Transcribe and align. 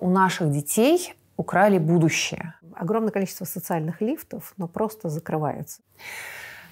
У 0.00 0.10
наших 0.10 0.50
детей 0.50 1.14
украли 1.36 1.78
будущее. 1.78 2.54
Огромное 2.74 3.10
количество 3.10 3.44
социальных 3.44 4.00
лифтов, 4.00 4.54
но 4.56 4.68
просто 4.68 5.08
закрывается. 5.08 5.80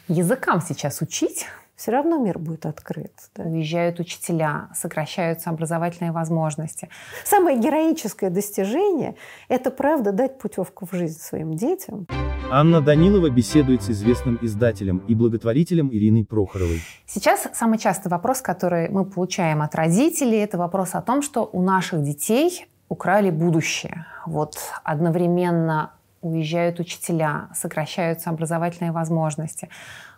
Языкам 0.09 0.61
сейчас 0.61 1.01
учить 1.03 1.47
все 1.81 1.93
равно 1.93 2.19
мир 2.19 2.39
будет 2.39 2.67
открыт. 2.67 3.13
Да. 3.35 3.45
Уезжают 3.45 4.01
учителя, 4.01 4.69
сокращаются 4.75 5.49
образовательные 5.49 6.13
возможности. 6.13 6.91
Самое 7.25 7.59
героическое 7.59 8.29
достижение– 8.29 9.17
это, 9.49 9.71
правда, 9.71 10.13
дать 10.13 10.39
путевку 10.39 10.87
в 10.87 10.93
жизнь 10.93 11.19
своим 11.19 11.55
детям. 11.55 12.07
Анна 12.53 12.81
Данилова 12.81 13.31
беседует 13.31 13.85
с 13.85 13.91
известным 13.91 14.37
издателем 14.43 14.99
и 15.07 15.15
благотворителем 15.15 15.89
Ириной 15.93 16.25
Прохоровой. 16.25 16.81
Сейчас 17.07 17.47
самый 17.55 17.79
частый 17.79 18.11
вопрос, 18.11 18.43
который 18.43 18.89
мы 18.89 19.05
получаем 19.05 19.63
от 19.63 19.77
родителей, 19.77 20.39
это 20.39 20.59
вопрос 20.59 20.97
о 20.97 21.01
том, 21.01 21.23
что 21.23 21.49
у 21.53 21.63
наших 21.63 22.03
детей 22.03 22.67
украли 22.89 23.31
будущее. 23.31 24.05
Вот 24.27 24.57
одновременно 24.83 25.93
уезжают 26.23 26.81
учителя, 26.81 27.51
сокращаются 27.55 28.31
образовательные 28.31 28.91
возможности 28.91 29.69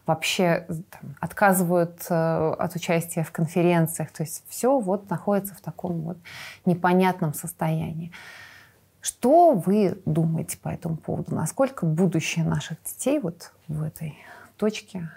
вообще 0.07 0.67
там, 0.91 1.15
отказывают 1.21 2.07
э, 2.11 2.55
от 2.59 2.75
участия 2.75 3.23
в 3.23 3.31
конференциях. 3.31 4.11
То 4.11 4.25
есть 4.25 4.43
все 4.49 4.81
вот 4.81 5.09
находится 5.11 5.55
в 5.55 5.61
таком 5.61 6.01
вот 6.01 6.17
непонятном 6.65 7.35
состоянии. 7.35 8.11
Что 9.03 9.55
вы 9.55 10.01
думаете 10.07 10.57
по 10.59 10.69
этому 10.69 10.97
поводу? 10.97 11.35
Насколько 11.35 11.87
будущее 11.87 12.45
наших 12.45 12.81
детей 12.85 13.19
вот 13.19 13.53
в 13.67 13.83
этой 13.83 14.17
точке 14.57 15.11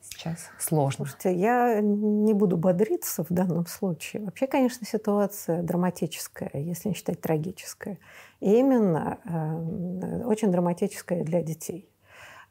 сейчас 0.00 0.48
сложно? 0.58 1.04
Слушайте, 1.04 1.38
я 1.38 1.78
не 1.82 2.32
буду 2.32 2.56
бодриться 2.56 3.22
в 3.22 3.28
данном 3.28 3.66
случае. 3.66 4.24
Вообще, 4.24 4.46
конечно, 4.46 4.86
ситуация 4.86 5.62
драматическая, 5.62 6.50
если 6.54 6.88
не 6.88 6.94
считать 6.94 7.20
трагическая. 7.20 7.98
И 8.40 8.50
именно 8.50 9.18
э, 9.24 10.24
очень 10.24 10.50
драматическая 10.50 11.22
для 11.22 11.42
детей. 11.42 11.86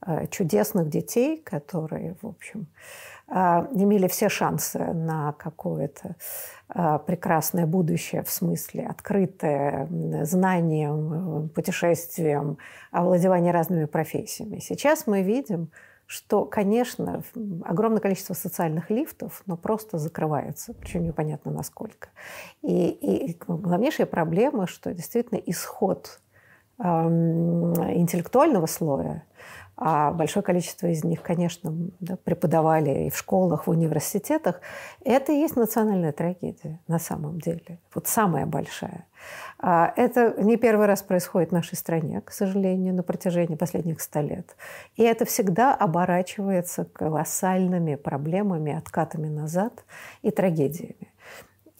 Э, 0.06 0.28
чудесных 0.28 0.90
детей, 0.90 1.42
которые, 1.42 2.16
в 2.22 2.28
общем, 2.28 2.68
э, 2.68 3.15
имели 3.28 4.08
все 4.08 4.30
шансы 4.30 4.80
на 4.80 5.34
какое-то 5.34 6.16
э, 6.74 7.00
прекрасное 7.08 7.66
будущее 7.66 8.22
в 8.24 8.30
смысле 8.30 8.86
открытое 8.88 9.88
знанием, 10.24 11.50
путешествием, 11.50 12.58
овладевание 12.92 13.52
разными 13.52 13.86
профессиями. 13.86 14.60
Сейчас 14.60 15.08
мы 15.08 15.24
видим, 15.24 15.72
что, 16.06 16.46
конечно, 16.46 17.24
огромное 17.64 18.00
количество 18.00 18.36
социальных 18.36 18.92
лифтов, 18.92 19.42
но 19.48 19.58
просто 19.58 19.98
закрывается, 19.98 20.76
причем 20.76 21.04
непонятно 21.04 21.52
насколько. 21.52 22.10
И, 22.62 22.90
и 22.90 23.40
главнейшая 23.48 24.06
проблема, 24.06 24.68
что 24.68 24.94
действительно 24.94 25.40
исход 25.40 26.20
интеллектуального 26.78 28.66
слоя 28.66 29.24
а 29.78 30.12
большое 30.12 30.44
количество 30.44 30.88
из 30.88 31.04
них, 31.04 31.22
конечно, 31.22 31.74
да, 32.00 32.16
преподавали 32.24 33.06
и 33.06 33.10
в 33.10 33.18
школах, 33.18 33.68
в 33.68 33.70
университетах, 33.70 34.62
это 35.04 35.34
и 35.34 35.40
есть 35.40 35.56
национальная 35.56 36.14
трагедия 36.14 36.80
на 36.88 37.00
самом 37.00 37.40
деле. 37.40 37.80
Вот 37.94 38.08
самая 38.08 38.46
большая. 38.46 39.06
А 39.60 39.92
это 39.96 40.36
не 40.38 40.58
первый 40.58 40.86
раз 40.86 41.02
происходит 41.02 41.50
в 41.50 41.54
нашей 41.54 41.76
стране, 41.76 42.22
к 42.22 42.32
сожалению, 42.32 42.94
на 42.94 43.04
протяжении 43.04 43.56
последних 43.56 44.02
ста 44.02 44.22
лет. 44.22 44.56
И 44.96 45.04
это 45.04 45.26
всегда 45.26 45.74
оборачивается 45.74 46.86
колоссальными 46.86 47.96
проблемами, 47.96 48.78
откатами 48.78 49.28
назад 49.28 49.84
и 50.22 50.32
трагедиями. 50.32 51.12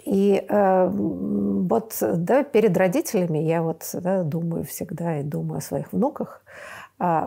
И 0.04 0.46
э, 0.48 0.88
вот 0.90 1.98
да, 2.00 2.44
перед 2.44 2.78
родителями 2.78 3.40
я 3.40 3.64
вот 3.64 3.90
да, 3.94 4.24
думаю 4.24 4.64
всегда 4.64 5.20
и 5.20 5.24
думаю 5.24 5.58
о 5.58 5.62
своих 5.62 5.94
внуках, 5.94 6.44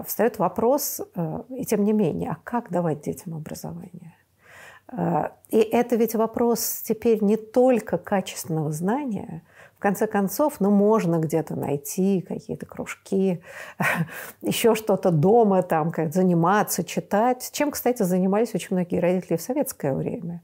встает 0.06 0.38
вопрос, 0.38 1.00
э, 1.14 1.42
и 1.50 1.64
тем 1.64 1.84
не 1.84 1.92
менее, 1.92 2.30
а 2.30 2.38
как 2.42 2.70
давать 2.70 3.02
детям 3.02 3.34
образование? 3.34 4.16
А, 4.88 5.32
и 5.50 5.58
это 5.58 5.96
ведь 5.96 6.14
вопрос 6.14 6.82
теперь 6.82 7.22
не 7.22 7.36
только 7.36 7.98
качественного 7.98 8.72
знания, 8.72 9.42
в 9.78 9.80
конце 9.80 10.08
концов, 10.08 10.54
ну, 10.58 10.70
можно 10.70 11.18
где-то 11.18 11.54
найти 11.54 12.20
какие-то 12.20 12.66
кружки, 12.66 13.40
еще 14.42 14.74
что-то 14.74 15.12
дома, 15.12 15.62
там, 15.62 15.92
как 15.92 16.12
заниматься, 16.12 16.82
читать. 16.82 17.50
Чем, 17.52 17.70
кстати, 17.70 18.02
занимались 18.02 18.56
очень 18.56 18.68
многие 18.72 18.98
родители 18.98 19.36
в 19.36 19.40
советское 19.40 19.94
время. 19.94 20.42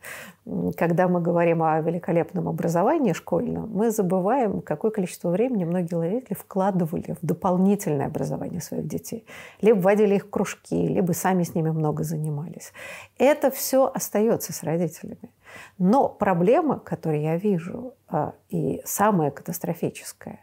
Когда 0.76 1.08
мы 1.08 1.20
говорим 1.20 1.64
о 1.64 1.80
великолепном 1.80 2.48
образовании 2.48 3.12
школьном, 3.12 3.70
мы 3.70 3.90
забываем, 3.90 4.60
какое 4.60 4.92
количество 4.92 5.30
времени 5.30 5.64
многие 5.64 5.98
родители 5.98 6.34
вкладывали 6.34 7.16
в 7.20 7.26
дополнительное 7.26 8.06
образование 8.06 8.60
своих 8.60 8.86
детей. 8.86 9.26
Либо 9.60 9.80
вводили 9.80 10.14
их 10.14 10.26
в 10.26 10.30
кружки, 10.30 10.86
либо 10.86 11.10
сами 11.10 11.42
с 11.42 11.56
ними 11.56 11.70
много 11.70 12.04
занимались. 12.04 12.72
Это 13.18 13.50
все 13.50 13.90
остается 13.92 14.52
с 14.52 14.62
родителями. 14.62 15.30
Но 15.78 16.08
проблема, 16.08 16.78
которую 16.78 17.22
я 17.22 17.36
вижу, 17.36 17.94
а, 18.08 18.34
и 18.48 18.80
самая 18.84 19.30
катастрофическая, 19.30 20.40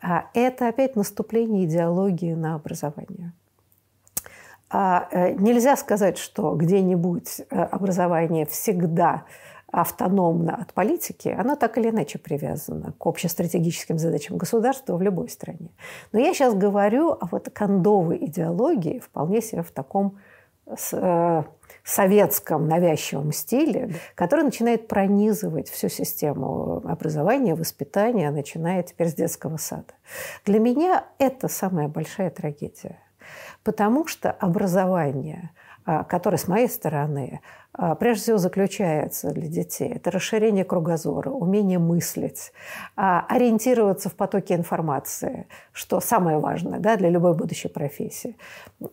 а, 0.00 0.26
это 0.34 0.68
опять 0.68 0.96
наступление 0.96 1.64
идеологии 1.64 2.34
на 2.34 2.54
образование. 2.54 3.32
А, 4.70 5.08
э, 5.10 5.32
нельзя 5.32 5.76
сказать, 5.76 6.18
что 6.18 6.54
где-нибудь 6.54 7.40
э, 7.40 7.62
образование 7.62 8.44
всегда 8.44 9.24
автономно 9.70 10.54
от 10.54 10.72
политики, 10.72 11.28
оно 11.28 11.54
так 11.56 11.76
или 11.78 11.90
иначе 11.90 12.18
привязано 12.18 12.92
к 12.98 13.06
общестратегическим 13.06 13.98
задачам 13.98 14.38
государства 14.38 14.96
в 14.96 15.02
любой 15.02 15.28
стране. 15.28 15.70
Но 16.12 16.18
я 16.18 16.32
сейчас 16.32 16.54
говорю 16.54 17.12
о 17.12 17.28
вот 17.30 17.50
кондовой 17.50 18.18
идеологии, 18.26 18.98
вполне 18.98 19.42
себе 19.42 19.62
в 19.62 19.70
таком 19.70 20.18
э, 20.92 21.42
советском 21.84 22.68
навязчивом 22.68 23.32
стиле, 23.32 23.94
который 24.14 24.44
начинает 24.44 24.88
пронизывать 24.88 25.70
всю 25.70 25.88
систему 25.88 26.82
образования, 26.86 27.54
воспитания, 27.54 28.30
начиная 28.30 28.82
теперь 28.82 29.08
с 29.08 29.14
детского 29.14 29.56
сада. 29.56 29.94
Для 30.44 30.58
меня 30.58 31.06
это 31.18 31.48
самая 31.48 31.88
большая 31.88 32.30
трагедия. 32.30 32.98
Потому 33.64 34.06
что 34.06 34.30
образование, 34.30 35.50
а, 35.90 36.04
которое 36.04 36.36
с 36.36 36.46
моей 36.48 36.68
стороны 36.68 37.40
а, 37.72 37.94
прежде 37.94 38.24
всего 38.24 38.36
заключается 38.36 39.30
для 39.30 39.48
детей. 39.48 39.90
Это 39.94 40.10
расширение 40.10 40.62
кругозора, 40.62 41.30
умение 41.30 41.78
мыслить, 41.78 42.52
а, 42.94 43.24
ориентироваться 43.26 44.10
в 44.10 44.14
потоке 44.14 44.54
информации, 44.54 45.46
что 45.72 46.00
самое 46.00 46.40
важное 46.40 46.78
да, 46.78 46.96
для 46.96 47.08
любой 47.08 47.32
будущей 47.32 47.68
профессии. 47.68 48.36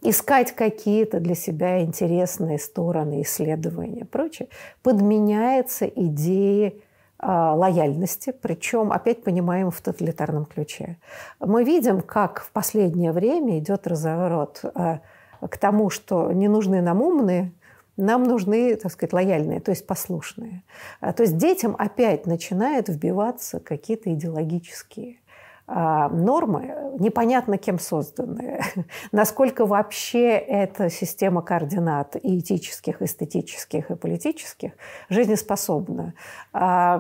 Искать 0.03 0.53
какие-то 0.53 1.19
для 1.19 1.35
себя 1.35 1.81
интересные 1.81 2.59
стороны 2.59 3.23
исследования 3.23 4.01
и 4.01 4.05
прочее. 4.05 4.47
Подменяется 4.81 5.88
идеей 5.88 6.81
лояльности, 7.22 8.31
причем 8.31 8.94
опять 8.94 9.22
понимаем 9.23 9.69
в 9.69 9.81
тоталитарном 9.81 10.45
ключе. 10.45 10.97
Мы 11.41 11.66
видим, 11.66 12.00
как 12.01 12.41
в 12.41 12.51
последнее 12.51 13.11
время 13.11 13.59
идет 13.59 13.85
разворот 13.88 14.61
к 15.50 15.57
тому, 15.57 15.89
что 15.89 16.31
не 16.31 16.47
нужны 16.47 16.81
нам 16.81 17.01
умные, 17.01 17.51
нам 17.97 18.23
нужны, 18.23 18.75
так 18.75 18.91
сказать, 18.91 19.13
лояльные, 19.13 19.59
то 19.59 19.72
есть 19.72 19.88
послушные. 19.88 20.63
А, 21.00 21.13
то 21.13 21.23
есть 21.23 21.38
детям 21.38 21.75
опять 21.78 22.25
начинают 22.25 22.89
вбиваться 22.89 23.59
какие-то 23.59 24.13
идеологические 24.13 25.17
а, 25.67 26.09
нормы, 26.09 26.75
непонятно 27.00 27.57
кем 27.57 27.79
созданные, 27.79 28.61
насколько 29.11 29.66
вообще 29.66 30.31
эта 30.31 30.89
система 30.89 31.41
координат 31.41 32.17
и 32.22 32.39
этических, 32.39 33.01
эстетических 33.01 33.89
и 33.89 33.95
политических 33.95 34.73
жизнеспособна. 35.09 36.13
А, 36.53 37.00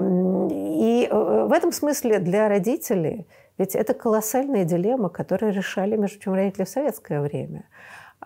и 0.49 1.07
э, 1.09 1.45
в 1.47 1.51
этом 1.51 1.71
смысле 1.71 2.19
для 2.19 2.47
родителей 2.47 3.27
ведь 3.57 3.73
это 3.73 3.93
колоссальная 3.93 4.65
дилемма, 4.65 5.07
которую 5.07 5.53
решали, 5.53 5.95
между 5.95 6.17
прочим, 6.17 6.33
родители 6.33 6.65
в 6.65 6.69
советское 6.69 7.21
время– 7.21 7.65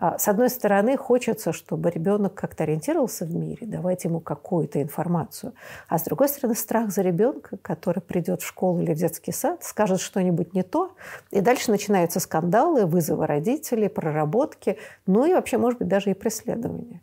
с 0.00 0.28
одной 0.28 0.48
стороны, 0.48 0.96
хочется, 0.96 1.52
чтобы 1.52 1.90
ребенок 1.90 2.34
как-то 2.34 2.64
ориентировался 2.64 3.26
в 3.26 3.34
мире, 3.34 3.66
давать 3.66 4.04
ему 4.04 4.20
какую-то 4.20 4.80
информацию. 4.80 5.52
А 5.88 5.98
с 5.98 6.04
другой 6.04 6.30
стороны, 6.30 6.54
страх 6.54 6.90
за 6.90 7.02
ребенка, 7.02 7.58
который 7.58 8.00
придет 8.00 8.40
в 8.40 8.46
школу 8.46 8.80
или 8.80 8.94
в 8.94 8.96
детский 8.96 9.32
сад, 9.32 9.62
скажет 9.62 10.00
что-нибудь 10.00 10.54
не 10.54 10.62
то, 10.62 10.94
и 11.30 11.42
дальше 11.42 11.70
начинаются 11.70 12.18
скандалы, 12.18 12.86
вызовы 12.86 13.26
родителей, 13.26 13.88
проработки, 13.88 14.78
ну 15.06 15.26
и 15.26 15.34
вообще, 15.34 15.58
может 15.58 15.78
быть, 15.78 15.88
даже 15.88 16.10
и 16.10 16.14
преследования. 16.14 17.02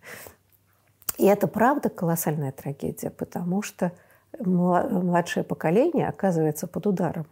И 1.19 1.25
это 1.25 1.47
правда 1.47 1.89
колоссальная 1.89 2.51
трагедия, 2.51 3.11
потому 3.11 3.61
что 3.61 3.91
младшее 4.39 5.43
поколение 5.43 6.07
оказывается 6.07 6.65
под 6.67 6.87
ударом. 6.87 7.27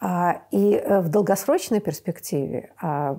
А, 0.00 0.42
и 0.50 0.74
э, 0.74 1.00
в 1.00 1.08
долгосрочной 1.08 1.80
перспективе 1.80 2.72
а, 2.80 3.18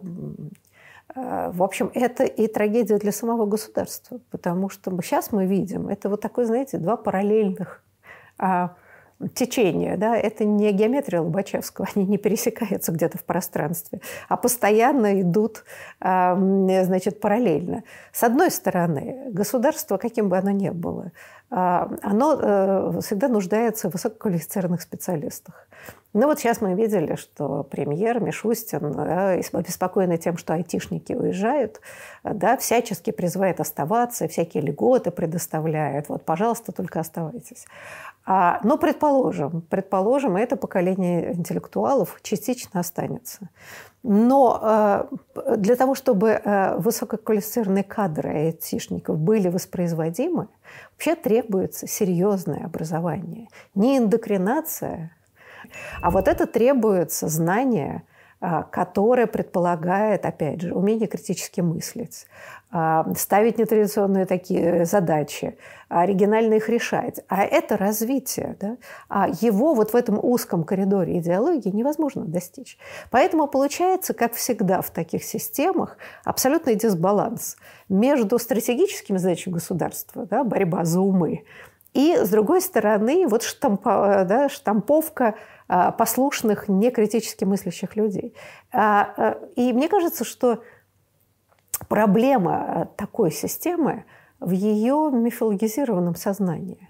в 1.15 1.62
общем, 1.62 1.92
это 1.94 2.24
и 2.24 2.48
трагедия 2.48 2.98
для 2.98 3.12
самого 3.12 3.45
государства, 3.45 4.19
потому 4.31 4.69
что 4.69 4.92
сейчас 5.01 5.31
мы 5.31 5.45
видим, 5.45 5.88
это 5.88 6.10
вот 6.10 6.21
такой, 6.21 6.45
знаете, 6.45 6.77
два 6.77 6.98
параллельных 6.98 7.83
а, 8.38 8.75
течение, 9.34 9.98
да, 9.98 10.16
это 10.16 10.46
не 10.46 10.72
геометрия 10.72 11.22
Лобачевского, 11.22 11.88
они 11.96 12.06
не 12.06 12.18
пересекаются 12.18 12.92
где-то 12.92 13.18
в 13.18 13.24
пространстве, 13.24 14.02
а 14.30 14.38
постоянно 14.38 15.22
идут, 15.22 15.64
значит, 16.00 17.20
параллельно. 17.20 17.84
С 18.12 18.24
одной 18.24 18.52
стороны, 18.52 19.30
государство, 19.30 19.98
каким 19.98 20.30
бы 20.30 20.38
оно 20.38 20.52
ни 20.52 20.70
было, 20.70 21.12
а, 21.56 21.88
оно 22.02 22.40
э, 22.42 23.00
всегда 23.02 23.28
нуждается 23.28 23.88
в 23.88 23.94
высококвалифицированных 23.94 24.81
специалистах. 24.81 25.68
Ну 26.14 26.25
вот 26.25 26.40
сейчас 26.40 26.62
мы 26.62 26.74
видели, 26.74 27.16
что 27.16 27.64
премьер 27.64 28.20
Мишустин, 28.20 28.92
да, 28.92 29.31
обеспокоенный 29.31 30.18
тем, 30.18 30.38
что 30.38 30.54
айтишники 30.54 31.14
уезжают, 31.14 31.80
да, 32.24 32.58
всячески 32.58 33.12
призывает 33.12 33.60
оставаться, 33.60 34.28
всякие 34.28 34.64
льготы 34.64 35.12
предоставляет. 35.12 36.10
Вот, 36.10 36.24
пожалуйста, 36.24 36.72
только 36.72 37.00
оставайтесь. 37.00 37.66
А, 38.25 38.60
но 38.64 38.78
предположим, 38.78 39.62
предположим, 39.70 40.38
это 40.38 40.56
поколение 40.56 41.34
интеллектуалов 41.34 42.20
частично 42.22 42.80
останется. 42.80 43.50
Но 44.02 44.60
э, 45.36 45.56
для 45.58 45.75
того, 45.75 45.94
чтобы 45.96 46.30
э, 46.30 46.78
высококвалифицированные 46.78 47.84
кадры 47.84 48.30
айтишников 48.30 49.18
были 49.18 49.50
воспроизводимы, 49.50 50.48
вообще 50.92 51.16
требуется 51.16 51.88
серьезное 51.88 52.66
образование. 52.66 53.48
Не 53.75 53.98
индокринация, 53.98 55.12
а 56.02 56.12
вот 56.12 56.28
это 56.28 56.48
требуется 56.48 57.28
знание, 57.28 58.04
э, 58.44 58.63
которое 58.72 59.25
предполагает, 59.25 60.25
опять 60.25 60.62
же, 60.62 60.74
умение 60.74 61.07
критически 61.07 61.62
мыслить, 61.62 62.28
а, 62.75 63.06
ставить 63.16 63.60
нетрадиционные 63.60 64.25
такие 64.25 64.86
задачи, 64.86 65.56
оригинально 65.90 66.56
их 66.56 66.69
решать. 66.69 67.19
А 67.28 67.44
это 67.44 67.78
развитие. 67.78 68.57
Да? 68.60 68.78
А 69.10 69.28
его 69.30 69.75
вот 69.75 69.94
в 69.94 69.95
этом 69.95 70.19
узком 70.19 70.63
коридоре 70.63 71.19
идеологии 71.19 71.69
невозможно 71.69 72.25
достичь. 72.25 72.80
Поэтому 73.12 73.45
получается, 73.48 74.16
как 74.16 74.34
всегда 74.34 74.81
в 74.81 74.89
таких 74.89 75.24
системах, 75.24 75.98
абсолютный 76.24 76.74
дисбаланс 76.74 77.57
между 77.89 78.39
стратегическими 78.39 79.18
задачами 79.18 79.54
государства, 79.54 80.25
да, 80.25 80.44
борьба 80.44 80.84
за 80.84 81.00
умы, 81.00 81.44
и, 81.94 82.18
с 82.18 82.30
другой 82.30 82.62
стороны, 82.62 83.28
вот 83.28 83.44
штампа, 83.44 84.25
да, 84.28 84.50
штамповка 84.50 85.36
а, 85.68 85.92
послушных, 85.92 86.68
некритически 86.68 87.45
мыслящих 87.45 87.95
людей. 87.95 88.36
А, 88.72 89.38
и 89.56 89.72
мне 89.74 89.88
кажется, 89.88 90.24
что 90.25 90.63
проблема 91.88 92.66
э, 92.68 92.86
такой 92.98 93.31
системы 93.31 94.06
в 94.40 94.51
ее 94.51 95.10
мифологизированном 95.12 96.16
сознании. 96.16 96.90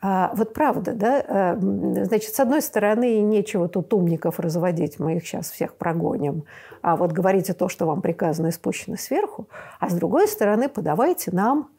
А, 0.00 0.32
вот 0.34 0.54
правда, 0.54 0.92
да? 0.92 1.24
Э, 1.26 1.56
значит, 1.58 2.34
с 2.34 2.40
одной 2.40 2.62
стороны, 2.62 3.20
нечего 3.20 3.68
тут 3.68 3.92
умников 3.92 4.38
разводить, 4.38 4.98
мы 4.98 5.16
их 5.16 5.26
сейчас 5.26 5.50
всех 5.50 5.74
прогоним, 5.74 6.44
а 6.82 6.96
вот 6.96 7.12
говорите 7.12 7.52
то, 7.52 7.68
что 7.68 7.86
вам 7.86 8.00
приказано 8.00 8.48
и 8.48 8.52
спущено 8.52 8.96
сверху, 8.96 9.48
а 9.80 9.90
с 9.90 9.94
другой 9.94 10.28
стороны, 10.28 10.68
подавайте 10.68 11.30
нам 11.32 11.70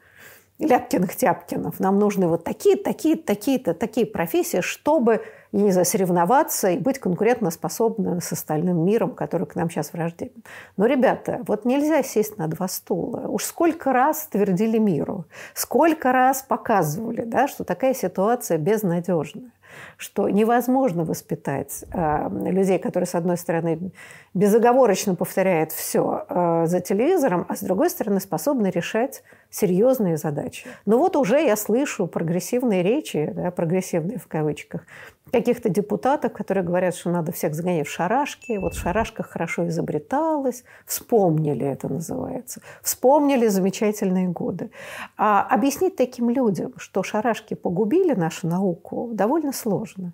Ляпкиных-Тяпкинов. 0.59 1.79
Нам 1.79 1.99
нужны 1.99 2.27
вот 2.27 2.43
такие, 2.43 2.75
такие, 2.75 3.15
такие-то, 3.15 3.73
такие 3.73 4.05
профессии, 4.05 4.61
чтобы 4.61 5.21
я 5.51 5.61
не 5.61 5.71
знаю, 5.71 5.85
соревноваться 5.85 6.69
и 6.69 6.77
быть 6.77 6.99
конкурентоспособным 6.99 8.21
с 8.21 8.31
остальным 8.31 8.85
миром, 8.85 9.15
который 9.15 9.47
к 9.47 9.55
нам 9.55 9.69
сейчас 9.69 9.93
враждебен. 9.93 10.43
Но, 10.77 10.85
ребята, 10.85 11.41
вот 11.47 11.65
нельзя 11.65 12.03
сесть 12.03 12.37
на 12.37 12.47
два 12.47 12.67
стула. 12.67 13.27
Уж 13.27 13.45
сколько 13.45 13.91
раз 13.91 14.27
твердили 14.27 14.77
миру, 14.77 15.25
сколько 15.55 16.11
раз 16.11 16.43
показывали, 16.43 17.23
да, 17.23 17.47
что 17.47 17.63
такая 17.63 17.93
ситуация 17.93 18.57
безнадежная 18.57 19.51
что 19.97 20.29
невозможно 20.29 21.03
воспитать 21.03 21.83
э, 21.93 22.29
людей, 22.49 22.79
которые, 22.79 23.07
с 23.07 23.15
одной 23.15 23.37
стороны, 23.37 23.91
безоговорочно 24.33 25.15
повторяют 25.15 25.71
все 25.71 26.25
э, 26.27 26.63
за 26.65 26.79
телевизором, 26.79 27.45
а 27.49 27.55
с 27.55 27.61
другой 27.61 27.89
стороны, 27.89 28.19
способны 28.19 28.67
решать 28.67 29.23
серьезные 29.49 30.17
задачи. 30.17 30.67
Но 30.85 30.97
вот 30.97 31.15
уже 31.15 31.41
я 31.41 31.55
слышу 31.55 32.07
прогрессивные 32.07 32.83
речи, 32.83 33.31
да, 33.35 33.51
прогрессивные 33.51 34.19
в 34.19 34.27
кавычках, 34.27 34.85
каких-то 35.31 35.69
депутатов, 35.69 36.33
которые 36.33 36.63
говорят, 36.63 36.95
что 36.95 37.09
надо 37.09 37.31
всех 37.31 37.53
загонять 37.53 37.87
в 37.87 37.91
шарашки. 37.91 38.57
Вот 38.57 38.73
в 38.73 38.79
шарашках 38.79 39.29
хорошо 39.29 39.67
изобреталось. 39.67 40.63
Вспомнили 40.85 41.65
это 41.65 41.87
называется. 41.91 42.61
Вспомнили 42.81 43.47
замечательные 43.47 44.27
годы. 44.27 44.71
А 45.17 45.41
объяснить 45.41 45.95
таким 45.95 46.29
людям, 46.29 46.73
что 46.77 47.03
шарашки 47.03 47.53
погубили 47.53 48.13
нашу 48.13 48.47
науку, 48.47 49.09
довольно 49.13 49.51
сложно. 49.51 50.13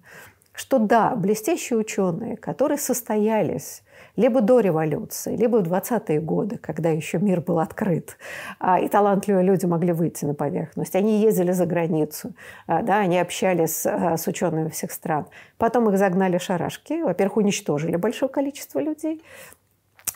Что 0.54 0.80
да, 0.80 1.16
блестящие 1.16 1.78
ученые, 1.78 2.38
которые 2.38 2.78
состоялись 2.78 3.84
либо 4.15 4.41
до 4.41 4.59
революции, 4.59 5.35
либо 5.35 5.57
в 5.57 5.63
20-е 5.63 6.19
годы, 6.21 6.57
когда 6.57 6.89
еще 6.89 7.19
мир 7.19 7.41
был 7.41 7.59
открыт, 7.59 8.17
а, 8.59 8.79
и 8.79 8.88
талантливые 8.88 9.45
люди 9.45 9.65
могли 9.65 9.91
выйти 9.91 10.25
на 10.25 10.33
поверхность. 10.33 10.95
Они 10.95 11.21
ездили 11.21 11.51
за 11.51 11.65
границу, 11.65 12.33
а, 12.67 12.81
да, 12.81 13.00
они 13.00 13.19
общались 13.19 13.85
а, 13.85 14.17
с 14.17 14.27
учеными 14.27 14.69
всех 14.69 14.91
стран. 14.91 15.27
Потом 15.57 15.89
их 15.89 15.97
загнали 15.97 16.38
шарашки, 16.38 17.01
во-первых, 17.01 17.38
уничтожили 17.38 17.95
большое 17.95 18.29
количество 18.29 18.79
людей, 18.79 19.21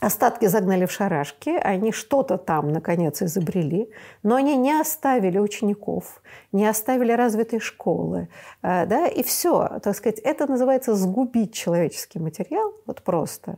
Остатки 0.01 0.47
загнали 0.47 0.85
в 0.85 0.91
шарашки, 0.91 1.49
они 1.49 1.91
что-то 1.91 2.37
там, 2.37 2.71
наконец, 2.71 3.21
изобрели, 3.21 3.89
но 4.23 4.35
они 4.35 4.55
не 4.55 4.79
оставили 4.79 5.39
учеников, 5.39 6.21
не 6.53 6.65
оставили 6.69 7.11
развитой 7.11 7.59
школы. 7.59 8.29
Э, 8.61 8.85
да, 8.85 9.07
и 9.07 9.23
все, 9.23 9.79
так 9.83 9.95
сказать, 9.95 10.19
это 10.19 10.47
называется 10.47 10.95
сгубить 10.95 11.53
человеческий 11.53 12.19
материал, 12.19 12.73
вот 12.85 13.01
просто, 13.01 13.57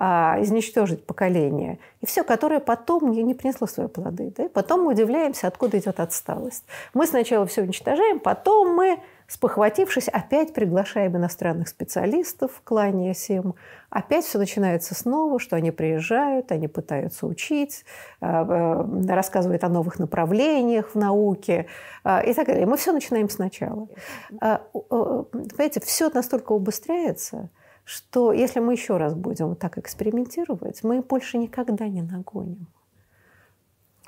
а, 0.00 0.36
изничтожить 0.40 1.04
поколение. 1.04 1.80
И 2.00 2.06
все, 2.06 2.22
которое 2.22 2.60
потом 2.60 3.10
не, 3.10 3.24
не 3.24 3.34
принесло 3.34 3.66
свои 3.66 3.88
плоды. 3.88 4.32
Да? 4.36 4.48
Потом 4.48 4.84
мы 4.84 4.92
удивляемся, 4.92 5.48
откуда 5.48 5.78
идет 5.78 5.98
отсталость. 5.98 6.64
Мы 6.94 7.06
сначала 7.06 7.46
все 7.46 7.62
уничтожаем, 7.62 8.20
потом 8.20 8.74
мы 8.74 9.00
Спохватившись, 9.28 10.08
опять 10.08 10.54
приглашаем 10.54 11.14
иностранных 11.18 11.68
специалистов, 11.68 12.62
кланяясь 12.64 13.28
им. 13.28 13.56
Опять 13.90 14.24
все 14.24 14.38
начинается 14.38 14.94
снова, 14.94 15.38
что 15.38 15.54
они 15.54 15.70
приезжают, 15.70 16.50
они 16.50 16.66
пытаются 16.66 17.26
учить, 17.26 17.84
э, 18.22 18.26
э, 18.26 19.06
рассказывают 19.06 19.64
о 19.64 19.68
новых 19.68 19.98
направлениях 19.98 20.94
в 20.94 20.94
науке 20.94 21.66
э, 22.04 22.30
и 22.30 22.32
так 22.32 22.46
далее. 22.46 22.64
Мы 22.64 22.78
все 22.78 22.90
начинаем 22.92 23.28
сначала. 23.28 23.86
Понимаете, 24.40 25.80
все 25.80 26.08
настолько 26.08 26.52
убыстряется, 26.52 27.50
что 27.88 28.32
если 28.32 28.60
мы 28.60 28.74
еще 28.74 28.98
раз 28.98 29.14
будем 29.14 29.56
так 29.56 29.78
экспериментировать, 29.78 30.84
мы 30.84 31.00
больше 31.00 31.38
никогда 31.38 31.88
не 31.88 32.02
нагоним 32.02 32.68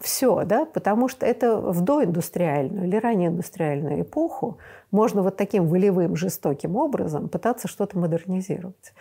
все, 0.01 0.45
да, 0.45 0.65
потому 0.65 1.09
что 1.09 1.27
это 1.27 1.57
в 1.57 1.83
доиндустриальную 1.83 2.87
или 2.87 2.97
ранее 2.97 3.29
индустриальную 3.29 4.03
эпоху 4.03 4.59
можно 4.91 5.23
вот 5.23 5.37
таким 5.37 5.67
волевым, 5.69 6.17
жестоким 6.17 6.77
образом 6.77 7.29
пытаться 7.29 7.69
что-то 7.69 7.99
модернизировать. 7.99 8.95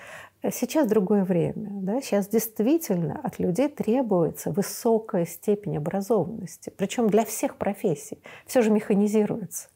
Сейчас 0.52 0.88
другое 0.88 1.24
время. 1.24 1.70
Да? 1.82 2.02
Сейчас 2.02 2.28
действительно 2.28 3.20
от 3.24 3.40
людей 3.40 3.68
требуется 3.68 4.52
высокая 4.52 5.26
степень 5.26 5.78
образованности. 5.78 6.72
Причем 6.78 7.10
для 7.10 7.26
всех 7.26 7.56
профессий. 7.56 8.22
Все 8.46 8.62
же 8.62 8.70
механизируется. 8.72 9.70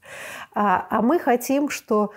А, 0.53 0.88
а 0.89 1.01
мы 1.01 1.19
хотим, 1.19 1.69
что 1.69 2.12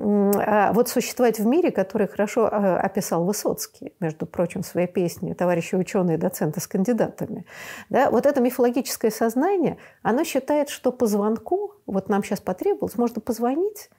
вот 0.00 0.88
существовать 0.88 1.38
в 1.38 1.46
мире, 1.46 1.70
который 1.70 2.08
хорошо 2.08 2.48
а, 2.50 2.80
описал 2.80 3.24
Высоцкий, 3.24 3.92
между 4.00 4.24
прочим, 4.24 4.62
в 4.62 4.66
своей 4.66 4.86
песне 4.86 5.34
«Товарищи 5.34 5.74
ученые, 5.74 6.16
доценты 6.16 6.60
с 6.60 6.66
кандидатами». 6.66 7.44
Да, 7.90 8.10
вот 8.10 8.24
это 8.24 8.40
мифологическое 8.40 9.10
сознание, 9.10 9.76
оно 10.02 10.24
считает, 10.24 10.70
что 10.70 10.90
по 10.90 11.06
звонку, 11.06 11.74
вот 11.84 12.08
нам 12.08 12.24
сейчас 12.24 12.40
потребовалось, 12.40 12.96
можно 12.96 13.20
позвонить, 13.20 13.90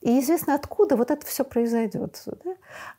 и 0.00 0.20
известно, 0.20 0.54
откуда 0.54 0.96
вот 0.96 1.10
это 1.10 1.26
все 1.26 1.44
произойдет. 1.44 2.22
Да? 2.44 2.54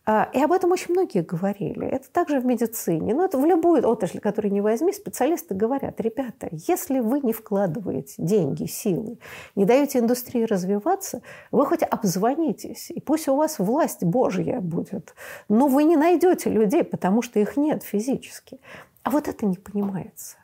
А, 0.05 0.29
и 0.33 0.43
об 0.43 0.51
этом 0.51 0.71
очень 0.71 0.93
многие 0.93 1.21
говорили. 1.21 1.87
Это 1.87 2.09
также 2.11 2.39
в 2.39 2.45
медицине. 2.45 3.13
Но 3.13 3.23
это 3.23 3.37
в 3.37 3.45
любую 3.45 3.87
отрасль, 3.87 4.19
которую 4.19 4.51
не 4.51 4.59
возьми, 4.59 4.91
специалисты 4.91 5.55
говорят, 5.55 6.01
ребята, 6.01 6.49
если 6.51 6.99
вы 6.99 7.21
не 7.21 7.31
вкладываете 7.31 8.15
деньги, 8.17 8.65
силы, 8.65 9.17
не 9.55 9.65
даете 9.65 9.99
индустрии 9.99 10.43
развиваться, 10.43 11.21
вы 11.51 11.65
хоть 11.65 11.83
обзвонитесь, 11.83 12.91
и 12.91 12.99
пусть 12.99 13.29
у 13.29 13.35
вас 13.35 13.59
власть 13.59 14.03
Божья 14.03 14.59
будет, 14.59 15.15
но 15.47 15.67
вы 15.67 15.85
не 15.85 15.95
найдете 15.95 16.49
людей, 16.49 16.83
потому 16.83 17.21
что 17.21 17.39
их 17.39 17.55
нет 17.55 17.83
физически. 17.83 18.59
А 19.03 19.11
вот 19.11 19.29
это 19.29 19.45
не 19.45 19.55
понимается. 19.55 20.35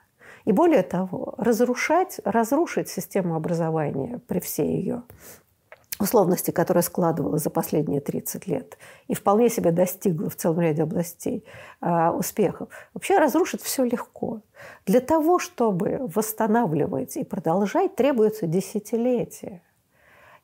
И 0.45 0.51
более 0.51 0.83
того, 0.83 1.33
разрушать, 1.37 2.19
разрушить 2.23 2.87
систему 2.87 3.35
образования 3.35 4.21
при 4.27 4.39
всей 4.39 4.77
ее 4.77 5.03
условности, 5.99 6.51
которая 6.51 6.81
складывалась 6.81 7.43
за 7.43 7.49
последние 7.49 8.01
30 8.01 8.47
лет 8.47 8.77
и 9.07 9.15
вполне 9.15 9.49
себе 9.49 9.71
достигла 9.71 10.29
в 10.29 10.35
целом 10.35 10.59
ряде 10.59 10.83
областей 10.83 11.45
э, 11.81 12.09
успехов, 12.09 12.69
вообще 12.93 13.17
разрушить 13.17 13.61
все 13.61 13.83
легко. 13.83 14.41
Для 14.85 14.99
того, 14.99 15.39
чтобы 15.39 15.99
восстанавливать 16.13 17.17
и 17.17 17.23
продолжать, 17.23 17.95
требуется 17.95 18.47
десятилетия. 18.47 19.61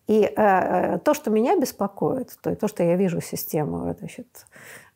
И 0.08 0.24
э, 0.24 1.00
то, 1.00 1.14
что 1.14 1.32
меня 1.32 1.58
беспокоит, 1.58 2.38
то, 2.42 2.56
то 2.56 2.68
что 2.68 2.84
я 2.84 2.96
вижу 2.96 3.22
систему 3.22 3.96
значит, 3.98 4.46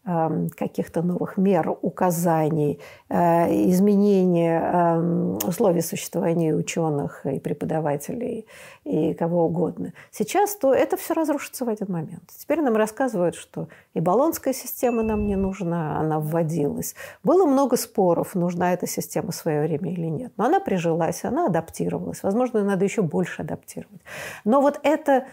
каких-то 0.05 1.01
новых 1.01 1.37
мер, 1.37 1.75
указаний, 1.81 2.79
э, 3.09 3.69
изменения 3.71 4.61
эм, 4.61 5.37
условий 5.37 5.81
существования 5.81 6.53
ученых 6.53 7.25
и 7.25 7.39
преподавателей 7.39 8.45
и 8.83 9.15
кого 9.15 9.45
угодно. 9.45 9.93
Сейчас 10.11 10.55
то 10.55 10.73
это 10.73 10.95
все 10.95 11.15
разрушится 11.15 11.65
в 11.65 11.69
один 11.69 11.87
момент. 11.89 12.29
Теперь 12.37 12.61
нам 12.61 12.75
рассказывают, 12.75 13.33
что 13.35 13.67
и 13.95 13.99
баллонская 13.99 14.53
система 14.53 15.01
нам 15.01 15.25
не 15.25 15.35
нужна, 15.35 15.99
она 15.99 16.19
вводилась. 16.19 16.93
Было 17.23 17.47
много 17.47 17.75
споров, 17.75 18.35
нужна 18.35 18.73
эта 18.73 18.85
система 18.85 19.31
в 19.31 19.35
свое 19.35 19.61
время 19.61 19.91
или 19.91 20.05
нет. 20.05 20.33
Но 20.37 20.45
она 20.45 20.59
прижилась, 20.59 21.25
она 21.25 21.47
адаптировалась. 21.47 22.21
Возможно, 22.21 22.63
надо 22.63 22.85
еще 22.85 23.01
больше 23.01 23.41
адаптировать. 23.41 24.01
Но 24.43 24.61
вот 24.61 24.79
это 24.83 25.25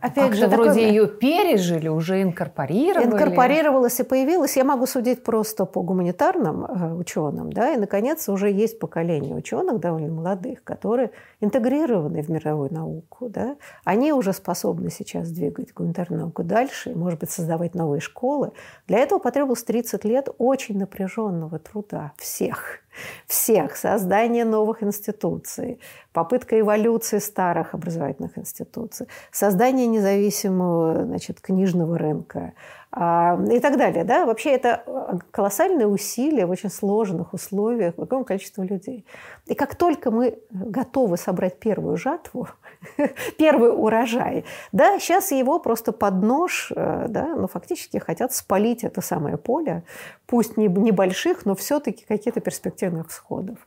опять 0.00 0.32
а 0.32 0.34
же, 0.34 0.46
вроде 0.48 0.70
такой... 0.70 0.82
ее 0.84 1.06
пережили, 1.08 1.88
уже 1.88 2.22
инкорпорировали. 2.22 3.06
Инкорпорировалась 3.06 3.98
и 4.00 4.02
появилась. 4.02 4.56
Я 4.56 4.64
могу 4.64 4.86
судить 4.86 5.24
просто 5.24 5.64
по 5.64 5.82
гуманитарным 5.82 6.64
э, 6.64 6.94
ученым, 6.94 7.52
да, 7.52 7.72
и, 7.72 7.76
наконец, 7.76 8.28
уже 8.28 8.50
есть 8.50 8.78
поколение 8.78 9.34
ученых 9.34 9.80
довольно 9.80 10.12
молодых, 10.12 10.62
которые 10.64 11.10
интегрированы 11.40 12.22
в 12.22 12.28
мировую 12.30 12.72
науку, 12.72 13.28
да. 13.28 13.56
Они 13.84 14.12
уже 14.12 14.32
способны 14.32 14.90
сейчас 14.90 15.30
двигать 15.30 15.72
гуманитарную 15.74 16.22
науку 16.22 16.42
дальше, 16.42 16.94
может 16.94 17.20
быть, 17.20 17.30
создавать 17.30 17.74
новые 17.74 18.00
школы. 18.00 18.52
Для 18.86 18.98
этого 18.98 19.18
потребовалось 19.18 19.64
30 19.64 20.04
лет 20.04 20.28
очень 20.38 20.78
напряженного 20.78 21.58
труда 21.58 22.12
всех 22.16 22.83
всех, 23.26 23.76
создание 23.76 24.44
новых 24.44 24.82
институций, 24.82 25.80
попытка 26.12 26.58
эволюции 26.58 27.18
старых 27.18 27.74
образовательных 27.74 28.38
институций, 28.38 29.06
создание 29.32 29.86
независимого 29.86 31.04
значит, 31.04 31.40
книжного 31.40 31.98
рынка 31.98 32.52
и 32.96 33.60
так 33.60 33.76
далее. 33.76 34.04
Да? 34.04 34.24
Вообще 34.24 34.50
это 34.50 34.84
э, 34.86 35.18
колоссальные 35.32 35.88
усилия 35.88 36.46
в 36.46 36.50
очень 36.50 36.70
сложных 36.70 37.34
условиях 37.34 37.96
большого 37.96 38.22
количества 38.22 38.62
людей. 38.62 39.04
И 39.46 39.54
как 39.54 39.74
только 39.74 40.12
мы 40.12 40.38
готовы 40.50 41.16
собрать 41.16 41.58
первую 41.58 41.96
жатву, 41.96 42.48
первый 43.38 43.70
урожай, 43.70 44.44
да, 44.70 45.00
сейчас 45.00 45.32
его 45.32 45.58
просто 45.58 45.90
под 45.92 46.22
нож, 46.22 46.70
э, 46.74 47.06
да, 47.08 47.34
ну, 47.34 47.48
фактически 47.48 47.98
хотят 47.98 48.32
спалить 48.32 48.84
это 48.84 49.00
самое 49.00 49.38
поле, 49.38 49.82
пусть 50.26 50.56
не 50.56 50.68
небольших, 50.68 51.44
но 51.46 51.56
все-таки 51.56 52.04
каких-то 52.04 52.40
перспективных 52.40 53.08
всходов. 53.08 53.58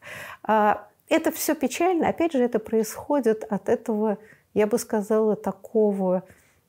А, 0.43 0.87
это 1.09 1.31
все 1.31 1.53
печально. 1.53 2.07
Опять 2.07 2.31
же, 2.31 2.43
это 2.43 2.59
происходит 2.59 3.43
от 3.43 3.67
этого, 3.67 4.19
я 4.53 4.67
бы 4.67 4.77
сказала, 4.77 5.35
такого 5.35 6.23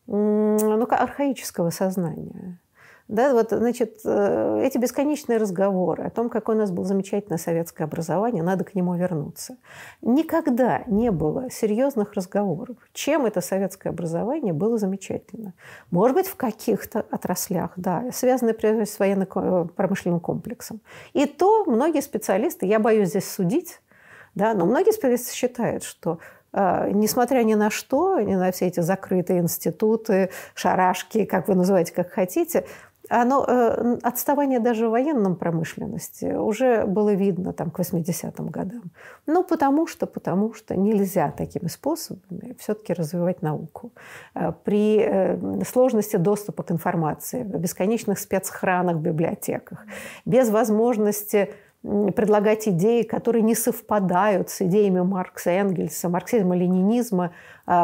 ну, 0.09 0.87
архаического 0.91 1.71
сознания. 1.71 2.59
Да, 3.09 3.33
вот, 3.33 3.49
значит, 3.51 4.01
э, 4.05 4.63
эти 4.63 4.77
бесконечные 4.77 5.39
разговоры 5.39 6.05
о 6.05 6.11
том, 6.11 6.29
какое 6.29 6.57
у 6.57 6.59
нас 6.59 6.71
было 6.71 6.85
замечательное 6.85 7.39
советское 7.39 7.85
образование, 7.85 8.43
надо 8.43 8.65
к 8.65 8.75
нему 8.75 8.95
вернуться. 8.97 9.57
Никогда 10.03 10.83
не 10.87 11.11
было 11.11 11.51
серьезных 11.51 12.13
разговоров, 12.13 12.77
чем 12.93 13.25
это 13.25 13.41
советское 13.41 13.89
образование 13.89 14.53
было 14.53 14.77
замечательно. 14.77 15.55
Может 15.91 16.17
быть, 16.17 16.27
в 16.27 16.37
каких-то 16.37 17.07
отраслях, 17.11 17.73
да, 17.77 18.05
связанные 18.13 18.53
прежде 18.53 18.85
всего 18.85 18.97
с 18.97 18.99
военно-промышленным 18.99 20.21
комплексом. 20.21 20.83
И 21.15 21.25
то 21.25 21.65
многие 21.65 22.03
специалисты, 22.03 22.67
я 22.67 22.79
боюсь 22.79 23.09
здесь 23.09 23.31
судить, 23.31 23.81
да, 24.35 24.53
но 24.53 24.67
многие 24.67 24.93
специалисты 24.93 25.33
считают, 25.35 25.83
что 25.83 26.19
несмотря 26.53 27.43
ни 27.43 27.55
на 27.55 27.71
что, 27.71 28.21
ни 28.21 28.35
на 28.35 28.51
все 28.53 28.67
эти 28.67 28.81
закрытые 28.81 29.41
институты, 29.41 30.31
шарашки, 30.55 31.25
как 31.25 31.49
вы 31.49 31.55
называете, 31.55 31.93
как 31.93 32.11
хотите, 32.11 32.65
оно, 33.09 33.45
э, 33.47 33.97
отставание 34.03 34.61
даже 34.61 34.89
в 34.89 34.91
военном 34.91 35.37
промышленности 35.37 36.35
уже 36.35 36.85
было 36.87 37.15
видно 37.15 37.53
там, 37.53 37.71
к 37.71 37.81
80-м 37.81 38.49
годам. 38.49 38.91
Ну, 39.27 39.45
потому 39.45 39.87
что, 39.87 40.07
потому 40.07 40.53
что 40.53 40.77
нельзя 40.77 41.31
такими 41.31 41.69
способами 41.69 42.55
все-таки 42.59 42.93
развивать 42.93 43.43
науку. 43.43 43.93
Э, 44.35 44.53
при 44.65 45.01
э, 45.01 45.65
сложности 45.65 46.17
доступа 46.17 46.63
к 46.63 46.71
информации, 46.71 47.43
в 47.43 47.59
бесконечных 47.59 48.19
спецхранах 48.19 48.97
библиотеках, 48.97 49.87
без 50.25 50.51
возможности 50.51 51.55
предлагать 52.15 52.69
идеи, 52.69 53.03
которые 53.03 53.43
не 53.43 53.55
совпадают 53.55 54.51
с 54.51 54.61
идеями 54.63 55.01
Маркса, 55.01 55.51
Энгельса, 55.51 56.09
марксизма, 56.09 56.57
ленинизма, 56.57 57.33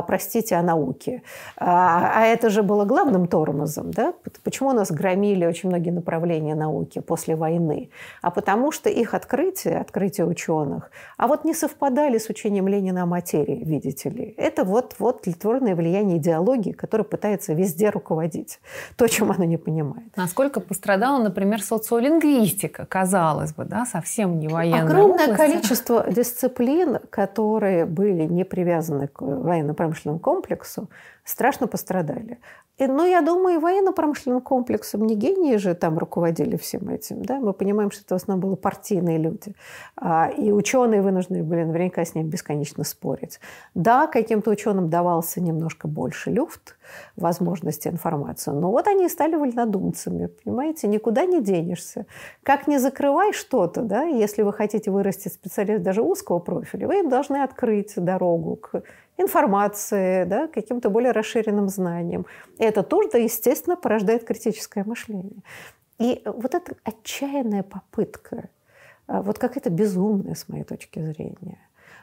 простите, 0.07 0.57
о 0.57 0.63
науке. 0.63 1.23
А, 1.57 2.13
а 2.15 2.27
это 2.27 2.49
же 2.51 2.63
было 2.63 2.85
главным 2.85 3.27
тормозом. 3.27 3.91
Да? 3.91 4.15
Почему 4.43 4.71
у 4.71 4.73
нас 4.73 4.91
громили 4.91 5.45
очень 5.45 5.69
многие 5.69 5.91
направления 5.91 6.55
науки 6.55 7.01
после 7.01 7.37
войны? 7.37 7.91
А 8.23 8.31
потому 8.31 8.73
что 8.73 8.89
их 8.89 9.15
открытия, 9.15 9.79
открытия 9.79 10.25
ученых, 10.25 10.91
а 11.19 11.27
вот 11.27 11.45
не 11.45 11.55
совпадали 11.55 12.19
с 12.19 12.31
учением 12.31 12.69
Ленина 12.69 13.03
о 13.03 13.07
материи, 13.07 13.63
видите 13.65 14.09
ли. 14.09 14.35
Это 14.37 14.65
вот, 14.65 14.97
вот 14.99 15.23
тлетворное 15.23 15.75
влияние 15.75 16.19
идеологии, 16.19 16.73
которая 16.73 17.05
пытается 17.05 17.53
везде 17.53 17.91
руководить. 17.91 18.61
То, 18.97 19.07
чем 19.07 19.31
она 19.31 19.45
не 19.45 19.59
понимает. 19.59 20.17
Насколько 20.17 20.61
пострадала, 20.61 21.23
например, 21.23 21.63
социолингвистика, 21.63 22.87
казалось 22.87 23.53
бы, 23.53 23.65
да, 23.65 23.85
совсем 23.85 24.39
не 24.39 24.49
военная 24.49 24.85
Огромное 24.85 25.25
область. 25.25 25.37
количество 25.37 26.07
дисциплин, 26.11 26.99
которые 27.11 27.85
были 27.85 28.25
не 28.25 28.45
привязаны 28.45 29.09
к 29.09 29.21
военно 29.21 29.74
военно-промышленному 29.75 30.19
комплексу, 30.21 30.89
страшно 31.25 31.67
пострадали. 31.67 32.39
Ну, 32.79 33.05
я 33.07 33.21
думаю, 33.21 33.57
и 33.57 33.59
военно-промышленным 33.61 34.41
комплексом 34.41 35.07
не 35.07 35.15
гении 35.15 35.57
же 35.57 35.75
там 35.75 35.97
руководили 35.97 36.57
всем 36.57 36.89
этим. 36.89 37.25
Да? 37.25 37.39
Мы 37.39 37.53
понимаем, 37.53 37.93
что 37.93 38.03
это 38.03 38.15
в 38.15 38.23
основном 38.23 38.51
были 38.51 38.61
партийные 38.61 39.19
люди. 39.19 39.55
А, 39.97 40.29
и 40.29 40.51
ученые 40.51 41.01
вынуждены 41.01 41.45
были 41.45 41.63
наверняка 41.63 42.05
с 42.05 42.17
ним 42.17 42.29
бесконечно 42.29 42.83
спорить. 42.83 43.39
Да, 43.75 44.09
каким-то 44.09 44.51
ученым 44.51 44.91
давался 44.91 45.41
немножко 45.41 45.87
больше 45.87 46.31
люфт, 46.31 46.77
возможности 47.15 47.87
информации. 47.87 48.51
Но 48.51 48.73
вот 48.73 48.89
они 48.89 49.07
и 49.07 49.09
стали 49.09 49.37
вольнодумцами. 49.37 50.27
Понимаете, 50.27 50.89
никуда 50.89 51.27
не 51.27 51.41
денешься. 51.41 52.07
Как 52.43 52.67
не 52.67 52.79
закрывай 52.79 53.33
что-то, 53.33 53.83
да, 53.83 54.03
если 54.03 54.43
вы 54.43 54.53
хотите 54.53 54.91
вырастить 54.91 55.33
специалист 55.33 55.85
даже 55.85 56.03
узкого 56.03 56.41
профиля, 56.41 56.89
вы 56.89 56.99
им 57.01 57.09
должны 57.09 57.37
открыть 57.37 57.93
дорогу 57.97 58.57
к 58.57 58.83
информации, 59.17 60.25
да, 60.25 60.49
каким-то 60.49 60.91
более 60.91 61.13
расширенным 61.13 61.69
знаниям. 61.69 62.27
Это 62.65 62.83
тоже, 62.83 63.19
естественно, 63.19 63.77
порождает 63.77 64.25
критическое 64.25 64.85
мышление. 64.85 65.43
И 65.99 66.23
вот 66.25 66.55
эта 66.55 66.75
отчаянная 66.83 67.63
попытка, 67.63 68.49
а, 69.07 69.23
вот 69.23 69.39
какая-то 69.39 69.71
безумная, 69.71 70.35
с 70.35 70.49
моей 70.49 70.65
точки 70.65 71.01
зрения, 71.01 71.59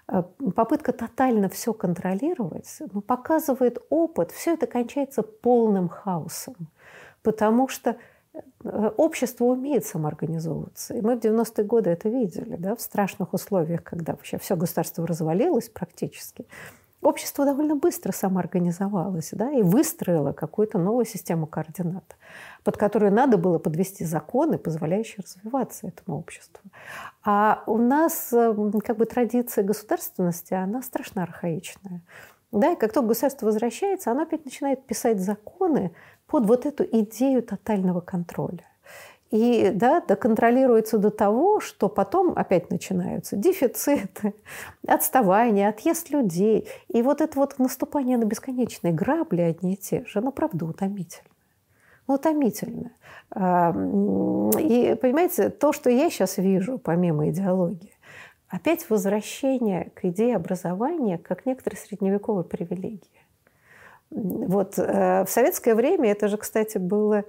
а, 0.08 0.24
попытка 0.24 0.94
тотально 0.94 1.50
все 1.50 1.74
контролировать, 1.74 2.78
ну, 2.94 3.02
показывает 3.02 3.80
опыт, 3.90 4.32
все 4.32 4.54
это 4.54 4.68
кончается 4.68 5.24
полным 5.24 5.90
хаосом. 5.90 6.56
Потому 7.24 7.68
что 7.68 7.98
э, 8.64 8.92
общество 8.98 9.46
умеет 9.46 9.86
самоорганизовываться. 9.86 10.96
И 10.96 11.02
мы 11.02 11.16
в 11.16 11.20
90-е 11.20 11.64
годы 11.66 11.92
это 11.92 12.10
видели, 12.10 12.56
да, 12.56 12.76
в 12.76 12.82
страшных 12.82 13.34
условиях, 13.34 13.84
когда 13.84 14.14
вообще 14.14 14.40
все 14.40 14.56
государство 14.56 15.06
развалилось 15.06 15.70
практически 15.70 16.48
общество 17.02 17.46
довольно 17.46 17.76
быстро 17.76 18.12
самоорганизовалось 18.12 19.30
да, 19.32 19.52
и 19.52 19.62
выстроило 19.62 20.34
какую-то 20.34 20.78
новую 20.78 21.06
систему 21.06 21.48
координат, 21.48 22.16
под 22.64 22.78
которую 22.78 23.12
надо 23.12 23.38
было 23.38 23.60
подвести 23.60 24.06
законы, 24.06 24.58
позволяющие 24.58 25.24
развиваться 25.24 25.88
этому 25.88 26.18
обществу. 26.18 26.64
А 27.24 27.64
у 27.68 27.78
нас 27.78 28.32
эм, 28.34 28.80
как 28.82 28.98
бы 28.98 29.06
традиция 29.06 29.64
государственности, 29.64 30.54
она 30.54 30.82
страшно 30.82 31.24
архаичная. 31.24 32.02
Да, 32.52 32.74
и 32.74 32.76
как 32.76 32.92
только 32.94 33.10
государство 33.10 33.46
возвращается, 33.46 34.12
оно 34.12 34.24
опять 34.24 34.44
начинает 34.46 34.86
писать 34.86 35.20
законы 35.20 35.94
под 36.28 36.46
вот 36.46 36.66
эту 36.66 36.84
идею 36.84 37.44
тотального 37.44 38.02
контроля. 38.02 38.66
И 39.32 39.72
да, 39.74 40.02
доконтролируется 40.02 40.98
до 40.98 41.10
того, 41.10 41.62
что 41.62 41.88
потом 41.88 42.34
опять 42.36 42.70
начинаются 42.70 43.38
дефициты, 43.38 44.34
отставание, 44.88 45.70
отъезд 45.70 46.10
людей. 46.10 46.68
И 46.90 47.02
вот 47.02 47.22
это 47.22 47.40
вот 47.40 47.58
наступание 47.58 48.18
на 48.18 48.26
бесконечные 48.26 48.94
грабли 48.94 49.42
одни 49.42 49.74
и 49.74 49.78
те 49.78 50.06
же, 50.06 50.20
оно 50.20 50.32
правда 50.32 50.66
утомительно. 50.66 51.30
Ну, 52.08 52.16
утомительно. 52.16 52.92
И, 53.34 54.98
понимаете, 55.02 55.50
то, 55.50 55.72
что 55.72 55.90
я 55.90 56.10
сейчас 56.10 56.38
вижу, 56.38 56.78
помимо 56.78 57.30
идеологии, 57.30 57.94
опять 58.50 58.90
возвращение 58.90 59.92
к 59.96 60.04
идее 60.06 60.36
образования 60.36 61.18
как 61.18 61.46
некоторой 61.46 61.78
средневековой 61.78 62.44
привилегии. 62.44 63.22
Вот 64.10 64.78
э, 64.78 65.24
в 65.24 65.30
советское 65.30 65.74
время 65.74 66.12
это 66.12 66.28
же, 66.28 66.36
кстати, 66.36 66.78
было 66.78 67.24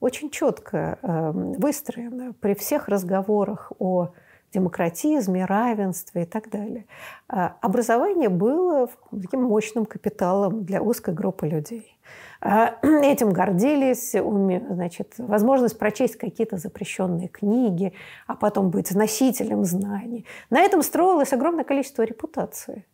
очень 0.00 0.30
четко 0.30 0.98
эм, 1.02 1.52
выстроено 1.52 2.32
при 2.40 2.54
всех 2.54 2.88
разговорах 2.88 3.72
о 3.78 4.12
демократизме, 4.52 5.44
равенстве 5.44 6.22
и 6.22 6.26
так 6.26 6.50
далее. 6.50 6.86
А 7.28 7.56
образование 7.60 8.28
было 8.28 8.88
таким 9.10 9.42
мощным 9.42 9.84
капиталом 9.84 10.64
для 10.64 10.82
узкой 10.82 11.14
группы 11.14 11.46
людей. 11.46 11.98
А, 12.40 12.76
этим 12.82 13.30
гордились, 13.30 14.12
значит, 14.12 15.14
возможность 15.18 15.78
прочесть 15.78 16.16
какие-то 16.16 16.56
запрещенные 16.56 17.28
книги, 17.28 17.92
а 18.26 18.36
потом 18.36 18.70
быть 18.70 18.94
носителем 18.94 19.64
знаний. 19.64 20.24
На 20.50 20.60
этом 20.60 20.82
строилось 20.82 21.32
огромное 21.32 21.64
количество 21.64 22.02
репутации. 22.02 22.84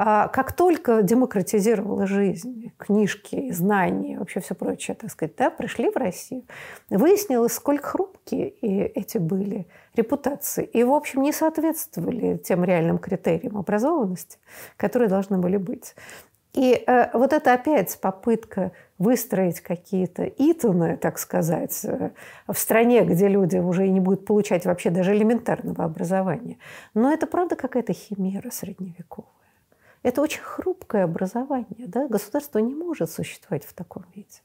А 0.00 0.28
как 0.28 0.52
только 0.52 1.02
демократизировала 1.02 2.06
жизнь, 2.06 2.72
книжки, 2.76 3.50
знания, 3.50 4.16
вообще 4.20 4.38
все 4.38 4.54
прочее, 4.54 4.94
так 4.94 5.10
сказать, 5.10 5.34
да, 5.36 5.50
пришли 5.50 5.90
в 5.90 5.96
Россию, 5.96 6.44
выяснилось, 6.88 7.54
сколько 7.54 7.88
хрупкие 7.88 8.48
эти 8.50 9.18
были 9.18 9.66
репутации. 9.96 10.64
И, 10.64 10.84
в 10.84 10.92
общем, 10.92 11.22
не 11.22 11.32
соответствовали 11.32 12.36
тем 12.36 12.62
реальным 12.62 12.98
критериям 12.98 13.56
образованности, 13.56 14.38
которые 14.76 15.08
должны 15.08 15.38
были 15.38 15.56
быть. 15.56 15.96
И 16.54 16.72
э, 16.72 17.10
вот 17.12 17.32
это 17.32 17.52
опять 17.52 17.98
попытка 18.00 18.72
выстроить 18.98 19.60
какие-то 19.60 20.24
итоны, 20.24 20.96
так 20.96 21.18
сказать, 21.18 21.84
э, 21.84 22.10
в 22.46 22.58
стране, 22.58 23.04
где 23.04 23.28
люди 23.28 23.58
уже 23.58 23.86
и 23.86 23.90
не 23.90 24.00
будут 24.00 24.24
получать 24.24 24.64
вообще 24.64 24.90
даже 24.90 25.14
элементарного 25.14 25.84
образования. 25.84 26.58
Но 26.94 27.12
это 27.12 27.26
правда 27.26 27.54
какая-то 27.54 27.92
химера 27.92 28.50
средневековая. 28.50 29.30
Это 30.02 30.22
очень 30.22 30.40
хрупкое 30.40 31.04
образование. 31.04 31.86
Да? 31.86 32.08
Государство 32.08 32.58
не 32.58 32.74
может 32.74 33.10
существовать 33.10 33.64
в 33.64 33.74
таком 33.74 34.04
виде. 34.14 34.40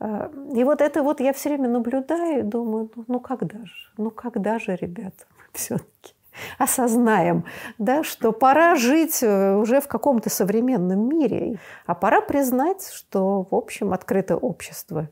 Э, 0.00 0.30
и 0.54 0.64
вот 0.64 0.80
это 0.80 1.02
вот 1.02 1.20
я 1.20 1.32
все 1.32 1.50
время 1.50 1.68
наблюдаю 1.68 2.40
и 2.40 2.42
думаю, 2.42 2.90
ну, 2.96 3.04
ну 3.06 3.20
когда 3.20 3.58
же, 3.58 3.90
ну 3.98 4.10
когда 4.10 4.58
же, 4.58 4.74
ребята, 4.74 5.26
все-таки 5.52 6.15
осознаем, 6.58 7.44
да, 7.78 8.02
что 8.02 8.32
пора 8.32 8.76
жить 8.76 9.22
э, 9.22 9.54
уже 9.54 9.80
в 9.80 9.88
каком-то 9.88 10.30
современном 10.30 11.08
мире, 11.08 11.58
а 11.86 11.94
пора 11.94 12.20
признать, 12.20 12.90
что, 12.92 13.46
в 13.50 13.54
общем, 13.54 13.92
открытое 13.92 14.36
общество 14.36 15.08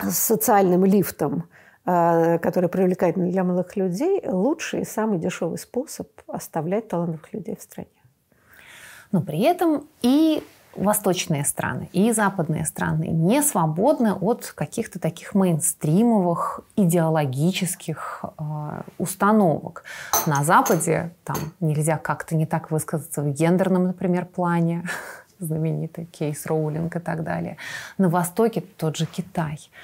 с 0.00 0.16
социальным 0.16 0.84
лифтом, 0.84 1.48
э, 1.86 2.38
который 2.38 2.68
привлекательный 2.68 3.30
для 3.30 3.44
молодых 3.44 3.76
людей, 3.76 4.20
лучший 4.26 4.82
и 4.82 4.84
самый 4.84 5.18
дешевый 5.18 5.58
способ 5.58 6.08
оставлять 6.26 6.88
талантливых 6.88 7.32
людей 7.32 7.56
в 7.56 7.62
стране. 7.62 7.88
Но 9.12 9.20
при 9.20 9.42
этом 9.42 9.88
и 10.02 10.42
восточные 10.80 11.44
страны 11.44 11.88
и 11.92 12.12
западные 12.12 12.64
страны 12.64 13.04
не 13.04 13.42
свободны 13.42 14.14
от 14.14 14.52
каких-то 14.54 14.98
таких 14.98 15.34
мейнстримовых 15.34 16.60
идеологических 16.76 18.24
э, 18.38 18.82
установок. 18.98 19.84
На 20.26 20.42
Западе 20.42 21.12
там 21.24 21.36
нельзя 21.60 21.98
как-то 21.98 22.34
не 22.34 22.46
так 22.46 22.70
высказаться 22.70 23.22
в 23.22 23.30
гендерном, 23.30 23.84
например, 23.84 24.24
плане, 24.24 24.84
знаменитый 25.38 26.06
кейс 26.06 26.46
Роулинг 26.46 26.96
и 26.96 27.00
так 27.00 27.22
далее. 27.22 27.56
На 27.98 28.08
Востоке 28.08 28.62
тот 28.76 28.96
же 28.96 29.06
Китай– 29.06 29.58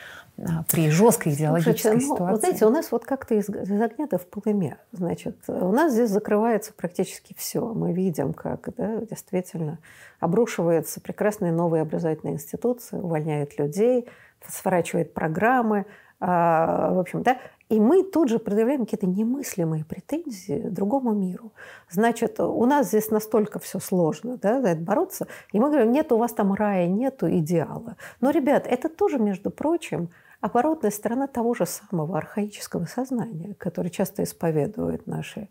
при 0.70 0.90
жесткой 0.90 1.32
идеологической 1.32 1.92
Слушайте, 1.92 2.06
ну, 2.06 2.14
ситуации. 2.14 2.32
Вот 2.32 2.40
знаете, 2.40 2.66
у 2.66 2.70
нас 2.70 2.92
вот 2.92 3.04
как-то 3.04 3.34
из, 3.34 3.48
из 3.48 3.80
огня 3.80 4.06
в 4.10 4.26
полыме. 4.26 4.78
Значит, 4.92 5.36
у 5.48 5.72
нас 5.72 5.92
здесь 5.92 6.10
закрывается 6.10 6.72
практически 6.74 7.34
все. 7.38 7.60
Мы 7.72 7.92
видим, 7.92 8.34
как 8.34 8.68
да, 8.76 8.96
действительно 8.96 9.78
обрушивается 10.20 11.00
прекрасные 11.00 11.52
новые 11.52 11.82
образовательные 11.82 12.34
институции, 12.34 12.98
увольняют 12.98 13.58
людей, 13.58 14.06
сворачивают 14.46 15.14
программы. 15.14 15.86
А, 16.18 16.92
в 16.92 16.98
общем, 16.98 17.22
да, 17.22 17.38
и 17.68 17.80
мы 17.80 18.04
тут 18.04 18.28
же 18.28 18.38
предъявляем 18.38 18.84
какие-то 18.84 19.06
немыслимые 19.06 19.84
претензии 19.84 20.68
другому 20.68 21.12
миру. 21.12 21.52
Значит, 21.90 22.38
у 22.40 22.64
нас 22.64 22.88
здесь 22.88 23.10
настолько 23.10 23.58
все 23.58 23.80
сложно, 23.80 24.36
да, 24.36 24.62
за 24.62 24.68
это 24.68 24.80
бороться. 24.80 25.26
И 25.52 25.58
мы 25.58 25.68
говорим, 25.68 25.92
нет 25.92 26.12
у 26.12 26.16
вас 26.16 26.32
там 26.32 26.54
рая, 26.54 26.86
нету 26.86 27.28
идеала. 27.28 27.96
Но, 28.20 28.30
ребят, 28.30 28.66
это 28.66 28.88
тоже, 28.88 29.18
между 29.18 29.50
прочим, 29.50 30.10
оборотная 30.46 30.90
сторона 30.90 31.26
того 31.26 31.54
же 31.54 31.66
самого 31.66 32.16
архаического 32.16 32.86
сознания, 32.86 33.54
который 33.58 33.90
часто 33.90 34.22
исповедует 34.22 35.06
наши 35.06 35.48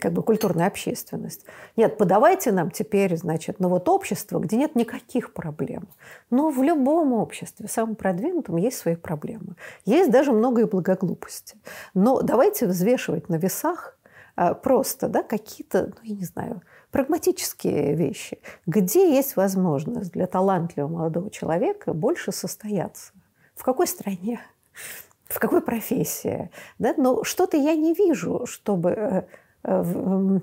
как 0.00 0.12
бы 0.12 0.22
культурная 0.22 0.66
общественность. 0.66 1.44
Нет, 1.76 1.98
подавайте 1.98 2.50
нам 2.50 2.70
теперь, 2.70 3.16
значит, 3.16 3.60
ну 3.60 3.68
вот 3.68 3.88
общество, 3.88 4.38
где 4.38 4.56
нет 4.56 4.74
никаких 4.74 5.34
проблем. 5.34 5.88
Но 6.30 6.50
в 6.50 6.62
любом 6.62 7.12
обществе, 7.12 7.68
самом 7.68 7.94
продвинутом, 7.94 8.56
есть 8.56 8.78
свои 8.78 8.96
проблемы. 8.96 9.56
Есть 9.84 10.10
даже 10.10 10.32
много 10.32 10.62
и 10.62 10.64
благоглупости. 10.64 11.58
Но 11.92 12.22
давайте 12.22 12.66
взвешивать 12.66 13.28
на 13.28 13.36
весах 13.36 13.98
а, 14.34 14.54
просто 14.54 15.08
да, 15.08 15.22
какие-то, 15.22 15.86
ну, 15.86 15.96
я 16.02 16.14
не 16.14 16.24
знаю, 16.24 16.62
прагматические 16.90 17.94
вещи. 17.94 18.38
Где 18.66 19.14
есть 19.14 19.36
возможность 19.36 20.12
для 20.12 20.26
талантливого 20.26 20.90
молодого 20.90 21.30
человека 21.30 21.92
больше 21.92 22.32
состояться? 22.32 23.12
В 23.56 23.64
какой 23.64 23.86
стране, 23.86 24.40
в 25.24 25.40
какой 25.40 25.60
профессии. 25.60 26.50
Да? 26.78 26.94
Но 26.96 27.24
что-то 27.24 27.56
я 27.56 27.74
не 27.74 27.94
вижу, 27.94 28.46
чтобы 28.46 28.90
э, 28.90 29.22
э, 29.64 30.40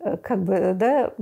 э, 0.00 0.16
как 0.18 0.42
бы, 0.42 0.72
да, 0.74 1.12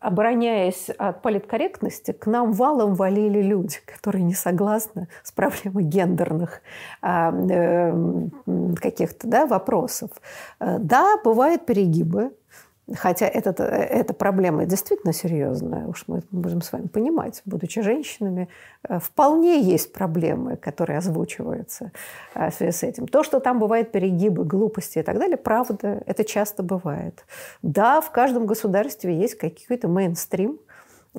обороняясь 0.00 0.90
от 0.98 1.22
политкорректности, 1.22 2.10
к 2.10 2.26
нам 2.26 2.52
валом 2.52 2.94
валили 2.94 3.40
люди, 3.40 3.76
которые 3.86 4.24
не 4.24 4.34
согласны 4.34 5.06
с 5.22 5.30
проблемой 5.30 5.84
гендерных 5.84 6.60
а, 7.00 7.32
каких-то 8.80 9.28
да, 9.28 9.46
вопросов. 9.46 10.10
Да, 10.58 11.18
бывают 11.22 11.66
перегибы, 11.66 12.32
Хотя 12.96 13.26
этот, 13.26 13.60
эта 13.60 14.14
проблема 14.14 14.66
действительно 14.66 15.12
серьезная, 15.12 15.86
уж 15.86 16.04
мы 16.06 16.22
будем 16.30 16.62
с 16.62 16.72
вами 16.72 16.86
понимать, 16.86 17.42
будучи 17.44 17.82
женщинами, 17.82 18.48
э, 18.88 18.98
вполне 18.98 19.60
есть 19.60 19.92
проблемы, 19.92 20.56
которые 20.56 20.98
озвучиваются 20.98 21.92
э, 22.34 22.50
в 22.50 22.54
связи 22.54 22.72
с 22.72 22.82
этим. 22.82 23.06
То, 23.06 23.22
что 23.22 23.40
там 23.40 23.58
бывают 23.58 23.92
перегибы, 23.92 24.44
глупости 24.44 24.98
и 24.98 25.02
так 25.02 25.18
далее, 25.18 25.36
правда, 25.36 26.02
это 26.06 26.24
часто 26.24 26.62
бывает. 26.62 27.24
Да, 27.62 28.00
в 28.00 28.10
каждом 28.10 28.46
государстве 28.46 29.16
есть 29.16 29.36
какой-то 29.36 29.88
мейнстрим– 29.88 30.58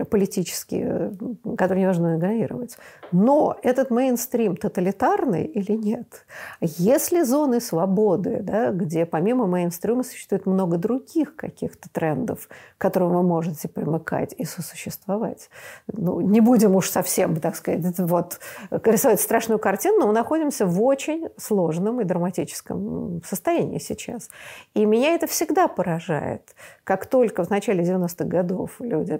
политические, 0.09 1.13
которые 1.57 1.83
невозможно 1.83 2.15
игнорировать. 2.15 2.77
Но 3.11 3.57
этот 3.61 3.91
мейнстрим 3.91 4.57
тоталитарный 4.57 5.45
или 5.45 5.73
нет? 5.73 6.25
Если 6.61 7.21
зоны 7.21 7.61
свободы, 7.61 8.39
да, 8.41 8.71
где 8.71 9.05
помимо 9.05 9.45
мейнстрима 9.45 10.03
существует 10.03 10.45
много 10.45 10.77
других 10.77 11.35
каких-то 11.35 11.89
трендов, 11.89 12.49
к 12.77 12.81
которым 12.81 13.13
вы 13.13 13.23
можете 13.23 13.67
примыкать 13.67 14.33
и 14.37 14.45
сосуществовать, 14.45 15.49
ну, 15.91 16.21
не 16.21 16.41
будем 16.41 16.75
уж 16.75 16.89
совсем, 16.89 17.39
так 17.39 17.55
сказать, 17.55 17.99
вот, 17.99 18.39
рисовать 18.71 19.21
страшную 19.21 19.59
картину, 19.59 19.99
но 19.99 20.07
мы 20.07 20.13
находимся 20.13 20.65
в 20.65 20.81
очень 20.81 21.29
сложном 21.37 22.01
и 22.01 22.03
драматическом 22.03 23.21
состоянии 23.23 23.77
сейчас. 23.77 24.29
И 24.73 24.85
меня 24.85 25.13
это 25.13 25.27
всегда 25.27 25.67
поражает. 25.67 26.55
Как 26.83 27.05
только 27.05 27.43
в 27.43 27.49
начале 27.49 27.83
90-х 27.83 28.25
годов 28.25 28.71
люди 28.79 29.13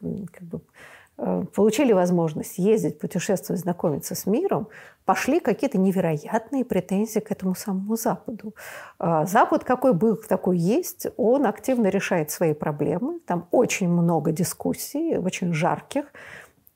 как 0.00 0.42
бы, 0.42 0.60
э, 1.18 1.44
получили 1.54 1.92
возможность 1.92 2.58
ездить, 2.58 2.98
путешествовать, 2.98 3.62
знакомиться 3.62 4.14
с 4.14 4.26
миром, 4.26 4.68
пошли 5.04 5.40
какие-то 5.40 5.78
невероятные 5.78 6.64
претензии 6.64 7.20
к 7.20 7.30
этому 7.30 7.54
самому 7.54 7.96
Западу. 7.96 8.54
А 8.98 9.26
Запад 9.26 9.64
какой 9.64 9.92
был, 9.92 10.16
такой 10.16 10.58
есть, 10.58 11.06
он 11.16 11.46
активно 11.46 11.88
решает 11.88 12.30
свои 12.30 12.54
проблемы. 12.54 13.20
Там 13.26 13.48
очень 13.50 13.88
много 13.88 14.32
дискуссий, 14.32 15.16
очень 15.16 15.52
жарких 15.52 16.06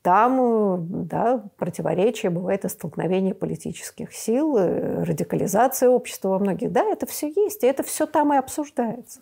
там 0.07 0.39
э, 0.39 0.77
да, 0.79 1.43
противоречия, 1.57 2.29
бывает 2.29 2.63
и 2.63 2.69
столкновение 2.69 3.33
политических 3.33 4.13
сил, 4.13 4.55
э, 4.55 5.03
радикализация 5.03 5.89
общества 5.89 6.29
во 6.29 6.39
многих. 6.39 6.71
Да, 6.71 6.85
это 6.85 7.05
все 7.05 7.27
есть, 7.27 7.61
и 7.65 7.67
это 7.67 7.83
все 7.83 8.05
там 8.05 8.33
и 8.33 8.37
обсуждается. 8.37 9.19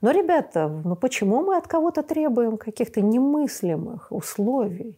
Но, 0.00 0.12
ребята, 0.12 0.68
ну 0.68 0.94
почему 0.94 1.42
мы 1.42 1.56
от 1.56 1.66
кого-то 1.66 2.04
требуем 2.04 2.56
каких-то 2.56 3.00
немыслимых 3.00 4.12
условий? 4.12 4.96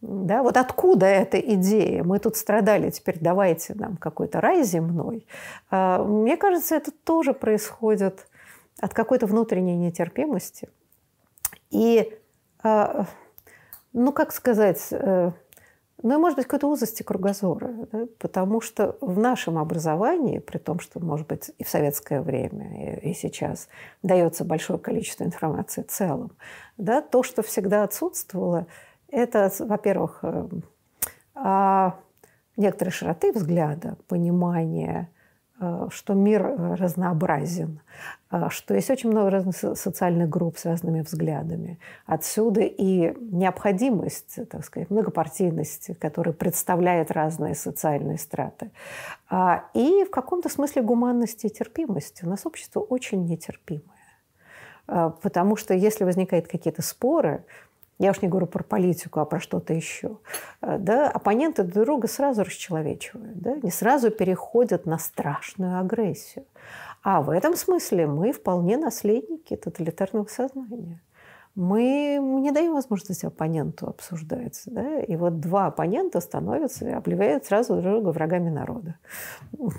Да, 0.00 0.42
вот 0.42 0.56
откуда 0.56 1.06
эта 1.06 1.38
идея? 1.38 2.02
Мы 2.02 2.18
тут 2.18 2.36
страдали, 2.36 2.90
теперь 2.90 3.18
давайте 3.20 3.74
нам 3.74 3.96
какой-то 3.96 4.40
рай 4.40 4.64
земной. 4.64 5.24
А, 5.70 6.02
мне 6.02 6.36
кажется, 6.36 6.74
это 6.74 6.90
тоже 6.90 7.32
происходит 7.32 8.26
от 8.80 8.92
какой-то 8.92 9.26
внутренней 9.26 9.76
нетерпимости. 9.76 10.68
И 11.70 12.12
а, 12.64 13.06
ну, 13.94 14.12
как 14.12 14.32
сказать, 14.32 14.88
э, 14.90 15.30
ну 16.02 16.14
и, 16.14 16.18
может 16.18 16.36
быть, 16.36 16.46
какой-то 16.46 16.66
узости 16.66 17.02
кругозора. 17.02 17.86
Да? 17.92 18.06
Потому 18.18 18.60
что 18.60 18.98
в 19.00 19.18
нашем 19.18 19.56
образовании, 19.56 20.40
при 20.40 20.58
том, 20.58 20.80
что, 20.80 21.00
может 21.00 21.28
быть, 21.28 21.52
и 21.56 21.64
в 21.64 21.68
советское 21.68 22.20
время, 22.20 22.98
и 22.98 23.14
сейчас 23.14 23.68
дается 24.02 24.44
большое 24.44 24.78
количество 24.78 25.24
информации 25.24 25.82
в 25.82 25.86
целом, 25.86 26.32
да, 26.76 27.00
то, 27.00 27.22
что 27.22 27.42
всегда 27.42 27.84
отсутствовало, 27.84 28.66
это, 29.08 29.50
во-первых, 29.60 30.18
э, 30.22 30.48
а, 31.36 32.00
некоторой 32.56 32.90
широты 32.90 33.32
взгляда, 33.32 33.96
понимания 34.08 35.08
что 35.90 36.14
мир 36.14 36.46
э, 36.46 36.74
разнообразен, 36.74 37.80
э, 38.30 38.48
что 38.50 38.74
есть 38.74 38.90
очень 38.90 39.10
много 39.10 39.30
разных 39.30 39.56
социальных 39.56 40.28
групп 40.28 40.58
с 40.58 40.64
разными 40.64 41.00
взглядами. 41.00 41.78
Отсюда 42.06 42.62
и 42.62 43.14
необходимость, 43.20 44.48
так 44.48 44.64
сказать, 44.64 44.90
многопартийности, 44.90 45.94
которая 45.94 46.34
представляет 46.34 47.10
разные 47.12 47.54
социальные 47.54 48.18
страты. 48.18 48.72
А, 49.30 49.64
и 49.74 50.04
в 50.04 50.10
каком-то 50.10 50.48
смысле 50.48 50.82
гуманности 50.82 51.46
и 51.46 51.50
терпимости. 51.50 52.24
У 52.24 52.28
нас 52.28 52.46
общество 52.46 52.80
очень 52.80 53.24
нетерпимое. 53.26 53.84
Потому 54.86 55.56
что 55.56 55.72
если 55.72 56.04
возникают 56.04 56.46
какие-то 56.46 56.82
споры, 56.82 57.46
я 57.98 58.10
уж 58.10 58.22
не 58.22 58.28
говорю 58.28 58.46
про 58.46 58.64
политику, 58.64 59.20
а 59.20 59.24
про 59.24 59.40
что-то 59.40 59.72
еще. 59.72 60.18
Э, 60.60 60.78
да, 60.78 61.08
оппоненты 61.10 61.62
друг 61.62 61.86
друга 61.86 62.08
сразу 62.08 62.42
расчеловечивают, 62.42 63.38
да, 63.40 63.56
не 63.56 63.70
сразу 63.70 64.10
переходят 64.10 64.86
на 64.86 64.98
страшную 64.98 65.78
агрессию. 65.78 66.44
А 67.02 67.20
в 67.20 67.30
этом 67.30 67.54
смысле 67.54 68.06
мы 68.06 68.32
вполне 68.32 68.76
наследники 68.76 69.56
тоталитарного 69.56 70.26
сознания 70.26 71.00
мы 71.54 72.18
не 72.20 72.50
даем 72.50 72.74
возможности 72.74 73.26
оппоненту 73.26 73.86
обсуждать. 73.86 74.60
Да? 74.66 75.00
И 75.00 75.14
вот 75.16 75.40
два 75.40 75.66
оппонента 75.66 76.20
становятся 76.20 76.88
и 76.88 76.92
обливают 76.92 77.46
сразу 77.46 77.76
друг 77.76 77.94
друга 77.94 78.08
врагами 78.08 78.50
народа. 78.50 78.96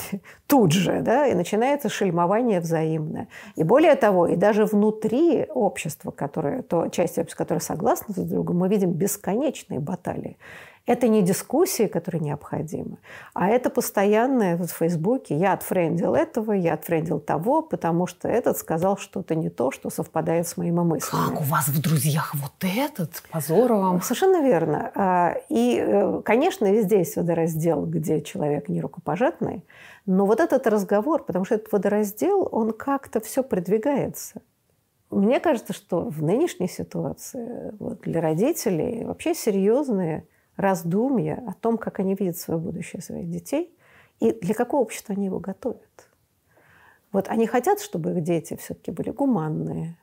Тут 0.47 0.71
же. 0.71 1.01
Да? 1.01 1.27
И 1.27 1.33
начинается 1.33 1.89
шельмование 1.89 2.61
взаимное. 2.61 3.27
И 3.55 3.63
более 3.63 3.95
того, 3.95 4.27
и 4.27 4.35
даже 4.35 4.65
внутри 4.65 5.45
общества, 5.53 6.11
которое, 6.11 6.61
то 6.61 6.87
часть 6.87 7.17
общества, 7.17 7.43
которая 7.43 7.61
согласна 7.61 8.13
друг 8.13 8.27
с 8.27 8.29
другом, 8.29 8.57
мы 8.57 8.69
видим 8.69 8.91
бесконечные 8.93 9.79
баталии. 9.81 10.37
Это 10.85 11.07
не 11.07 11.23
дискуссии, 11.23 11.87
которые 11.87 12.21
необходимы, 12.21 12.97
а 13.33 13.47
это 13.47 13.71
постоянное 13.71 14.55
в 14.55 14.67
Фейсбуке. 14.67 15.35
Я 15.35 15.53
отфрендил 15.53 16.13
этого, 16.13 16.51
я 16.51 16.75
отфрендил 16.75 17.19
того, 17.19 17.63
потому 17.63 18.05
что 18.05 18.27
этот 18.27 18.57
сказал 18.57 18.95
что-то 18.97 19.33
не 19.33 19.49
то, 19.49 19.71
что 19.71 19.89
совпадает 19.89 20.47
с 20.47 20.57
моими 20.57 20.81
мыслями. 20.81 21.29
Как 21.29 21.41
у 21.41 21.43
вас 21.43 21.69
в 21.69 21.81
друзьях 21.81 22.35
вот 22.35 22.53
этот? 22.61 23.23
Позор 23.31 23.73
вам. 23.73 24.01
Совершенно 24.03 24.43
верно. 24.43 24.91
А, 24.93 25.35
и, 25.49 25.79
э, 25.79 26.21
конечно, 26.23 26.71
везде 26.71 26.99
есть 26.99 27.15
водораздел, 27.15 27.85
где 27.85 28.21
человек 28.21 28.69
не 28.69 28.79
рукопожатный. 28.79 29.65
Но 30.05 30.27
вот 30.27 30.39
этот 30.39 30.67
разговор, 30.67 31.23
потому 31.23 31.45
что 31.45 31.55
этот 31.55 31.71
водораздел, 31.71 32.47
он 32.51 32.73
как-то 32.73 33.19
все 33.21 33.41
продвигается. 33.41 34.41
Мне 35.09 35.39
кажется, 35.39 35.73
что 35.73 36.01
в 36.01 36.21
нынешней 36.21 36.67
ситуации 36.67 37.73
вот, 37.79 38.01
для 38.01 38.21
родителей 38.21 39.03
вообще 39.03 39.33
серьезные 39.33 40.27
раздумья 40.57 41.43
о 41.47 41.53
том, 41.53 41.77
как 41.77 41.99
они 41.99 42.15
видят 42.15 42.37
свое 42.37 42.59
будущее 42.59 43.01
своих 43.01 43.29
детей 43.29 43.75
и 44.19 44.31
для 44.31 44.53
какого 44.53 44.81
общества 44.81 45.13
они 45.15 45.25
его 45.25 45.39
готовят. 45.39 46.09
Вот 47.11 47.27
они 47.27 47.47
хотят, 47.47 47.79
чтобы 47.79 48.11
их 48.11 48.23
дети 48.23 48.55
все-таки 48.55 48.91
были 48.91 49.09
гуманные, 49.09 49.97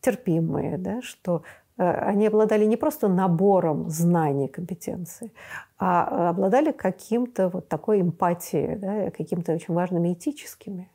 терпимые, 0.00 0.76
да, 0.78 1.00
что 1.02 1.42
э, 1.78 1.90
они 1.90 2.26
обладали 2.26 2.64
не 2.64 2.76
просто 2.76 3.08
набором 3.08 3.88
знаний, 3.88 4.48
компетенций, 4.48 5.32
а 5.78 6.30
обладали 6.30 6.72
каким-то 6.72 7.48
вот 7.48 7.68
такой 7.68 8.00
эмпатией, 8.00 8.76
да, 8.76 9.10
какими-то 9.10 9.52
очень 9.52 9.74
важными 9.74 10.12
этическими 10.12 10.90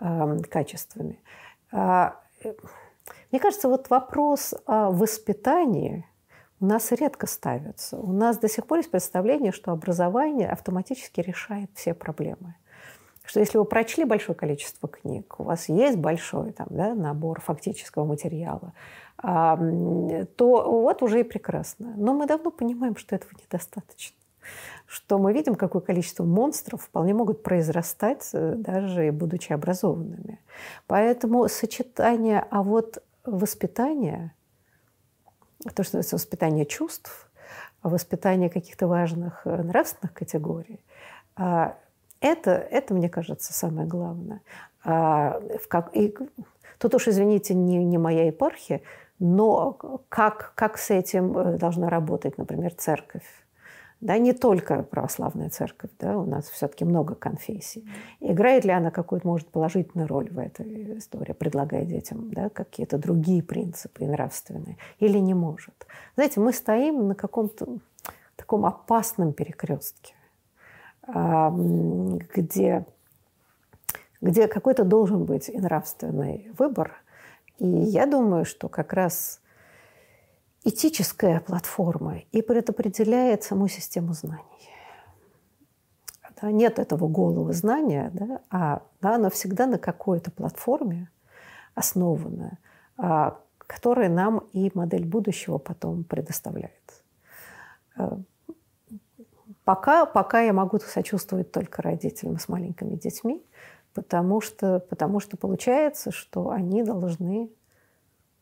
э, 0.00 0.38
качествами. 0.50 1.20
А, 1.70 2.20
э, 2.42 2.54
мне 3.30 3.40
кажется, 3.40 3.68
вот 3.68 3.90
вопрос 3.90 4.54
о 4.66 4.90
воспитании– 4.90 6.04
у 6.60 6.66
нас 6.66 6.92
редко 6.92 7.26
ставятся. 7.26 7.98
У 7.98 8.12
нас 8.12 8.38
до 8.38 8.48
сих 8.48 8.66
пор 8.66 8.78
есть 8.78 8.90
представление, 8.90 9.52
что 9.52 9.72
образование 9.72 10.48
автоматически 10.48 11.20
решает 11.20 11.70
все 11.74 11.94
проблемы. 11.94 12.54
Что 13.24 13.40
если 13.40 13.58
вы 13.58 13.64
прочли 13.64 14.04
большое 14.04 14.36
количество 14.36 14.88
книг, 14.88 15.40
у 15.40 15.42
вас 15.42 15.68
есть 15.68 15.98
большой 15.98 16.52
там, 16.52 16.68
да, 16.70 16.94
набор 16.94 17.40
фактического 17.40 18.04
материала, 18.04 18.72
то 19.20 20.26
вот 20.38 21.02
уже 21.02 21.20
и 21.20 21.24
прекрасно. 21.24 21.92
Но 21.96 22.14
мы 22.14 22.26
давно 22.26 22.50
понимаем, 22.50 22.96
что 22.96 23.16
этого 23.16 23.32
недостаточно 23.42 24.16
что 24.86 25.18
мы 25.18 25.32
видим, 25.32 25.56
какое 25.56 25.82
количество 25.82 26.24
монстров 26.24 26.82
вполне 26.82 27.14
могут 27.14 27.42
произрастать, 27.42 28.30
э, 28.32 28.54
даже 28.54 29.10
будучи 29.12 29.52
образованными. 29.52 30.40
Поэтому 30.86 31.48
сочетание, 31.48 32.46
а 32.50 32.62
вот 32.62 33.02
воспитание 33.24 34.32
то, 35.62 35.82
что 35.82 35.96
называется 35.96 36.16
воспитание 36.16 36.66
чувств, 36.66 37.28
воспитание 37.82 38.50
каких-то 38.50 38.86
важных 38.86 39.42
э, 39.46 39.62
нравственных 39.62 40.12
категорий, 40.12 40.80
а, 41.36 41.76
это, 42.20 42.50
это, 42.50 42.94
мне 42.94 43.08
кажется, 43.08 43.52
самое 43.52 43.86
главное. 43.86 44.40
А, 44.84 45.40
и, 45.92 46.14
тут 46.78 46.94
уж, 46.94 47.08
извините, 47.08 47.54
не, 47.54 47.84
не 47.84 47.98
моя 47.98 48.26
епархия, 48.26 48.82
но 49.18 49.72
как, 50.08 50.52
как 50.54 50.78
с 50.78 50.90
этим 50.90 51.36
э, 51.36 51.58
должна 51.58 51.88
работать, 51.88 52.38
например, 52.38 52.74
церковь? 52.74 53.24
Да, 54.00 54.18
не 54.18 54.34
только 54.34 54.82
православная 54.82 55.48
церковь, 55.48 55.90
да, 55.98 56.18
у 56.18 56.26
нас 56.26 56.48
все-таки 56.48 56.84
много 56.84 57.14
конфессий. 57.14 57.88
Играет 58.20 58.64
ли 58.64 58.70
она 58.70 58.90
какую-то, 58.90 59.26
может, 59.26 59.48
положительную 59.48 60.06
роль 60.06 60.30
в 60.30 60.38
этой 60.38 60.98
истории, 60.98 61.32
предлагая 61.32 61.84
детям 61.84 62.30
да, 62.30 62.50
какие-то 62.50 62.98
другие 62.98 63.42
принципы 63.42 64.04
нравственные, 64.04 64.76
или 64.98 65.18
не 65.18 65.32
может? 65.34 65.86
Знаете, 66.14 66.40
мы 66.40 66.52
стоим 66.52 67.08
на 67.08 67.14
каком-то 67.14 67.78
таком 68.36 68.66
опасном 68.66 69.32
перекрестке, 69.32 70.14
где, 71.06 72.84
где 74.20 74.46
какой-то 74.46 74.84
должен 74.84 75.24
быть 75.24 75.48
и 75.48 75.58
нравственный 75.58 76.50
выбор. 76.58 76.92
И 77.58 77.66
я 77.66 78.04
думаю, 78.04 78.44
что 78.44 78.68
как 78.68 78.92
раз 78.92 79.40
этическая 80.66 81.38
платформа 81.40 82.18
и 82.32 82.42
предопределяет 82.42 83.44
саму 83.44 83.68
систему 83.68 84.14
знаний. 84.14 84.42
Да, 86.40 86.50
нет 86.50 86.78
этого 86.78 87.08
голого 87.08 87.52
знания, 87.52 88.10
да, 88.12 88.40
а 88.50 88.82
да, 89.00 89.14
оно 89.14 89.30
всегда 89.30 89.66
на 89.66 89.78
какой-то 89.78 90.30
платформе 90.30 91.08
основано, 91.74 92.58
а, 92.98 93.38
которая 93.58 94.08
нам 94.08 94.38
и 94.52 94.70
модель 94.74 95.06
будущего 95.06 95.58
потом 95.58 96.02
предоставляет. 96.04 97.04
А, 97.96 98.18
пока, 99.64 100.04
пока 100.04 100.40
я 100.40 100.52
могу 100.52 100.78
сочувствовать 100.80 101.52
только 101.52 101.80
родителям 101.80 102.38
с 102.38 102.48
маленькими 102.48 102.96
детьми, 102.96 103.42
потому 103.94 104.40
что, 104.40 104.80
потому 104.80 105.20
что 105.20 105.36
получается, 105.36 106.10
что 106.10 106.50
они 106.50 106.82
должны 106.82 107.50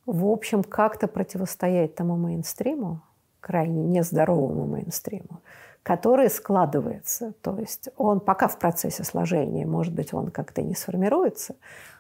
в 0.06 0.26
общем, 0.26 0.62
как-то 0.62 1.08
противостоять 1.08 1.94
тому 1.94 2.16
мейнстриму, 2.16 3.00
крайне 3.40 3.82
нездоровому 3.82 4.66
мейнстриму, 4.66 5.40
который 5.82 6.30
складывается. 6.30 7.32
То 7.42 7.58
есть 7.58 7.88
он 7.96 8.20
пока 8.20 8.48
в 8.48 8.58
процессе 8.58 9.04
сложения, 9.04 9.66
может 9.66 9.92
быть, 9.92 10.12
он 10.14 10.30
как-то 10.30 10.62
не 10.62 10.74
сформируется. 10.74 11.56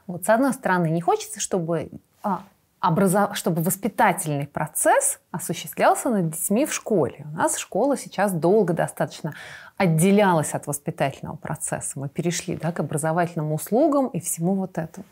Вот 0.06 0.24
с 0.24 0.28
одной 0.28 0.52
стороны, 0.52 0.90
не 0.90 1.00
хочется, 1.00 1.40
чтобы 1.40 1.90
а, 2.22 2.42
образов... 2.86 3.36
чтобы 3.36 3.62
воспитательный 3.62 4.46
процесс 4.46 5.20
осуществлялся 5.30 6.10
над 6.10 6.30
детьми 6.30 6.66
в 6.66 6.72
школе. 6.72 7.26
У 7.32 7.36
нас 7.36 7.56
школа 7.58 7.96
сейчас 7.96 8.32
долго 8.32 8.74
достаточно 8.74 9.34
отделялась 9.76 10.54
от 10.54 10.66
воспитательного 10.66 11.36
процесса. 11.36 11.98
Мы 11.98 12.08
перешли 12.08 12.56
да, 12.56 12.72
к 12.72 12.80
образовательным 12.80 13.52
услугам 13.52 14.08
и 14.08 14.20
всему 14.20 14.54
вот 14.54 14.78
этому. 14.78 15.06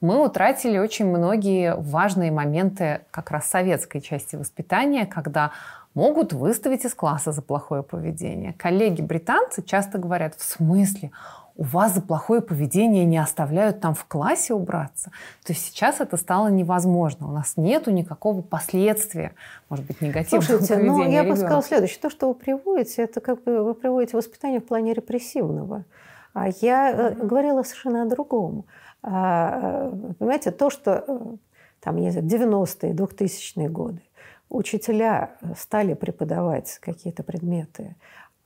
Мы 0.00 0.24
утратили 0.24 0.78
очень 0.78 1.06
многие 1.06 1.74
важные 1.74 2.30
моменты 2.30 3.00
как 3.10 3.30
раз 3.30 3.46
советской 3.46 4.00
части 4.00 4.36
воспитания, 4.36 5.06
когда 5.06 5.50
могут 5.94 6.32
выставить 6.32 6.84
из 6.84 6.94
класса 6.94 7.32
за 7.32 7.42
плохое 7.42 7.82
поведение. 7.82 8.52
Коллеги-британцы 8.52 9.62
часто 9.62 9.98
говорят, 9.98 10.36
в 10.36 10.42
смысле? 10.42 11.10
У 11.58 11.64
вас 11.64 11.92
за 11.92 12.00
плохое 12.00 12.40
поведение 12.40 13.04
не 13.04 13.18
оставляют 13.18 13.80
там 13.80 13.92
в 13.92 14.04
классе 14.04 14.54
убраться. 14.54 15.10
То 15.44 15.52
есть 15.52 15.66
сейчас 15.66 16.00
это 16.00 16.16
стало 16.16 16.48
невозможно. 16.48 17.28
У 17.28 17.32
нас 17.32 17.54
нету 17.56 17.90
никакого 17.90 18.42
последствия, 18.42 19.32
может 19.68 19.84
быть, 19.84 20.00
негативного 20.00 20.46
Слушайте, 20.46 20.74
поведения 20.74 21.04
ну, 21.04 21.10
я 21.10 21.24
бы 21.24 21.36
сказала 21.36 21.62
следующее. 21.62 21.98
То, 22.00 22.10
что 22.10 22.28
вы 22.28 22.34
приводите, 22.34 23.02
это 23.02 23.20
как 23.20 23.42
бы 23.42 23.64
вы 23.64 23.74
приводите 23.74 24.16
воспитание 24.16 24.60
в 24.60 24.66
плане 24.66 24.94
репрессивного. 24.94 25.84
А 26.32 26.46
я 26.60 26.92
mm-hmm. 26.92 27.26
говорила 27.26 27.64
совершенно 27.64 28.02
о 28.02 28.06
другом. 28.06 28.64
А, 29.02 29.90
э, 29.90 30.12
понимаете, 30.16 30.52
то, 30.52 30.70
что 30.70 31.04
э, 31.06 31.18
там, 31.80 31.96
не 31.96 32.12
знаю, 32.12 32.26
90-е, 32.26 32.92
2000-е 32.92 33.68
годы 33.68 34.00
учителя 34.48 35.32
стали 35.58 35.94
преподавать 35.94 36.78
какие-то 36.80 37.22
предметы, 37.22 37.96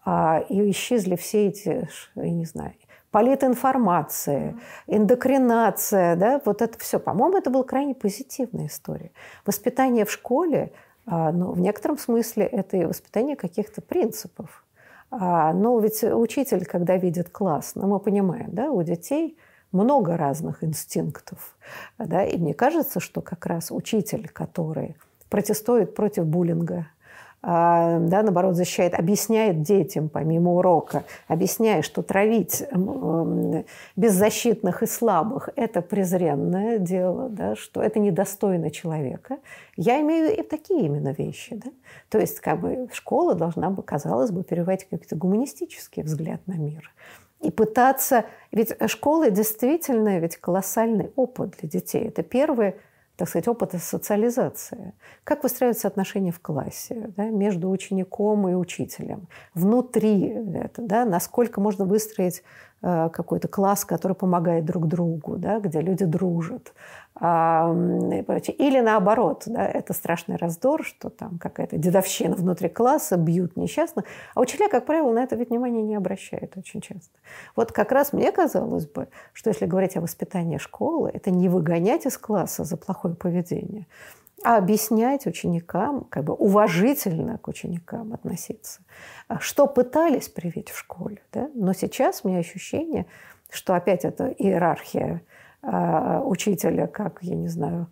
а, 0.05 0.43
и 0.49 0.71
исчезли 0.71 1.17
все 1.17 1.49
эти, 1.49 1.89
я 2.17 2.31
не 2.31 2.45
знаю, 2.45 2.73
политинформация, 3.13 4.57
эндокринация, 4.87 6.17
да, 6.17 6.41
вот 6.45 6.63
это 6.63 6.79
все. 6.79 6.99
По-моему, 6.99 7.37
это 7.37 7.51
была 7.51 7.63
крайне 7.63 7.95
позитивная 7.95 8.67
история. 8.67 9.13
Воспитание 9.47 10.05
в 10.05 10.11
школе, 10.11 10.73
а, 11.07 11.31
ну, 11.31 11.53
в 11.53 11.61
некотором 11.61 11.99
смысле, 11.99 12.47
это 12.47 12.79
и 12.79 12.85
воспитание 12.87 13.37
каких-то 13.37 13.83
принципов. 13.83 14.65
А, 15.11 15.53
но 15.53 15.79
ведь 15.79 16.03
учитель, 16.03 16.65
когда 16.65 16.97
видит 16.97 17.29
класс, 17.29 17.73
ну, 17.75 17.87
мы 17.87 18.01
понимаем, 18.01 18.49
да, 18.51 18.71
у 18.71 18.83
детей 18.83 19.37
много 19.73 20.17
разных 20.17 20.65
инстинктов. 20.65 21.55
Да, 21.99 22.25
и 22.25 22.39
мне 22.39 22.55
кажется, 22.55 22.99
что 22.99 23.21
как 23.21 23.45
раз 23.45 23.71
учитель, 23.71 24.29
который 24.29 24.97
протестует 25.29 25.95
против 25.95 26.25
буллинга, 26.25 26.87
да, 27.43 28.23
наоборот, 28.23 28.55
защищает, 28.55 28.95
объясняет 28.95 29.63
детям 29.63 30.09
помимо 30.09 30.55
урока, 30.55 31.03
объясняет, 31.27 31.85
что 31.85 32.03
травить 32.03 32.63
беззащитных 33.97 34.83
и 34.85 34.87
слабых– 34.87 35.49
это 35.57 35.83
презренное 35.83 36.79
дело, 36.79 37.29
да, 37.29 37.57
что 37.57 37.83
это 37.83 37.99
недостойно 37.99 38.71
человека. 38.71 39.39
Я 39.77 40.01
имею 40.01 40.39
и 40.39 40.43
такие 40.43 40.87
именно 40.87 41.13
вещи. 41.13 41.57
Да? 41.57 41.71
То 42.11 42.19
есть 42.19 42.39
как 42.41 42.61
бы 42.61 42.89
школа 42.93 43.35
должна 43.35 43.71
бы, 43.71 43.83
казалось 43.83 44.31
бы, 44.31 44.45
переводить 44.45 44.89
какой-то 44.89 45.17
гуманистический 45.17 46.03
взгляд 46.05 46.41
на 46.47 46.55
мир. 46.55 46.93
И 47.41 47.51
пытаться... 47.51 48.25
Ведь 48.53 48.73
школа 48.87 49.31
действительно 49.31 50.19
ведь 50.21 50.37
колоссальный 50.37 51.11
опыт 51.17 51.57
для 51.59 51.69
детей. 51.69 52.07
Это 52.07 52.23
первый 52.23 52.77
так 53.23 53.29
сказать, 53.29 53.47
опыта 53.47 53.79
социализации. 53.79 54.95
Как 55.23 55.45
выстраиваются 55.45 55.87
отношения 55.87 56.33
в 56.33 56.41
классе 56.41 57.13
да, 57.17 57.27
между 57.27 57.71
учеником 57.71 58.49
и 58.49 58.55
учителем. 58.55 59.29
Внутри 59.55 60.27
это, 60.27 60.83
да, 60.83 61.05
насколько 61.05 61.61
можно 61.61 61.85
выстроить 61.85 62.43
какой-то 62.83 63.49
класс, 63.49 63.85
который 63.85 64.15
помогает 64.15 64.65
друг 64.65 64.89
другу, 64.89 65.37
да, 65.37 65.61
где 65.61 65.81
люди 65.81 66.05
дружат. 66.05 66.75
Или 67.21 68.81
наоборот, 68.81 69.45
да, 69.47 69.65
это 69.67 69.93
страшный 69.93 70.37
раздор, 70.37 70.83
что 70.83 71.09
там 71.11 71.39
какая-то 71.39 71.77
дедовщина 71.77 72.35
внутри 72.35 72.69
класса, 72.69 73.17
бьют 73.17 73.57
несчастных. 73.57 74.07
А 74.35 74.41
учителя, 74.41 74.69
как 74.69 74.87
правило, 74.87 75.13
на 75.13 75.23
это 75.23 75.37
ведь 75.37 75.51
внимание 75.51 75.83
не 75.83 75.95
обращают 75.95 76.57
очень 76.57 76.81
часто. 76.81 77.17
Вот 77.55 77.71
как 77.71 77.93
раз 77.93 78.13
мне 78.13 78.33
казалось 78.33 78.87
бы, 78.87 79.09
что 79.33 79.51
если 79.51 79.67
говорить 79.67 79.97
о 79.97 80.01
воспитании 80.01 80.59
школы, 80.59 81.11
это 81.13 81.31
не 81.31 81.49
выгонять 81.49 82.07
из 82.07 82.19
класса 82.19 82.65
за 82.65 82.77
плохое 82.77 83.15
поведение, 83.15 83.87
а 84.45 84.57
объяснять 84.57 85.27
ученикам, 85.27 86.05
как 86.11 86.25
бы 86.25 86.35
уважительно 86.35 87.39
к 87.39 87.49
ученикам 87.49 88.13
относиться. 88.13 88.81
А 89.29 89.39
что 89.39 89.67
пытались 89.67 90.29
привить 90.29 90.71
в 90.71 90.79
школе. 90.79 91.23
Да? 91.33 91.49
Но 91.55 91.73
сейчас 91.73 92.21
у 92.25 92.29
меня 92.29 92.39
ощущение, 92.39 93.07
что 93.51 93.75
опять 93.75 94.05
это 94.05 94.29
иерархия 94.29 95.23
э, 95.63 96.21
учителя, 96.25 96.87
как, 96.87 97.19
я 97.23 97.35
не 97.35 97.49
знаю, 97.49 97.87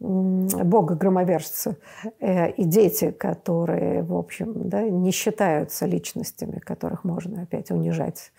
бога-громовержца, 0.00 1.76
э, 2.20 2.50
и 2.52 2.64
дети, 2.64 3.10
которые, 3.10 4.02
в 4.02 4.14
общем, 4.14 4.68
да, 4.68 4.82
не 4.82 5.10
считаются 5.10 5.86
личностями, 5.86 6.58
которых 6.58 7.04
можно 7.04 7.42
опять 7.42 7.70
унижать 7.70 8.32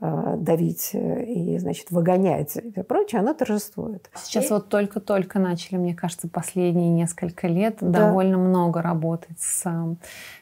давить 0.00 0.90
э, 0.94 1.24
и, 1.24 1.58
значит, 1.58 1.90
выгонять 1.90 2.56
и 2.56 2.82
прочее, 2.82 3.20
оно 3.20 3.34
торжествует. 3.34 4.10
Сейчас 4.14 4.46
и... 4.46 4.52
вот 4.54 4.68
только-только 4.68 5.38
начали, 5.38 5.76
мне 5.76 5.94
кажется, 5.94 6.26
последние 6.26 6.88
несколько 6.88 7.46
лет 7.46 7.76
да. 7.80 8.06
довольно 8.06 8.38
много 8.38 8.80
работать 8.80 9.38
с 9.38 9.62
э, 9.66 9.94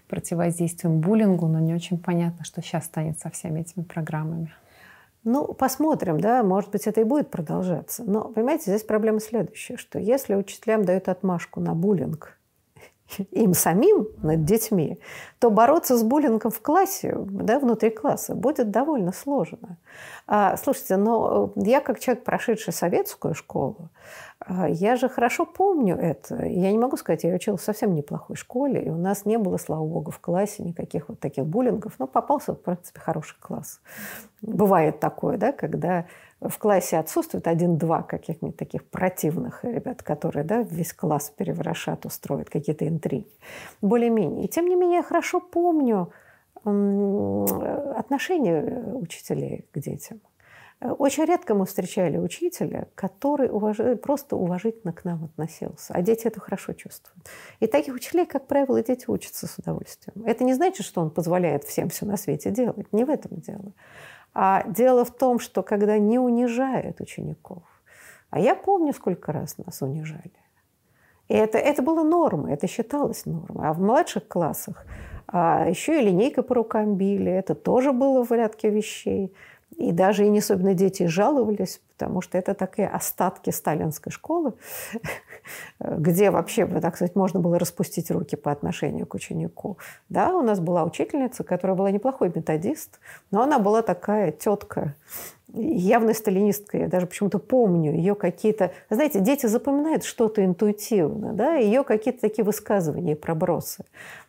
противодействием 0.08 1.00
буллингу, 1.00 1.48
но 1.48 1.58
не 1.58 1.74
очень 1.74 1.98
понятно, 1.98 2.44
что 2.44 2.62
сейчас 2.62 2.84
станет 2.84 3.18
со 3.18 3.30
всеми 3.30 3.60
этими 3.60 3.82
программами. 3.82 4.52
Ну, 5.24 5.52
посмотрим, 5.52 6.20
да, 6.20 6.44
может 6.44 6.70
быть, 6.70 6.86
это 6.86 7.00
и 7.00 7.04
будет 7.04 7.28
продолжаться. 7.28 8.04
Но, 8.04 8.28
понимаете, 8.28 8.70
здесь 8.70 8.84
проблема 8.84 9.18
следующая, 9.18 9.76
что 9.76 9.98
если 9.98 10.36
учителям 10.36 10.84
дают 10.84 11.08
отмашку 11.08 11.60
на 11.60 11.74
буллинг 11.74 12.37
им 13.30 13.54
самим 13.54 14.08
над 14.22 14.44
детьми, 14.44 15.00
то 15.38 15.50
бороться 15.50 15.96
с 15.96 16.02
буллингом 16.02 16.50
в 16.50 16.60
классе, 16.60 17.16
да, 17.18 17.58
внутри 17.58 17.90
класса, 17.90 18.34
будет 18.34 18.70
довольно 18.70 19.12
сложно. 19.12 19.78
А, 20.26 20.56
слушайте, 20.56 20.96
но 20.96 21.52
э, 21.56 21.60
я 21.64 21.80
как 21.80 22.00
человек, 22.00 22.24
прошедший 22.24 22.72
советскую 22.72 23.34
школу, 23.34 23.90
а, 24.40 24.68
я 24.68 24.96
же 24.96 25.08
хорошо 25.08 25.46
помню 25.46 25.96
это. 25.96 26.44
Я 26.44 26.70
не 26.70 26.78
могу 26.78 26.96
сказать, 26.96 27.24
я 27.24 27.34
училась 27.34 27.62
в 27.62 27.64
совсем 27.64 27.94
неплохой 27.94 28.36
школе, 28.36 28.82
и 28.82 28.90
у 28.90 28.96
нас 28.96 29.24
не 29.24 29.38
было, 29.38 29.56
слава 29.56 29.84
богу, 29.84 30.10
в 30.10 30.20
классе 30.20 30.62
никаких 30.62 31.08
вот 31.08 31.18
таких 31.18 31.44
буллингов. 31.44 31.94
Но 31.98 32.06
попался, 32.06 32.52
в 32.52 32.60
принципе, 32.60 33.00
хороший 33.00 33.36
класс. 33.40 33.80
Бывает 34.42 35.00
такое, 35.00 35.36
да, 35.36 35.52
когда 35.52 36.06
в 36.40 36.58
классе 36.58 36.98
отсутствует 36.98 37.48
один-два 37.48 38.02
каких-нибудь 38.02 38.56
таких 38.56 38.84
противных 38.84 39.64
ребят, 39.64 40.02
которые 40.02 40.44
да, 40.44 40.62
весь 40.62 40.92
класс 40.92 41.32
переворошат, 41.36 42.06
устроят 42.06 42.48
какие-то 42.48 42.86
интриги. 42.86 43.26
Более-менее. 43.82 44.44
И 44.44 44.48
тем 44.48 44.66
не 44.66 44.76
менее 44.76 44.98
я 44.98 45.02
хорошо 45.02 45.40
помню 45.40 46.12
отношение 46.64 48.94
учителей 48.94 49.66
к 49.72 49.78
детям. 49.78 50.20
Очень 50.80 51.24
редко 51.24 51.54
мы 51.54 51.66
встречали 51.66 52.18
учителя, 52.18 52.86
который 52.94 53.50
уваж... 53.50 53.78
просто 54.00 54.36
уважительно 54.36 54.92
к 54.92 55.04
нам 55.04 55.24
относился. 55.24 55.92
А 55.92 56.02
дети 56.02 56.28
это 56.28 56.40
хорошо 56.40 56.72
чувствуют. 56.72 57.28
И 57.58 57.66
таких 57.66 57.94
учителей, 57.94 58.26
как 58.26 58.46
правило, 58.46 58.80
дети 58.80 59.06
учатся 59.08 59.48
с 59.48 59.58
удовольствием. 59.58 60.24
Это 60.24 60.44
не 60.44 60.54
значит, 60.54 60.86
что 60.86 61.00
он 61.00 61.10
позволяет 61.10 61.64
всем 61.64 61.88
все 61.88 62.06
на 62.06 62.16
свете 62.16 62.52
делать. 62.52 62.92
Не 62.92 63.04
в 63.04 63.10
этом 63.10 63.40
дело. 63.40 63.72
А 64.40 64.62
дело 64.68 65.04
в 65.04 65.10
том, 65.10 65.40
что 65.40 65.64
когда 65.64 65.98
не 65.98 66.20
унижают 66.20 67.00
учеников, 67.00 67.64
а 68.30 68.38
я 68.38 68.54
помню, 68.54 68.92
сколько 68.92 69.32
раз 69.32 69.58
нас 69.58 69.82
унижали. 69.82 70.30
И 71.26 71.34
это, 71.34 71.58
это 71.58 71.82
было 71.82 72.04
нормой, 72.04 72.52
это 72.52 72.68
считалось 72.68 73.26
нормой. 73.26 73.68
А 73.68 73.72
в 73.72 73.80
младших 73.80 74.28
классах 74.28 74.86
а, 75.26 75.66
еще 75.68 76.00
и 76.00 76.04
линейка 76.06 76.44
по 76.44 76.54
рукам 76.54 76.94
били, 76.94 77.32
это 77.32 77.56
тоже 77.56 77.92
было 77.92 78.24
в 78.24 78.28
порядке 78.28 78.70
вещей. 78.70 79.34
И 79.76 79.92
даже 79.92 80.26
и 80.26 80.28
не 80.28 80.40
особенно 80.40 80.74
дети 80.74 81.06
жаловались, 81.06 81.80
потому 81.92 82.20
что 82.20 82.36
это 82.36 82.54
такие 82.54 82.88
остатки 82.88 83.50
сталинской 83.50 84.10
школы, 84.10 84.54
где 85.80 86.30
вообще, 86.30 86.66
так 86.66 86.96
сказать, 86.96 87.14
можно 87.14 87.38
было 87.38 87.58
распустить 87.58 88.10
руки 88.10 88.34
по 88.34 88.50
отношению 88.50 89.06
к 89.06 89.14
ученику. 89.14 89.78
Да, 90.08 90.34
у 90.34 90.42
нас 90.42 90.58
была 90.58 90.84
учительница, 90.84 91.44
которая 91.44 91.76
была 91.76 91.90
неплохой 91.90 92.32
методист, 92.34 92.98
но 93.30 93.42
она 93.42 93.58
была 93.58 93.82
такая 93.82 94.32
тетка, 94.32 94.94
явно 95.54 96.14
сталинистка. 96.14 96.78
Я 96.78 96.88
даже 96.88 97.06
почему-то 97.06 97.38
помню 97.38 97.92
ее 97.92 98.14
какие-то... 98.14 98.72
Знаете, 98.90 99.20
дети 99.20 99.46
запоминают 99.46 100.04
что-то 100.04 100.44
интуитивно, 100.44 101.32
да, 101.32 101.54
ее 101.54 101.84
какие-то 101.84 102.20
такие 102.20 102.44
высказывания, 102.44 103.16
пробросы. 103.16 103.84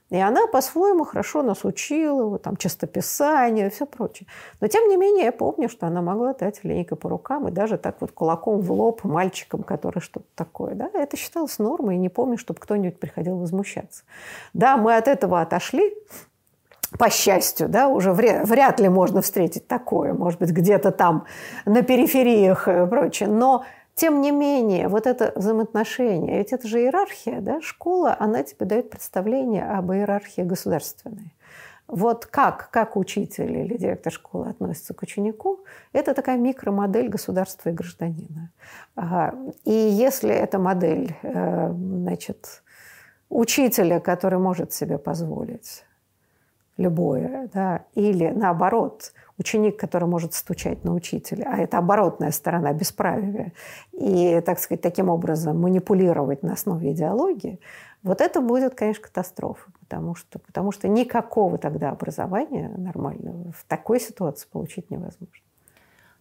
И 0.09 0.17
она 0.17 0.47
по-своему 0.47 1.03
хорошо 1.03 1.43
нас 1.43 1.63
учила, 1.63 2.39
там, 2.39 2.57
чистописание 2.57 3.67
и 3.67 3.69
все 3.69 3.85
прочее. 3.85 4.27
Но, 4.59 4.67
тем 4.67 4.87
не 4.89 4.97
менее, 4.97 5.25
я 5.25 5.31
помню, 5.31 5.69
что 5.69 5.85
она 5.85 6.01
могла 6.01 6.33
дать 6.33 6.63
линейкой 6.63 6.97
по 6.97 7.09
рукам 7.09 7.47
и 7.47 7.51
даже 7.51 7.77
так 7.77 7.97
вот 7.99 8.11
кулаком 8.11 8.59
в 8.59 8.71
лоб 8.71 9.03
мальчикам, 9.03 9.61
которые 9.61 10.01
что-то 10.01 10.25
такое. 10.35 10.73
Да? 10.73 10.89
Это 10.93 11.15
считалось 11.15 11.59
нормой, 11.59 11.95
и 11.95 11.99
не 11.99 12.09
помню, 12.09 12.37
чтобы 12.37 12.59
кто-нибудь 12.59 12.99
приходил 12.99 13.37
возмущаться. 13.37 14.03
Да, 14.53 14.77
мы 14.77 14.95
от 14.95 15.07
этого 15.07 15.41
отошли, 15.41 15.93
по 16.97 17.09
счастью, 17.11 17.69
да, 17.69 17.87
уже 17.87 18.11
вряд, 18.13 18.79
ли 18.79 18.89
можно 18.89 19.21
встретить 19.21 19.67
такое, 19.67 20.13
может 20.13 20.39
быть, 20.39 20.49
где-то 20.49 20.91
там 20.91 21.25
на 21.65 21.83
перифериях 21.83 22.67
и 22.67 22.87
прочее. 22.87 23.29
Но 23.29 23.63
тем 23.99 24.21
не 24.21 24.31
менее, 24.31 24.87
вот 24.87 25.05
это 25.05 25.33
взаимоотношение, 25.35 26.37
ведь 26.37 26.53
это 26.53 26.65
же 26.69 26.79
иерархия, 26.79 27.41
да, 27.41 27.59
школа, 27.59 28.15
она 28.17 28.43
тебе 28.43 28.65
дает 28.65 28.89
представление 28.89 29.69
об 29.69 29.91
иерархии 29.91 30.41
государственной. 30.41 31.35
Вот 31.87 32.25
как, 32.25 32.69
как 32.71 32.95
учитель 32.95 33.57
или 33.57 33.75
директор 33.75 34.13
школы 34.13 34.47
относится 34.51 34.93
к 34.93 35.01
ученику, 35.01 35.59
это 35.91 36.13
такая 36.13 36.37
микромодель 36.37 37.09
государства 37.09 37.69
и 37.69 37.73
гражданина. 37.73 38.51
И 39.65 39.73
если 39.73 40.29
эта 40.29 40.59
модель 40.59 41.17
э, 41.21 41.73
значит, 41.73 42.63
учителя, 43.27 43.99
который 43.99 44.39
может 44.39 44.71
себе 44.71 44.97
позволить 44.97 45.83
любое, 46.79 47.49
да, 47.53 47.83
или 47.93 48.29
наоборот, 48.29 49.11
ученик, 49.37 49.77
который 49.77 50.07
может 50.07 50.33
стучать 50.33 50.83
на 50.83 50.93
учителя, 50.93 51.51
а 51.51 51.57
это 51.57 51.77
оборотная 51.77 52.31
сторона 52.31 52.73
бесправия, 52.73 53.53
и, 53.91 54.41
так 54.45 54.59
сказать, 54.59 54.81
таким 54.81 55.09
образом 55.09 55.59
манипулировать 55.59 56.41
на 56.41 56.53
основе 56.53 56.91
идеологии, 56.91 57.59
вот 58.01 58.21
это 58.21 58.39
будет, 58.39 58.75
конечно, 58.75 59.03
катастрофа, 59.03 59.69
потому 59.81 60.15
что, 60.15 60.39
потому 60.39 60.71
что 60.71 60.87
никакого 60.87 61.57
тогда 61.57 61.89
образования 61.89 62.73
нормального 62.77 63.51
в 63.51 63.65
такой 63.67 63.99
ситуации 63.99 64.47
получить 64.49 64.89
невозможно. 64.89 65.43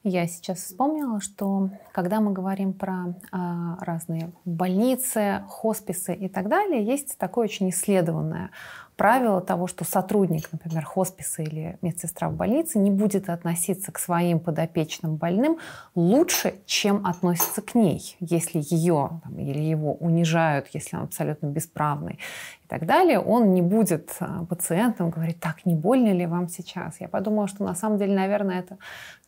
Я 0.04 0.26
сейчас 0.26 0.58
вспомнила, 0.58 1.20
что 1.20 1.70
когда 1.92 2.20
мы 2.20 2.32
говорим 2.32 2.72
про 2.72 3.14
э, 3.32 3.36
разные 3.80 4.30
больницы, 4.44 5.42
хосписы 5.48 6.14
и 6.14 6.28
так 6.28 6.48
далее, 6.48 6.84
есть 6.84 7.18
такое 7.18 7.44
очень 7.44 7.70
исследованное 7.70 8.50
правило 8.98 9.40
того, 9.40 9.68
что 9.68 9.84
сотрудник, 9.84 10.48
например, 10.50 10.84
хосписа 10.84 11.42
или 11.42 11.78
медсестра 11.82 12.28
в 12.28 12.34
больнице 12.34 12.80
не 12.80 12.90
будет 12.90 13.30
относиться 13.30 13.92
к 13.92 13.98
своим 13.98 14.40
подопечным 14.40 15.14
больным 15.14 15.58
лучше, 15.94 16.54
чем 16.66 17.06
относится 17.06 17.62
к 17.62 17.76
ней, 17.76 18.16
если 18.18 18.58
ее 18.58 19.20
там, 19.22 19.38
или 19.38 19.60
его 19.60 19.94
унижают, 19.94 20.66
если 20.72 20.96
он 20.96 21.04
абсолютно 21.04 21.46
бесправный 21.46 22.18
и 22.64 22.66
так 22.66 22.86
далее, 22.86 23.20
он 23.20 23.54
не 23.54 23.62
будет 23.62 24.16
а, 24.18 24.44
пациентам 24.44 25.10
говорить, 25.10 25.38
так, 25.38 25.64
не 25.64 25.76
больно 25.76 26.12
ли 26.12 26.26
вам 26.26 26.48
сейчас? 26.48 27.00
Я 27.00 27.06
подумала, 27.06 27.46
что 27.46 27.62
на 27.62 27.76
самом 27.76 27.98
деле, 27.98 28.16
наверное, 28.16 28.58
это 28.58 28.78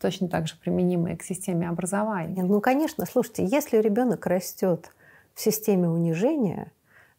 точно 0.01 0.27
так 0.27 0.49
же 0.49 0.57
применимо 0.57 1.13
и 1.13 1.17
к 1.17 1.23
системе 1.23 1.69
образования. 1.69 2.43
Ну, 2.43 2.61
конечно, 2.61 3.07
слушайте, 3.07 3.47
если 3.47 3.77
ребенок 3.77 4.27
растет 4.27 4.91
в 5.33 5.41
системе 5.41 5.89
унижения, 5.89 6.73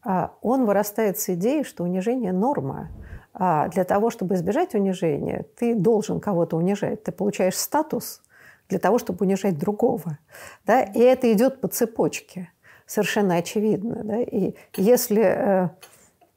он 0.03 0.65
вырастает 0.65 1.19
с 1.19 1.29
идеей, 1.29 1.63
что 1.63 1.83
унижение– 1.83 2.31
норма. 2.33 2.89
А 3.33 3.69
для 3.69 3.83
того, 3.83 4.09
чтобы 4.09 4.35
избежать 4.35 4.75
унижения, 4.75 5.45
ты 5.57 5.75
должен 5.75 6.19
кого-то 6.19 6.57
унижать. 6.57 7.03
Ты 7.03 7.11
получаешь 7.11 7.57
статус 7.57 8.21
для 8.67 8.79
того, 8.79 8.97
чтобы 8.97 9.25
унижать 9.25 9.57
другого. 9.57 10.17
Да? 10.65 10.81
И 10.81 10.99
это 10.99 11.31
идет 11.31 11.61
по 11.61 11.67
цепочке. 11.67 12.51
Совершенно 12.85 13.35
очевидно. 13.35 14.03
Да? 14.03 14.19
И 14.19 14.55
если 14.75 15.23
э, 15.23 15.69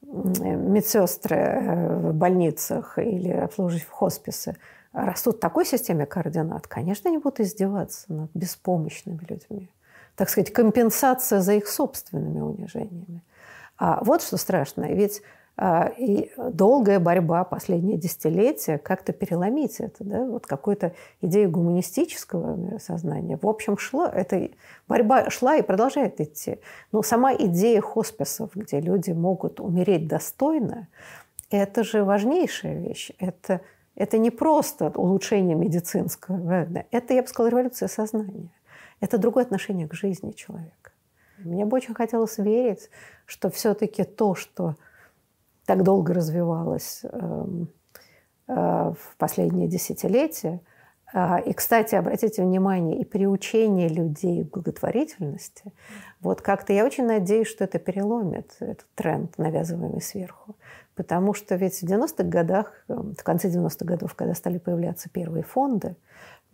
медсестры 0.03 1.35
э, 1.35 1.97
в 1.97 2.13
больницах 2.13 2.97
или 2.97 3.29
обслуживающие 3.29 3.89
в 3.89 3.91
хосписы 3.91 4.55
растут 4.93 5.37
в 5.37 5.39
такой 5.39 5.65
системе 5.65 6.05
координат, 6.05 6.67
конечно, 6.67 7.09
они 7.09 7.17
будут 7.17 7.41
издеваться 7.41 8.11
над 8.13 8.31
беспомощными 8.33 9.19
людьми. 9.27 9.69
Так 10.15 10.29
сказать, 10.29 10.53
компенсация 10.53 11.41
за 11.41 11.53
их 11.53 11.67
собственными 11.67 12.39
унижениями. 12.39 13.21
А 13.77 14.03
вот 14.03 14.21
что 14.21 14.37
страшно. 14.37 14.83
Ведь 14.83 15.21
а, 15.57 15.87
и 15.97 16.31
долгая 16.37 16.99
борьба 16.99 17.45
последние 17.45 17.97
десятилетия 17.97 18.77
как-то 18.77 19.13
переломить 19.13 19.79
это, 19.79 20.03
да, 20.03 20.25
вот 20.25 20.45
какую-то 20.45 20.93
идею 21.21 21.49
гуманистического 21.49 22.77
сознания. 22.79 23.39
В 23.41 23.47
общем, 23.47 23.77
шла, 23.77 24.09
эта 24.09 24.49
борьба 24.89 25.29
шла 25.29 25.55
и 25.55 25.61
продолжает 25.61 26.19
идти. 26.19 26.59
Но 26.91 27.01
сама 27.03 27.33
идея 27.33 27.79
хосписов, 27.79 28.51
где 28.53 28.81
люди 28.81 29.11
могут 29.11 29.61
умереть 29.61 30.09
достойно, 30.09 30.89
это 31.49 31.85
же 31.85 32.03
важнейшая 32.03 32.77
вещь. 32.77 33.11
Это, 33.17 33.61
это 33.95 34.17
не 34.17 34.31
просто 34.31 34.91
улучшение 34.93 35.55
медицинского, 35.55 36.67
это, 36.91 37.13
я 37.13 37.21
бы 37.21 37.27
сказала, 37.29 37.51
революция 37.51 37.87
сознания. 37.87 38.49
Это 38.99 39.17
другое 39.17 39.45
отношение 39.45 39.87
к 39.87 39.93
жизни 39.93 40.31
человека. 40.31 40.91
Мне 41.39 41.65
бы 41.65 41.77
очень 41.77 41.93
хотелось 41.93 42.37
верить, 42.37 42.89
что 43.25 43.49
все-таки 43.49 44.03
то, 44.03 44.35
что 44.35 44.75
так 45.65 45.83
долго 45.83 46.13
развивалось 46.13 47.01
эм, 47.03 47.69
э, 48.47 48.53
в 48.53 49.17
последние 49.17 49.67
десятилетия, 49.67 50.61
а, 51.13 51.39
и, 51.39 51.53
кстати, 51.53 51.95
обратите 51.95 52.41
внимание, 52.41 52.99
и 52.99 53.05
приучение 53.05 53.87
людей 53.87 54.43
к 54.43 54.53
благотворительности, 54.53 55.71
вот 56.19 56.41
как-то 56.41 56.73
я 56.73 56.83
очень 56.85 57.05
надеюсь, 57.05 57.47
что 57.47 57.63
это 57.63 57.79
переломит 57.79 58.55
этот 58.59 58.87
тренд, 58.95 59.37
навязываемый 59.37 60.01
сверху. 60.01 60.55
Потому 60.95 61.33
что 61.33 61.55
ведь 61.55 61.81
в 61.81 61.83
90-х 61.83 62.23
годах, 62.23 62.73
эм, 62.87 63.15
в 63.15 63.23
конце 63.23 63.49
90-х 63.49 63.85
годов, 63.85 64.13
когда 64.15 64.33
стали 64.33 64.57
появляться 64.57 65.09
первые 65.09 65.43
фонды, 65.43 65.95
Э, 65.95 65.99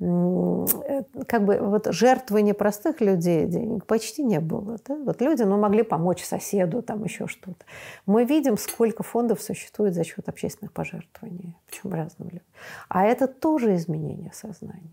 как 0.01 1.45
бы 1.45 1.59
вот 1.59 1.87
жертвы 1.93 2.53
простых 2.53 3.01
людей 3.01 3.45
денег 3.45 3.85
почти 3.85 4.23
не 4.23 4.39
было. 4.39 4.77
Да? 4.87 4.95
Вот 4.95 5.21
люди 5.21 5.43
ну, 5.43 5.59
могли 5.59 5.83
помочь 5.83 6.23
соседу, 6.23 6.81
там 6.81 7.03
еще 7.03 7.27
что-то. 7.27 7.65
Мы 8.07 8.25
видим, 8.25 8.57
сколько 8.57 9.03
фондов 9.03 9.41
существует 9.41 9.93
за 9.93 10.03
счет 10.03 10.27
общественных 10.27 10.73
пожертвований, 10.73 11.55
причем 11.67 11.93
разным 11.93 12.29
людям. 12.29 12.45
А 12.89 13.05
это 13.05 13.27
тоже 13.27 13.75
изменение 13.75 14.31
сознания. 14.33 14.89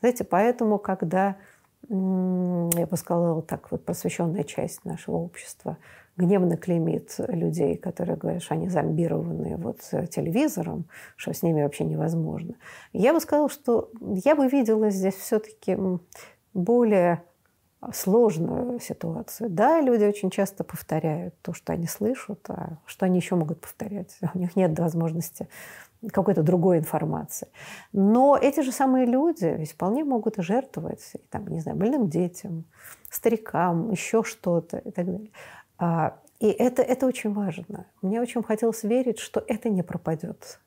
Знаете, 0.00 0.24
поэтому, 0.24 0.78
когда, 0.78 1.36
я 1.88 2.86
бы 2.86 2.96
сказала 2.96 3.42
так, 3.42 3.70
вот 3.70 3.84
просвещенная 3.84 4.44
часть 4.44 4.84
нашего 4.84 5.16
общества– 5.16 5.78
гневно 6.16 6.56
клеймит 6.56 7.14
людей, 7.28 7.76
которые 7.76 8.16
говорят, 8.16 8.42
что 8.42 8.54
они 8.54 8.68
зомбированы 8.68 9.56
вот 9.56 9.80
телевизором, 10.10 10.86
что 11.16 11.32
с 11.32 11.42
ними 11.42 11.62
вообще 11.62 11.84
невозможно. 11.84 12.54
Я 12.92 13.14
бы 13.14 13.20
сказала, 13.20 13.48
что 13.48 13.90
я 14.00 14.34
бы 14.34 14.48
видела 14.48 14.90
здесь 14.90 15.14
все-таки 15.14 15.76
более 16.52 17.22
сложную 17.92 18.78
ситуацию. 18.78 19.50
Да, 19.50 19.80
люди 19.80 20.04
очень 20.04 20.30
часто 20.30 20.62
повторяют 20.62 21.34
то, 21.42 21.52
что 21.52 21.72
они 21.72 21.86
слышат, 21.86 22.38
а 22.48 22.78
что 22.86 23.06
они 23.06 23.18
еще 23.18 23.34
могут 23.34 23.60
повторять? 23.60 24.18
У 24.34 24.38
них 24.38 24.54
нет 24.54 24.78
возможности 24.78 25.48
какой-то 26.10 26.42
другой 26.42 26.78
информации. 26.78 27.48
Но 27.92 28.36
эти 28.40 28.60
же 28.60 28.72
самые 28.72 29.06
люди 29.06 29.64
вполне 29.64 30.04
могут 30.04 30.36
жертвовать, 30.38 31.12
там, 31.30 31.46
не 31.48 31.60
знаю, 31.60 31.78
больным 31.78 32.08
детям, 32.08 32.64
старикам, 33.08 33.90
еще 33.90 34.24
что-то 34.24 34.78
и 34.78 34.90
так 34.90 35.06
далее. 35.06 35.30
А, 35.78 36.18
и 36.40 36.48
это, 36.48 36.82
это 36.82 37.06
очень 37.06 37.32
важно. 37.32 37.86
Мне 38.02 38.20
очень 38.20 38.42
хотелось 38.42 38.82
верить, 38.82 39.18
что 39.18 39.44
это 39.46 39.68
не 39.68 39.82
пропадет. 39.82 40.60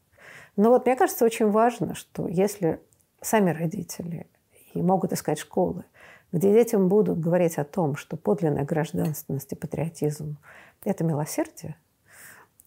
Но 0.56 0.70
вот 0.70 0.86
мне 0.86 0.96
кажется 0.96 1.26
очень 1.26 1.50
важно, 1.50 1.96
что 1.96 2.28
если 2.28 2.80
сами 3.22 3.52
родители 3.52 4.28
и 4.74 4.82
могут 4.82 5.12
искать 5.12 5.40
школы, 5.40 5.84
где 6.32 6.54
детям 6.54 6.88
будут 6.88 7.20
говорить 7.20 7.58
о 7.58 7.64
том, 7.64 7.96
что 7.96 8.18
подлинная 8.18 8.66
гражданственность 8.66 9.52
и 9.52 9.56
патриотизм– 9.56 10.38
это 10.84 11.04
милосердие, 11.04 11.76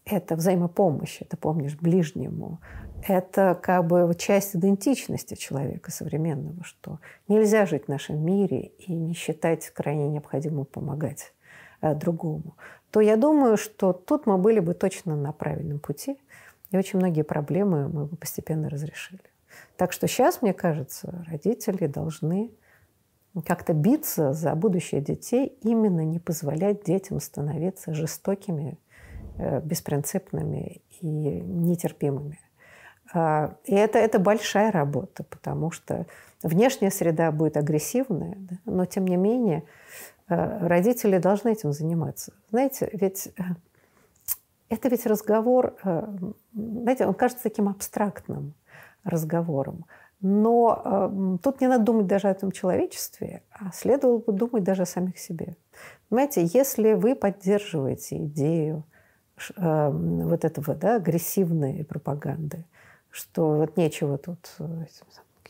это 0.09 0.37
взаимопомощь, 0.37 1.19
это 1.21 1.37
помнишь 1.37 1.77
ближнему, 1.77 2.61
это 3.07 3.59
как 3.63 3.87
бы 3.87 4.13
часть 4.19 4.57
идентичности 4.57 5.35
человека 5.35 5.91
современного, 5.91 6.65
что 6.65 6.99
нельзя 7.29 7.67
жить 7.67 7.85
в 7.85 7.89
нашем 7.89 8.25
мире 8.25 8.73
и 8.79 8.93
не 8.93 9.15
считать 9.15 9.71
крайне 9.71 10.09
необходимым 10.09 10.65
помогать 10.65 11.33
Э, 11.81 11.95
другому, 11.95 12.57
то 12.91 13.01
я 13.01 13.17
думаю, 13.17 13.57
что 13.57 13.93
тут 13.93 14.27
мы 14.27 14.37
были 14.37 14.59
бы 14.59 14.75
точно 14.75 15.15
на 15.15 15.31
правильном 15.31 15.79
пути, 15.79 16.19
и 16.73 16.77
очень 16.77 16.99
многие 16.99 17.23
проблемы 17.23 17.89
мы 17.89 18.07
бы 18.07 18.17
постепенно 18.17 18.69
разрешили. 18.69 19.23
Так 19.77 19.93
что 19.93 20.09
сейчас, 20.09 20.43
мне 20.43 20.53
кажется, 20.53 21.25
родители 21.29 21.87
должны 21.87 22.51
как-то 23.47 23.75
биться 23.75 24.33
за 24.33 24.57
будущее 24.57 25.01
детей, 25.01 25.57
именно 25.63 26.05
не 26.05 26.19
позволять 26.19 26.83
детям 26.83 27.21
становиться 27.21 27.95
жестокими, 27.95 28.77
беспринципными 29.63 30.83
и 31.01 31.07
нетерпимыми. 31.07 32.41
А, 33.15 33.55
и 33.65 33.75
это, 33.75 33.99
это 33.99 34.19
большая 34.19 34.71
работа, 34.71 35.25
потому 35.25 35.71
что 35.71 36.07
внешняя 36.43 36.91
среда 36.91 37.33
будет 37.33 37.57
агрессивная, 37.57 38.37
да, 38.37 38.57
но 38.67 38.85
тем 38.85 39.07
не 39.07 39.17
менее 39.17 39.65
Э, 40.29 40.67
родители 40.67 41.19
должны 41.19 41.53
этим 41.53 41.73
заниматься. 41.73 42.33
Знаете, 42.51 42.91
ведь 42.93 43.29
э, 43.39 43.43
это 44.69 44.89
ведь 44.89 45.07
разговор, 45.07 45.75
э, 45.83 46.07
знаете, 46.53 47.07
он 47.07 47.15
кажется 47.15 47.45
таким 47.45 47.69
абстрактным 47.69 48.55
разговором. 49.05 49.87
Но 50.21 51.39
тут 51.45 51.61
не 51.61 51.69
надо 51.69 51.85
думать 51.85 52.09
даже 52.09 52.27
о 52.27 52.33
этом 52.33 52.51
человечестве, 52.51 53.45
а 53.53 53.71
следовало 53.73 54.19
бы 54.19 54.33
думать 54.33 54.65
даже 54.65 54.83
о 54.83 54.87
самих 54.87 55.17
себе. 55.17 55.55
Понимаете, 56.09 56.45
если 56.45 56.95
вы 56.95 57.15
поддерживаете 57.15 58.25
идею 58.25 58.83
вот 59.57 60.45
этого 60.45 60.75
да, 60.75 60.97
агрессивной 60.97 61.85
пропаганды, 61.85 62.65
что 63.11 63.57
вот 63.57 63.77
нечего 63.77 64.19
тут 64.19 64.39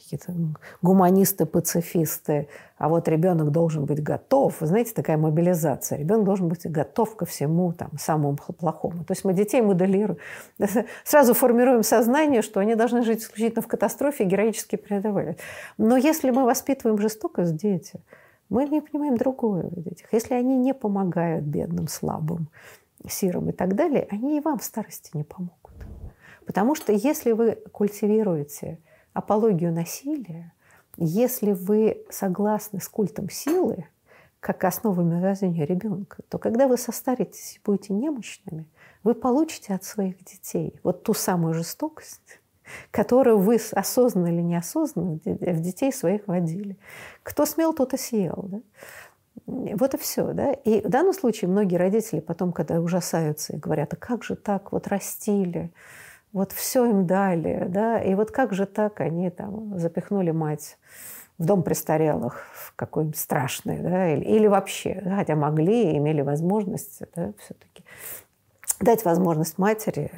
какие-то 0.08 0.32
гуманисты, 0.80 1.44
пацифисты, 1.44 2.48
а 2.78 2.88
вот 2.88 3.08
ребенок 3.08 3.50
должен 3.50 3.84
быть 3.84 4.02
готов. 4.02 4.60
Вы 4.60 4.66
знаете, 4.66 4.92
такая 4.94 5.18
мобилизация. 5.18 5.98
Ребенок 5.98 6.24
должен 6.24 6.48
быть 6.48 6.70
готов 6.70 7.14
ко 7.16 7.26
всему 7.26 7.72
там, 7.72 7.90
самому 7.98 8.36
плохому. 8.36 9.04
То 9.04 9.12
есть 9.12 9.24
мы 9.24 9.34
детей 9.34 9.60
моделируем. 9.60 10.18
Сразу 11.04 11.34
формируем 11.34 11.82
сознание, 11.82 12.42
что 12.42 12.60
они 12.60 12.74
должны 12.74 13.02
жить 13.02 13.22
исключительно 13.22 13.60
в 13.60 13.66
катастрофе 13.66 14.24
и 14.24 14.26
героически 14.26 14.76
преодолевать. 14.76 15.38
Но 15.76 15.96
если 15.96 16.30
мы 16.30 16.44
воспитываем 16.44 16.98
жестокость 16.98 17.52
в 17.52 17.56
детях, 17.56 18.00
мы 18.48 18.66
не 18.66 18.80
понимаем 18.80 19.18
другое 19.18 19.64
в 19.64 19.82
детях. 19.82 20.08
Если 20.12 20.32
они 20.32 20.56
не 20.56 20.72
помогают 20.72 21.44
бедным, 21.44 21.86
слабым, 21.86 22.48
сирам 23.08 23.48
и 23.50 23.52
так 23.52 23.74
далее, 23.74 24.06
они 24.10 24.38
и 24.38 24.40
вам 24.40 24.58
в 24.58 24.64
старости 24.64 25.10
не 25.14 25.24
помогут. 25.24 25.74
Потому 26.46 26.74
что 26.74 26.92
если 26.92 27.32
вы 27.32 27.56
культивируете 27.72 28.80
апологию 29.12 29.72
насилия, 29.72 30.52
если 30.96 31.52
вы 31.52 32.04
согласны 32.10 32.80
с 32.80 32.88
культом 32.88 33.30
силы, 33.30 33.86
как 34.40 34.64
основой 34.64 35.04
мировоззрения 35.04 35.66
ребенка, 35.66 36.22
то 36.28 36.38
когда 36.38 36.68
вы 36.68 36.76
состаритесь 36.76 37.56
и 37.56 37.60
будете 37.64 37.92
немощными, 37.92 38.66
вы 39.02 39.14
получите 39.14 39.74
от 39.74 39.84
своих 39.84 40.24
детей 40.24 40.78
вот 40.82 41.02
ту 41.02 41.14
самую 41.14 41.54
жестокость, 41.54 42.40
которую 42.90 43.38
вы 43.38 43.58
осознанно 43.72 44.28
или 44.28 44.42
неосознанно 44.42 45.18
в 45.24 45.60
детей 45.60 45.92
своих 45.92 46.26
водили. 46.26 46.76
Кто 47.22 47.46
смел, 47.46 47.72
тот 47.72 47.94
и 47.94 47.96
съел. 47.96 48.44
Да? 48.48 48.60
Вот 49.46 49.94
и 49.94 49.96
все. 49.98 50.32
Да? 50.32 50.52
И 50.52 50.80
в 50.80 50.88
данном 50.88 51.12
случае 51.12 51.48
многие 51.48 51.76
родители 51.76 52.20
потом, 52.20 52.52
когда 52.52 52.80
ужасаются 52.80 53.54
и 53.54 53.56
говорят, 53.56 53.92
а 53.92 53.96
как 53.96 54.24
же 54.24 54.36
так, 54.36 54.72
вот 54.72 54.88
растили, 54.88 55.72
вот 56.32 56.52
все 56.52 56.84
им 56.86 57.06
дали, 57.06 57.66
да, 57.68 58.00
и 58.00 58.14
вот 58.14 58.30
как 58.30 58.52
же 58.52 58.66
так 58.66 59.00
они 59.00 59.30
там 59.30 59.78
запихнули 59.78 60.30
мать 60.30 60.78
в 61.38 61.44
дом 61.44 61.62
престарелых, 61.62 62.44
в 62.52 62.74
какой-нибудь 62.76 63.16
страшный, 63.16 63.78
да, 63.78 64.12
или, 64.12 64.24
или 64.24 64.46
вообще, 64.46 65.02
хотя 65.16 65.36
могли, 65.36 65.96
имели 65.96 66.20
возможность, 66.20 67.02
да, 67.14 67.32
все-таки 67.38 67.84
дать 68.80 69.04
возможность 69.04 69.56
матери 69.56 70.10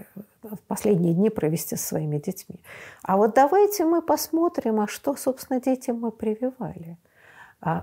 в 0.43 0.59
последние 0.67 1.15
дни 1.15 1.31
провести 1.31 1.77
со 1.77 1.87
своими 1.87 2.19
детьми. 2.19 2.57
А 3.03 3.17
вот 3.17 3.35
давайте 3.35 3.85
мы 3.85 4.03
посмотрим, 4.03 4.81
а 4.81 4.89
что, 4.89 5.15
собственно, 5.15 5.61
детям 5.61 6.01
мы 6.01 6.11
прививали– 6.11 6.97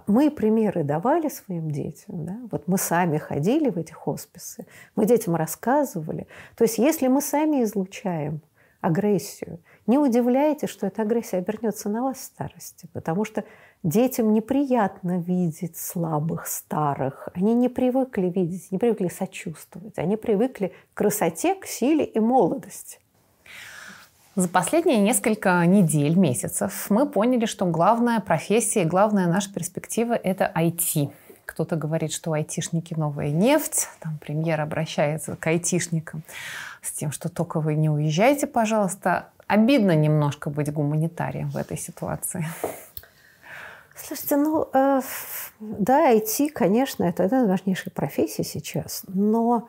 мы 0.07 0.31
примеры 0.31 0.83
давали 0.83 1.29
своим 1.29 1.71
детям. 1.71 2.25
Да? 2.25 2.37
Вот 2.51 2.67
мы 2.67 2.77
сами 2.77 3.17
ходили 3.17 3.69
в 3.69 3.77
эти 3.77 3.91
хосписы, 3.91 4.65
мы 4.95 5.05
детям 5.05 5.35
рассказывали. 5.35 6.27
То 6.55 6.63
есть 6.63 6.77
если 6.77 7.07
мы 7.07 7.21
сами 7.21 7.63
излучаем 7.63 8.41
агрессию, 8.81 9.59
не 9.85 9.97
удивляйтесь, 9.97 10.69
что 10.69 10.87
эта 10.87 11.01
агрессия 11.01 11.37
обернется 11.37 11.89
на 11.89 12.03
вас 12.03 12.17
в 12.17 12.23
старости, 12.23 12.87
потому 12.93 13.25
что 13.25 13.43
детям 13.83 14.33
неприятно 14.33 15.19
видеть 15.19 15.77
слабых, 15.77 16.47
старых. 16.47 17.29
Они 17.33 17.53
не 17.53 17.69
привыкли 17.69 18.27
видеть, 18.27 18.71
не 18.71 18.77
привыкли 18.77 19.07
сочувствовать. 19.07 19.97
Они 19.97 20.17
привыкли 20.17 20.73
к 20.93 20.97
красоте, 20.97 21.55
к 21.55 21.65
силе 21.65 22.05
и 22.05 22.19
молодости. 22.19 22.99
За 24.37 24.47
последние 24.47 24.99
несколько 24.99 25.65
недель, 25.65 26.15
месяцев 26.15 26.91
мы 26.91 27.09
поняли, 27.09 27.47
что 27.47 27.65
главная 27.65 28.19
профессия 28.19 28.83
и 28.83 28.85
главная 28.85 29.25
наша 29.25 29.51
перспектива– 29.51 30.13
это 30.23 30.51
IT. 30.55 31.09
Кто-то 31.45 31.75
говорит, 31.75 32.11
что 32.13 32.33
айтишники– 32.33 32.93
новая 32.95 33.29
нефть. 33.29 33.87
Там 33.99 34.19
премьер 34.19 34.61
обращается 34.61 35.35
к 35.35 35.47
айтишникам 35.47 36.21
с 36.83 36.91
тем, 36.91 37.11
что 37.11 37.29
только 37.29 37.59
вы 37.59 37.73
не 37.73 37.89
уезжайте, 37.89 38.45
пожалуйста. 38.45 39.29
Обидно 39.47 39.95
немножко 39.95 40.51
быть 40.51 40.71
гуманитарием 40.71 41.49
в 41.49 41.57
этой 41.57 41.75
ситуации. 41.75 42.45
Слушайте, 43.95 44.37
ну, 44.37 44.69
э, 44.71 45.01
да, 45.59 46.13
IT, 46.13 46.51
конечно, 46.51 47.05
это 47.05 47.23
одна 47.23 47.41
из 47.41 47.49
важнейших 47.49 47.91
профессий 47.91 48.43
сейчас, 48.43 49.01
но 49.07 49.67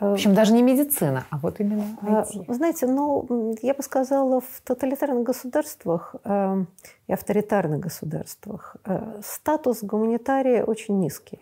в 0.00 0.12
общем, 0.12 0.34
даже 0.34 0.52
не 0.52 0.62
медицина, 0.62 1.26
а 1.30 1.38
вот 1.38 1.60
именно 1.60 1.84
IT. 2.02 2.44
Вы 2.46 2.54
знаете, 2.54 2.86
ну, 2.86 3.54
я 3.62 3.74
бы 3.74 3.82
сказала, 3.82 4.40
в 4.40 4.60
тоталитарных 4.64 5.22
государствах 5.22 6.14
э, 6.24 6.64
и 7.06 7.12
авторитарных 7.12 7.80
государствах 7.80 8.76
э, 8.86 9.20
статус 9.22 9.82
гуманитария 9.82 10.64
очень 10.64 10.98
низкий. 10.98 11.40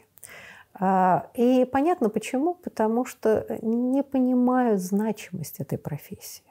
А, 0.74 1.28
и 1.34 1.64
понятно 1.70 2.08
почему, 2.08 2.54
потому 2.54 3.04
что 3.04 3.46
не 3.62 4.02
понимают 4.02 4.80
значимость 4.80 5.60
этой 5.60 5.78
профессии. 5.78 6.44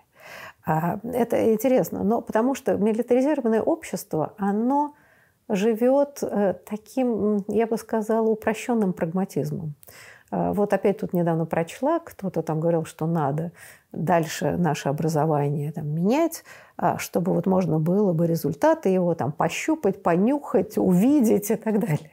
А, 0.66 0.99
это 1.03 1.53
интересно, 1.53 2.03
но 2.03 2.22
потому 2.22 2.55
что 2.55 2.76
милитаризированное 2.76 3.62
общество, 3.62 4.34
оно 4.38 4.95
живет 5.49 6.20
э, 6.22 6.55
таким, 6.66 7.43
я 7.47 7.68
бы 7.68 7.78
сказала, 7.78 8.28
упрощенным 8.28 8.91
прагматизмом. 8.91 9.76
А, 10.30 10.53
вот 10.53 10.73
опять 10.73 10.99
тут 10.99 11.13
недавно 11.13 11.45
прочла, 11.45 11.99
кто-то 11.99 12.41
там 12.41 12.59
говорил, 12.59 12.86
что 12.86 13.05
надо 13.05 13.51
дальше 13.91 14.57
наше 14.57 14.89
образование 14.89 15.71
там, 15.71 15.88
менять, 15.88 16.43
а, 16.75 16.97
чтобы 16.97 17.34
вот 17.34 17.45
можно 17.45 17.80
было 17.80 18.13
бы 18.13 18.28
результаты 18.28 18.89
его 18.89 19.15
там 19.15 19.32
пощупать, 19.32 20.03
понюхать, 20.03 20.78
увидеть 20.78 21.49
и 21.49 21.55
так 21.55 21.80
далее. 21.80 22.11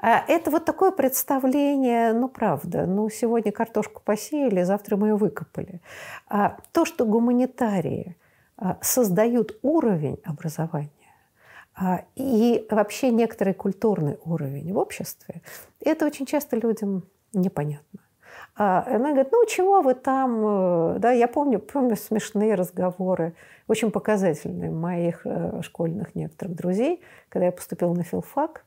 А 0.00 0.22
это 0.28 0.50
вот 0.50 0.64
такое 0.64 0.90
представление, 0.90 2.12
ну 2.12 2.28
правда, 2.28 2.86
ну 2.86 3.08
сегодня 3.08 3.50
картошку 3.50 4.02
посеяли, 4.04 4.62
завтра 4.62 4.96
мы 4.96 5.08
ее 5.08 5.16
выкопали. 5.16 5.80
То, 6.72 6.84
что 6.84 7.06
гуманитарии 7.06 8.16
создают 8.82 9.58
уровень 9.62 10.20
образования, 10.24 10.90
и 12.14 12.66
вообще 12.70 13.10
некоторый 13.10 13.54
культурный 13.54 14.18
уровень 14.24 14.72
в 14.72 14.78
обществе, 14.78 15.42
это 15.80 16.06
очень 16.06 16.24
часто 16.26 16.56
людям 16.56 17.02
непонятно. 17.34 18.00
А 18.56 18.84
она 18.86 19.10
говорит, 19.10 19.32
ну 19.32 19.44
чего 19.46 19.82
вы 19.82 19.94
там, 19.94 20.96
э, 20.96 20.98
да, 21.00 21.10
я 21.10 21.26
помню, 21.26 21.58
помню 21.58 21.96
смешные 21.96 22.54
разговоры, 22.54 23.34
очень 23.66 23.90
показательные 23.90 24.70
моих 24.70 25.22
э, 25.24 25.60
школьных 25.62 26.14
некоторых 26.14 26.54
друзей, 26.54 27.02
когда 27.28 27.46
я 27.46 27.52
поступила 27.52 27.92
на 27.92 28.04
филфак, 28.04 28.64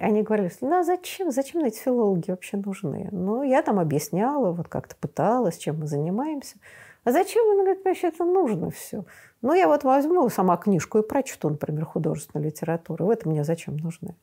они 0.00 0.22
говорили, 0.22 0.52
ну 0.60 0.78
а 0.78 0.84
зачем, 0.84 1.30
зачем 1.30 1.64
эти 1.64 1.78
филологи 1.78 2.30
вообще 2.30 2.58
нужны? 2.58 3.08
Ну, 3.12 3.42
я 3.42 3.62
там 3.62 3.78
объясняла, 3.78 4.52
вот 4.52 4.68
как-то 4.68 4.94
пыталась, 4.96 5.56
чем 5.56 5.80
мы 5.80 5.86
занимаемся. 5.86 6.58
А 7.04 7.12
зачем, 7.12 7.44
она 7.50 7.62
говорит, 7.62 7.84
вообще 7.84 8.08
это 8.08 8.24
нужно 8.24 8.70
все? 8.70 9.04
Ну, 9.42 9.54
я 9.54 9.68
вот 9.68 9.84
возьму 9.84 10.28
сама 10.28 10.58
книжку 10.58 10.98
и 10.98 11.02
прочту, 11.02 11.48
например, 11.48 11.86
художественную 11.86 12.48
литературу. 12.48 13.06
В 13.06 13.10
этом 13.10 13.32
мне 13.32 13.42
зачем 13.42 13.78
нужны? 13.78 14.14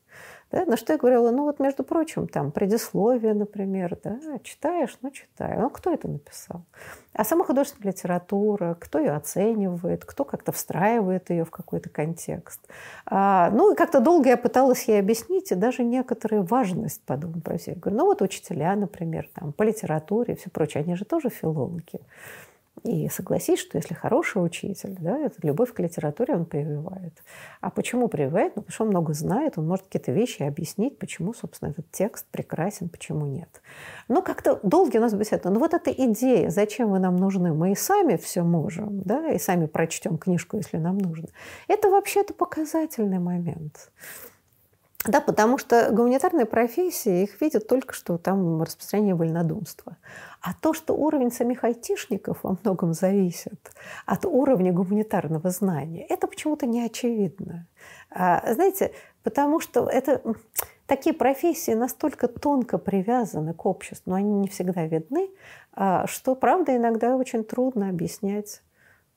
Да? 0.52 0.64
На 0.64 0.76
что 0.76 0.92
я 0.92 0.98
говорила, 0.98 1.32
ну 1.32 1.42
вот, 1.42 1.58
между 1.58 1.82
прочим, 1.82 2.28
там 2.28 2.52
предисловие, 2.52 3.34
например, 3.34 3.98
да, 4.04 4.20
читаешь, 4.44 4.96
ну 5.02 5.10
читай. 5.10 5.58
Ну, 5.58 5.70
кто 5.70 5.92
это 5.92 6.06
написал? 6.06 6.62
А 7.14 7.24
сама 7.24 7.44
художественная 7.44 7.92
литература, 7.92 8.76
кто 8.78 9.00
ее 9.00 9.10
оценивает, 9.10 10.04
кто 10.04 10.24
как-то 10.24 10.52
встраивает 10.52 11.30
ее 11.30 11.44
в 11.44 11.50
какой-то 11.50 11.90
контекст. 11.90 12.60
А, 13.04 13.50
ну, 13.50 13.72
и 13.72 13.76
как-то 13.76 13.98
долго 13.98 14.28
я 14.28 14.36
пыталась 14.36 14.86
ей 14.86 15.00
объяснить, 15.00 15.50
и 15.50 15.56
даже 15.56 15.82
некоторую 15.82 16.44
важность 16.44 17.02
подумать 17.02 17.42
про 17.42 17.58
все. 17.58 17.72
Я 17.72 17.76
говорю, 17.76 17.98
ну 17.98 18.04
вот 18.04 18.22
учителя, 18.22 18.76
например, 18.76 19.28
там, 19.34 19.52
по 19.52 19.64
литературе 19.64 20.34
и 20.34 20.36
все 20.36 20.48
прочее, 20.48 20.84
они 20.84 20.94
же 20.94 21.04
тоже 21.04 21.28
филологи. 21.28 22.00
И 22.84 23.08
согласись, 23.08 23.58
что 23.60 23.78
если 23.78 23.94
хороший 23.94 24.44
учитель, 24.44 24.96
да, 25.00 25.18
это 25.18 25.36
любовь 25.42 25.72
к 25.72 25.80
литературе 25.80 26.34
он 26.34 26.44
прививает. 26.44 27.12
А 27.60 27.70
почему 27.70 28.08
прививает? 28.08 28.56
Ну, 28.56 28.62
потому 28.62 28.72
что 28.72 28.84
он 28.84 28.90
много 28.90 29.14
знает, 29.14 29.54
он 29.56 29.66
может 29.66 29.86
какие-то 29.86 30.12
вещи 30.12 30.42
объяснить, 30.42 30.98
почему, 30.98 31.34
собственно, 31.34 31.70
этот 31.70 31.90
текст 31.90 32.26
прекрасен, 32.30 32.88
почему 32.88 33.26
нет. 33.26 33.48
Но 34.08 34.22
как-то 34.22 34.60
долгий 34.62 34.98
у 34.98 35.00
нас 35.00 35.14
беседа. 35.14 35.50
Ну 35.50 35.58
вот 35.58 35.74
эта 35.74 35.90
идея, 35.90 36.50
зачем 36.50 36.90
вы 36.90 36.98
нам 36.98 37.16
нужны, 37.16 37.52
мы 37.52 37.72
и 37.72 37.74
сами 37.74 38.16
все 38.16 38.42
можем, 38.42 39.02
да, 39.02 39.30
и 39.30 39.38
сами 39.38 39.66
прочтем 39.66 40.18
книжку, 40.18 40.56
если 40.56 40.78
нам 40.78 40.98
нужно. 40.98 41.28
Это 41.66 41.90
вообще-то 41.90 42.34
показательный 42.34 43.18
момент. 43.18 43.90
Да, 45.06 45.20
потому 45.20 45.58
что 45.58 45.90
гуманитарные 45.92 46.44
профессии, 46.44 47.22
их 47.22 47.40
видят 47.40 47.68
только 47.68 47.94
что 47.94 48.18
там 48.18 48.62
распространение 48.62 49.14
вольнодумства. 49.14 49.96
А 50.42 50.52
то, 50.54 50.74
что 50.74 50.94
уровень 50.94 51.30
самих 51.30 51.62
айтишников 51.62 52.42
во 52.42 52.56
многом 52.62 52.94
зависит 52.94 53.70
от 54.06 54.24
уровня 54.24 54.72
гуманитарного 54.72 55.50
знания, 55.50 56.04
это 56.08 56.26
почему-то 56.26 56.66
не 56.66 56.84
очевидно. 56.84 57.66
А, 58.10 58.52
знаете, 58.52 58.92
потому 59.22 59.60
что 59.60 59.88
это 59.88 60.20
такие 60.86 61.14
профессии 61.14 61.72
настолько 61.72 62.26
тонко 62.26 62.76
привязаны 62.76 63.54
к 63.54 63.66
обществу, 63.66 64.10
но 64.10 64.16
они 64.16 64.32
не 64.32 64.48
всегда 64.48 64.84
видны, 64.84 65.30
а, 65.72 66.08
что, 66.08 66.34
правда, 66.34 66.76
иногда 66.76 67.16
очень 67.16 67.44
трудно 67.44 67.88
объяснять 67.88 68.62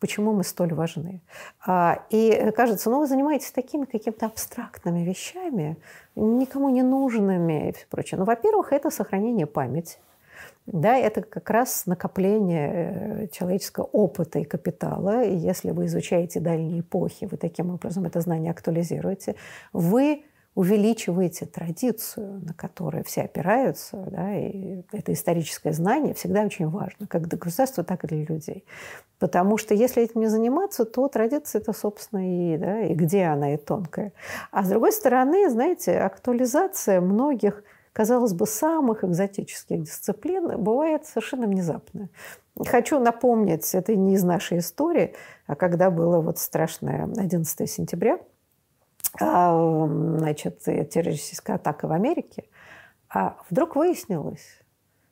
почему 0.01 0.33
мы 0.33 0.43
столь 0.43 0.73
важны. 0.73 1.21
А, 1.65 2.03
и 2.09 2.51
кажется, 2.55 2.89
ну 2.89 2.99
вы 2.99 3.07
занимаетесь 3.07 3.51
такими 3.51 3.85
какими-то 3.85 4.25
абстрактными 4.25 5.05
вещами, 5.05 5.77
никому 6.15 6.69
не 6.69 6.81
нужными 6.81 7.69
и 7.69 7.71
все 7.71 7.85
прочее. 7.89 8.19
Ну, 8.19 8.25
во-первых, 8.25 8.73
это 8.73 8.89
сохранение 8.89 9.45
памяти. 9.45 9.99
Да, 10.65 10.97
это 10.97 11.21
как 11.21 11.49
раз 11.49 11.85
накопление 11.85 12.69
э, 12.73 13.27
человеческого 13.27 13.85
опыта 13.85 14.39
и 14.39 14.43
капитала. 14.43 15.23
И 15.23 15.35
если 15.35 15.71
вы 15.71 15.85
изучаете 15.85 16.39
дальние 16.39 16.81
эпохи, 16.81 17.27
вы 17.29 17.37
таким 17.37 17.71
образом 17.71 18.05
это 18.05 18.21
знание 18.21 18.51
актуализируете, 18.51 19.35
вы 19.73 20.23
увеличиваете 20.53 21.45
традицию, 21.45 22.41
на 22.45 22.53
которую 22.53 23.05
все 23.05 23.21
опираются, 23.21 23.97
да, 24.11 24.35
и 24.35 24.81
это 24.91 25.13
историческое 25.13 25.71
знание 25.71 26.13
всегда 26.13 26.41
очень 26.43 26.67
важно, 26.67 27.07
как 27.07 27.27
для 27.27 27.37
государства, 27.37 27.83
так 27.85 28.03
и 28.03 28.07
для 28.07 28.25
людей. 28.25 28.65
Потому 29.17 29.57
что 29.57 29.73
если 29.73 30.03
этим 30.03 30.19
не 30.19 30.27
заниматься, 30.27 30.83
то 30.83 31.07
традиция 31.07 31.61
это, 31.61 31.71
собственно, 31.71 32.53
и, 32.53 32.57
да, 32.57 32.81
и 32.81 32.93
где 32.93 33.25
она, 33.25 33.53
и 33.53 33.57
тонкая. 33.57 34.11
А 34.51 34.63
с 34.63 34.69
другой 34.69 34.91
стороны, 34.91 35.49
знаете, 35.49 35.97
актуализация 35.99 36.99
многих, 36.99 37.63
казалось 37.93 38.33
бы, 38.33 38.45
самых 38.45 39.05
экзотических 39.05 39.83
дисциплин 39.83 40.61
бывает 40.61 41.05
совершенно 41.05 41.47
внезапно. 41.47 42.09
Хочу 42.67 42.99
напомнить, 42.99 43.73
это 43.73 43.95
не 43.95 44.15
из 44.15 44.23
нашей 44.23 44.57
истории, 44.57 45.15
а 45.47 45.55
когда 45.55 45.89
было 45.89 46.19
вот 46.19 46.39
страшное 46.39 47.05
11 47.05 47.69
сентября– 47.69 48.19
значит, 49.17 50.59
террористическая 50.63 51.57
атака 51.57 51.87
в 51.87 51.91
Америке, 51.91 52.45
а 53.09 53.37
вдруг 53.49 53.75
выяснилось, 53.75 54.59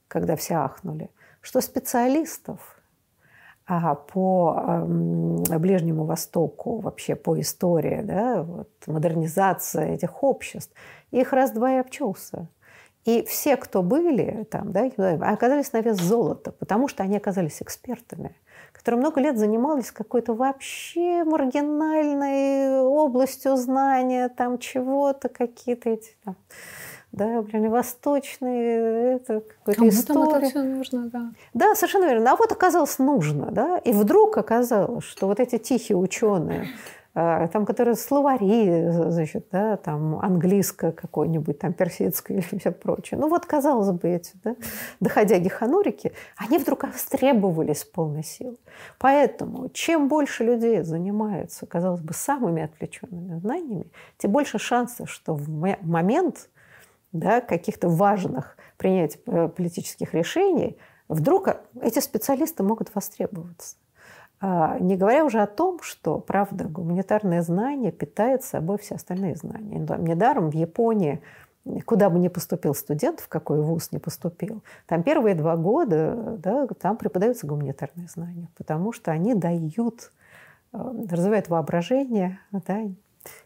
когда 0.07 0.35
все 0.35 0.55
ахнули, 0.55 1.09
что 1.41 1.61
специалистов 1.61 2.79
а 3.71 3.93
по 3.93 4.83
Ближнему 5.59 6.05
Востоку, 6.05 6.79
вообще 6.79 7.15
по 7.15 7.39
истории, 7.39 8.01
да, 8.01 8.41
вот, 8.41 8.69
модернизация 8.87 9.93
этих 9.93 10.23
обществ, 10.23 10.73
их 11.11 11.33
раз-два 11.33 11.73
и 11.73 11.77
обчелся. 11.77 12.47
И 13.05 13.23
все, 13.23 13.57
кто 13.57 13.83
были 13.83 14.43
там, 14.45 14.71
да, 14.71 14.89
оказались 15.21 15.71
на 15.71 15.81
вес 15.81 15.97
золота, 16.01 16.51
потому 16.51 16.87
что 16.87 17.03
они 17.03 17.15
оказались 17.15 17.61
экспертами, 17.61 18.35
которые 18.71 18.99
много 18.99 19.21
лет 19.21 19.37
занимались 19.37 19.91
какой-то 19.91 20.33
вообще 20.33 21.23
маргинальной 21.23 22.81
областью 22.81 23.55
знания, 23.55 24.29
там 24.29 24.57
чего-то, 24.59 25.29
какие-то 25.29 25.89
эти 25.89 26.15
там, 26.23 26.35
да, 27.11 27.41
ближневосточные, 27.41 29.15
это 29.15 29.41
какая-то 29.41 29.89
история. 29.89 30.37
это 30.37 30.49
все 30.49 30.63
нужно, 30.63 31.09
да. 31.09 31.31
Да, 31.53 31.75
совершенно 31.75 32.05
верно. 32.05 32.31
А 32.31 32.35
вот 32.35 32.51
оказалось 32.51 32.99
нужно, 32.99 33.51
да, 33.51 33.77
и 33.77 33.91
вдруг 33.91 34.37
оказалось, 34.37 35.03
что 35.03 35.27
вот 35.27 35.39
эти 35.39 35.57
тихие 35.57 35.97
ученые, 35.97 36.61
а, 36.61 36.65
там, 37.51 37.65
которые 37.65 37.95
словари, 37.95 38.89
значит, 38.89 39.47
да, 39.51 39.77
там 39.77 40.19
английское 40.19 40.91
какое-нибудь, 40.91 41.59
там 41.59 41.73
персидское 41.73 42.37
или 42.37 42.59
все 42.59 42.71
прочее. 42.71 43.19
Ну 43.19 43.27
вот, 43.29 43.45
казалось 43.45 43.91
бы, 43.91 44.07
эти, 44.09 44.31
да, 44.43 44.55
доходяги-ханурики, 44.99 46.13
они 46.37 46.57
вдруг 46.57 46.83
востребовались 46.83 47.83
полной 47.83 48.23
силы. 48.23 48.57
Поэтому 48.99 49.69
чем 49.69 50.07
больше 50.07 50.43
людей 50.43 50.81
занимаются, 50.83 51.65
казалось 51.65 52.01
бы, 52.01 52.13
самыми 52.13 52.63
отвлеченными 52.63 53.39
знаниями, 53.39 53.91
тем 54.17 54.31
больше 54.31 54.59
шансов, 54.59 55.09
что 55.09 55.33
в 55.33 55.49
момент 55.49 56.49
да, 57.11 57.41
каких-то 57.41 57.89
важных 57.89 58.55
принятий 58.77 59.19
э, 59.25 59.47
политических 59.49 60.13
решений, 60.13 60.77
вдруг 61.07 61.49
эти 61.81 61.99
специалисты 61.99 62.63
могут 62.63 62.93
востребоваться. 62.93 63.75
А, 64.41 64.79
не 64.79 64.95
говоря 64.95 65.25
уже 65.25 65.41
о 65.41 65.47
том, 65.47 65.79
что, 65.81 66.19
правда, 66.19 66.65
гуманитарное 66.65 67.41
знание 67.41 67.91
питает 67.91 68.43
собой 68.43 68.77
все 68.77 68.95
остальные 68.95 69.35
знания. 69.35 69.79
Недаром 69.79 70.49
в 70.49 70.53
Японии 70.53 71.21
куда 71.85 72.09
бы 72.09 72.19
ни 72.19 72.27
поступил 72.27 72.73
студент, 72.73 73.19
в 73.19 73.27
какой 73.27 73.61
вуз 73.61 73.91
не 73.91 73.99
поступил, 73.99 74.63
там 74.87 75.03
первые 75.03 75.35
два 75.35 75.55
года 75.57 76.37
да, 76.39 76.67
там 76.67 76.97
преподаются 76.97 77.47
гуманитарные 77.47 78.07
знания, 78.07 78.47
потому 78.57 78.91
что 78.91 79.11
они 79.11 79.35
дают, 79.35 80.11
э, 80.73 80.77
развивают 81.09 81.49
воображение, 81.49 82.39
да, 82.51 82.79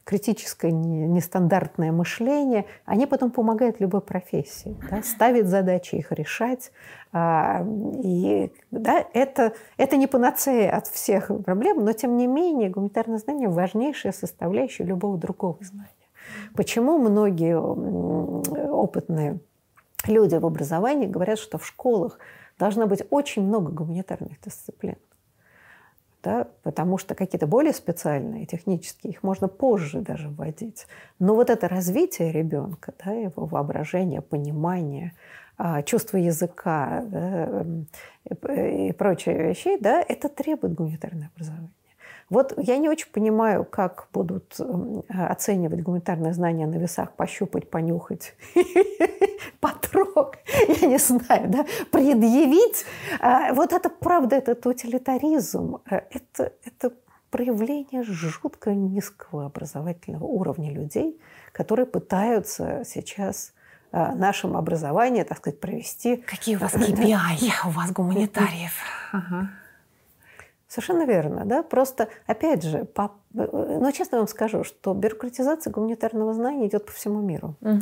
критическое, 0.03 0.71
нестандартное 0.71 1.91
мышление, 1.91 2.65
они 2.85 3.05
потом 3.05 3.31
помогают 3.31 3.79
любой 3.79 4.01
профессии, 4.01 4.77
да, 4.89 5.01
ставят 5.03 5.47
задачи, 5.47 5.95
их 5.95 6.11
решать. 6.11 6.71
А, 7.11 7.65
и 8.03 8.51
да, 8.71 9.05
это, 9.13 9.53
это 9.77 9.97
не 9.97 10.07
панацея 10.07 10.75
от 10.75 10.87
всех 10.87 11.31
проблем, 11.43 11.83
но 11.83 11.93
тем 11.93 12.17
не 12.17 12.27
менее 12.27 12.69
гуманитарное 12.69 13.17
знание– 13.17 13.49
важнейшая 13.49 14.11
составляющая 14.11 14.83
любого 14.83 15.17
другого 15.17 15.57
знания. 15.61 15.89
Почему 16.55 16.97
многие 16.97 17.57
опытные 17.57 19.39
люди 20.05 20.35
в 20.35 20.45
образовании 20.45 21.07
говорят, 21.07 21.39
что 21.39 21.57
в 21.57 21.65
школах 21.65 22.19
должно 22.59 22.87
быть 22.87 23.03
очень 23.09 23.43
много 23.43 23.71
гуманитарных 23.71 24.39
дисциплин? 24.41 24.97
Да, 26.23 26.47
потому 26.63 26.97
что 26.97 27.15
какие-то 27.15 27.47
более 27.47 27.73
специальные, 27.73 28.45
технические, 28.45 29.11
их 29.11 29.23
можно 29.23 29.47
позже 29.47 29.99
даже 30.01 30.29
вводить. 30.29 30.87
Но 31.19 31.35
вот 31.35 31.49
это 31.49 31.67
развитие 31.67 32.31
ребенка, 32.31 32.93
да, 33.03 33.11
его 33.11 33.45
воображение, 33.45 34.21
понимание, 34.21 35.13
а, 35.57 35.83
чувство 35.83 36.17
языка 36.17 37.03
да, 37.05 37.65
и 38.55 38.91
прочие 38.93 39.37
вещи, 39.37 39.77
да, 39.79 40.03
это 40.07 40.29
требует 40.29 40.73
гуманитарное 40.73 41.29
образование. 41.35 41.69
Вот 42.33 42.53
я 42.57 42.77
не 42.77 42.89
очень 42.89 43.11
понимаю, 43.11 43.63
как 43.63 44.07
будут 44.11 44.59
оценивать 45.07 45.83
гуманитарные 45.83 46.33
знания 46.33 46.65
на 46.65 46.75
весах, 46.75 47.13
пощупать, 47.13 47.69
понюхать, 47.69 48.35
потрогать, 49.59 50.39
я 50.81 50.87
не 50.87 50.97
знаю, 50.97 51.49
да, 51.49 51.65
предъявить. 51.91 52.85
А, 53.19 53.53
вот 53.53 53.73
это 53.73 53.89
правда, 53.89 54.35
этот 54.35 54.65
утилитаризм, 54.65 55.77
э, 55.89 56.01
это, 56.09 56.53
это 56.65 56.93
проявление 57.29 58.03
жутко 58.03 58.73
низкого 58.73 59.45
образовательного 59.45 60.25
уровня 60.25 60.71
людей, 60.71 61.19
которые 61.51 61.85
пытаются 61.85 62.83
сейчас 62.85 63.53
э, 63.91 64.13
нашем 64.15 64.57
образовании, 64.57 65.23
так 65.23 65.37
сказать, 65.37 65.59
провести... 65.59 66.17
Какие 66.17 66.55
у 66.55 66.59
вас 66.59 66.73
KPI 66.75 67.67
у 67.67 67.69
вас 67.69 67.91
гуманитариев? 67.91 68.73
Ага. 69.11 69.49
Совершенно 70.73 71.05
верно, 71.05 71.45
да. 71.45 71.61
Просто, 71.61 72.07
опять 72.25 72.63
же, 72.63 72.85
по... 72.85 73.11
но 73.31 73.91
честно 73.91 74.17
вам 74.17 74.27
скажу, 74.27 74.63
что 74.63 74.95
бюрократизация 74.95 75.69
гуманитарного 75.71 76.33
знания 76.33 76.65
идет 76.65 76.87
по 76.87 76.91
всему 76.91 77.21
миру. 77.21 77.55
Угу. 77.61 77.79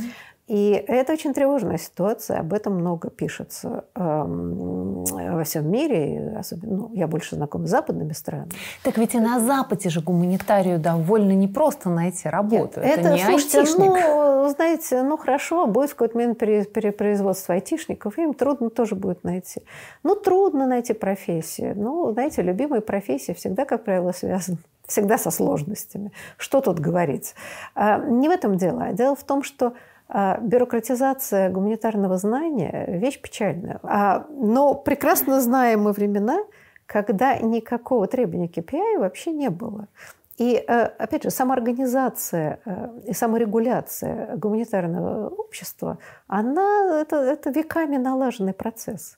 И 0.52 0.84
это 0.86 1.14
очень 1.14 1.34
тревожная 1.34 1.78
ситуация, 1.78 2.42
об 2.42 2.52
этом 2.52 2.76
много 2.76 3.10
пишется 3.10 3.86
эм, 3.96 5.06
во 5.06 5.46
всем 5.46 5.72
мире, 5.72 6.36
особенно, 6.38 6.76
ну, 6.76 6.92
я 6.94 7.08
больше 7.08 7.38
знакома 7.38 7.68
с 7.68 7.70
западными 7.70 8.12
странами. 8.12 8.50
Так 8.84 8.98
ведь 8.98 9.16
и 9.16 9.20
на 9.22 9.40
Западе 9.40 9.90
же 9.90 10.02
гуманитарию 10.02 10.78
довольно 10.78 11.32
непросто 11.32 11.90
найти 11.90 12.28
работу. 12.28 12.82
Нет, 12.82 12.98
это, 12.98 13.00
это 13.00 13.14
не 13.14 13.24
слушайте, 13.24 13.60
айтишник. 13.60 13.92
ну, 13.92 14.50
знаете, 14.50 15.04
ну 15.04 15.16
хорошо, 15.16 15.68
будет 15.68 15.92
в 15.92 15.94
какой-то 15.94 16.18
момент 16.18 16.38
перепроизводство 16.38 17.56
айтишников, 17.56 18.18
им 18.18 18.34
трудно 18.34 18.70
тоже 18.70 18.96
будет 18.96 19.24
найти. 19.24 19.62
Ну, 20.04 20.16
трудно 20.16 20.68
найти 20.68 20.92
профессию. 20.92 21.76
Ну, 21.78 22.12
знаете, 22.12 22.42
любимые 22.42 22.82
профессии 22.82 23.32
всегда, 23.32 23.64
как 23.64 23.86
правило, 23.86 24.12
связаны 24.12 24.58
всегда 24.86 25.18
со 25.18 25.32
сложностями. 25.32 26.12
Что 26.36 26.60
тут 26.60 26.80
говорить? 26.80 27.36
А, 27.74 28.00
не 28.00 28.28
в 28.28 28.32
этом 28.34 28.58
дело. 28.58 28.84
А 28.84 28.92
дело 28.92 29.16
в 29.16 29.24
том, 29.24 29.44
что 29.44 29.68
а, 29.68 29.74
бюрократизация 30.42 31.50
гуманитарного 31.50 32.18
знания– 32.18 32.86
вещь 32.88 33.22
печальная. 33.22 33.80
А, 33.84 34.26
но 34.30 34.74
прекрасно 34.74 35.40
знаем 35.42 35.84
мы 35.84 35.94
времена, 35.94 36.40
когда 36.86 37.38
никакого 37.38 38.08
требования 38.08 38.48
KPI 38.48 39.00
вообще 39.00 39.32
не 39.32 39.50
было. 39.50 39.88
И, 40.38 40.56
э, 40.56 40.84
опять 40.98 41.24
же, 41.24 41.30
самоорганизация 41.30 42.60
э, 42.66 43.00
и 43.08 43.14
саморегуляция 43.14 44.36
гуманитарного 44.36 45.30
общества, 45.30 45.98
она, 46.28 47.02
это, 47.02 47.18
это 47.18 47.50
веками 47.50 47.98
налаженный 47.98 48.54
процесс. 48.54 49.18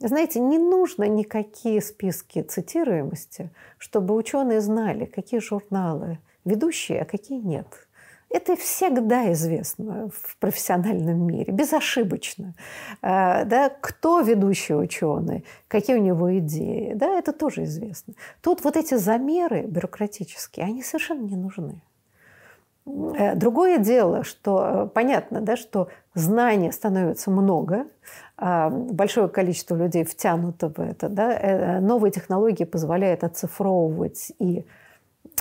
Знаете, 0.00 0.40
не 0.40 0.58
нужно 0.58 1.04
никакие 1.04 1.80
списки 1.80 2.42
цитируемости, 2.42 3.50
чтобы 3.78 4.14
ученые 4.14 4.60
знали, 4.60 5.06
какие 5.06 5.40
журналы 5.40 6.18
ведущие, 6.44 7.02
а 7.02 7.04
какие 7.04 7.40
нет– 7.40 7.66
это 8.30 8.56
всегда 8.56 9.32
известно 9.32 10.10
в 10.10 10.36
профессиональном 10.38 11.26
мире, 11.26 11.52
безошибочно. 11.52 12.54
А, 13.00 13.44
да, 13.44 13.70
кто 13.80 14.20
ведущий 14.20 14.74
ученый, 14.74 15.44
какие 15.66 15.96
у 15.96 16.02
него 16.02 16.36
идеи, 16.38 16.92
да, 16.94 17.18
это 17.18 17.32
тоже 17.32 17.64
известно. 17.64 18.14
Тут 18.42 18.64
вот 18.64 18.76
эти 18.76 18.94
замеры 18.94 19.62
бюрократические, 19.62 20.66
они 20.66 20.82
совершенно 20.82 21.22
не 21.22 21.36
нужны. 21.36 21.80
Э, 22.86 23.34
другое 23.34 23.78
дело, 23.78 24.24
что 24.24 24.64
э, 24.64 24.88
понятно, 24.92 25.40
да, 25.40 25.56
что 25.56 25.88
знаний 26.14 26.72
становится 26.72 27.30
много, 27.30 27.86
большое 28.40 29.28
количество 29.28 29.74
людей 29.74 30.04
втянуто 30.04 30.68
в 30.68 30.78
это. 30.78 31.08
Да, 31.08 31.32
э, 31.32 31.80
новые 31.80 32.12
технологии 32.12 32.64
позволяют 32.64 33.24
оцифровывать 33.24 34.32
и 34.38 34.64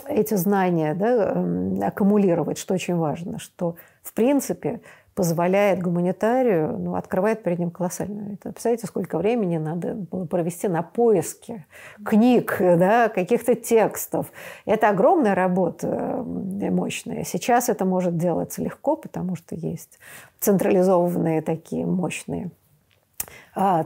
эти 0.07 0.35
знания 0.35 0.93
да, 0.93 1.33
эм, 1.33 1.81
аккумулировать, 1.81 2.57
что 2.57 2.73
очень 2.73 2.95
важно, 2.95 3.39
что 3.39 3.75
в 4.03 4.13
принципе 4.13 4.81
позволяет 5.17 5.81
гуманитарию, 5.81 6.77
ну, 6.77 6.93
открывает 6.93 7.41
перед 7.41 7.57
ним 7.57 7.71
колоссальную. 7.71 8.33
Это, 8.33 8.51
представляете, 8.51 8.85
сколько 8.85 9.17
времени 9.17 9.57
надо 9.57 9.95
было 9.95 10.25
провести 10.25 10.67
на 10.67 10.83
поиске 10.83 11.65
книг, 12.05 12.57
да, 12.59 13.09
каких-то 13.09 13.55
текстов. 13.55 14.31
Это 14.65 14.89
огромная 14.89 15.33
работа 15.33 15.87
эм, 15.87 16.75
мощная. 16.75 17.23
Сейчас 17.23 17.67
это 17.67 17.83
может 17.83 18.17
делаться 18.17 18.61
легко, 18.61 18.95
потому 18.95 19.35
что 19.35 19.55
есть 19.55 19.97
централизованные 20.39 21.41
такие 21.41 21.87
мощные 21.87 22.51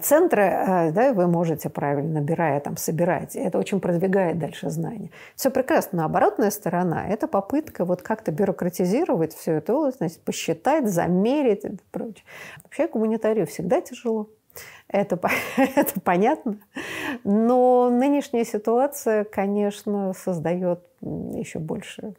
центры, 0.02 0.44
а, 0.44 0.92
да, 0.92 1.14
вы 1.14 1.28
можете 1.28 1.70
правильно 1.70 2.20
набирая, 2.20 2.60
там, 2.60 2.78
собирать. 2.78 3.36
Это 3.36 3.58
очень 3.58 3.80
продвигает 3.80 4.38
дальше 4.38 4.70
знания. 4.70 5.12
Все 5.36 5.50
прекрасно. 5.50 6.00
Но 6.00 6.06
оборотная 6.06 6.52
сторона– 6.52 7.08
это 7.10 7.28
попытка 7.28 7.86
вот 7.86 8.02
как-то 8.02 8.32
бюрократизировать 8.32 9.36
эту 9.46 9.74
область, 9.74 9.98
значит, 9.98 10.20
посчитать, 10.20 10.90
замерить 10.90 11.66
и 11.66 11.72
прочее. 11.92 12.26
Вообще 12.64 12.88
гуманитарию 12.88 13.48
всегда 13.48 13.82
тяжело. 13.82 14.30
Это, 14.88 15.20
это 15.58 16.00
понятно. 16.02 16.58
Но 17.24 17.90
нынешняя 17.90 18.44
ситуация, 18.44 19.24
конечно, 19.24 20.14
создает 20.14 20.82
еще 21.02 21.60
больше 21.60 22.14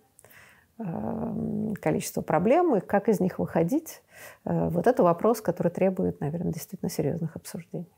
количество 1.81 2.23
проблем 2.23 2.77
и 2.77 2.81
как 2.81 3.09
из 3.09 3.21
них 3.21 3.39
выходить, 3.39 4.03
э, 4.45 4.69
вот 4.69 4.87
это 4.87 5.03
вопрос, 5.03 5.41
который 5.41 5.71
требует, 5.71 6.21
наверное, 6.21 6.53
действительно 6.53 6.91
серьезных 6.91 7.37
обсуждений. 7.37 7.89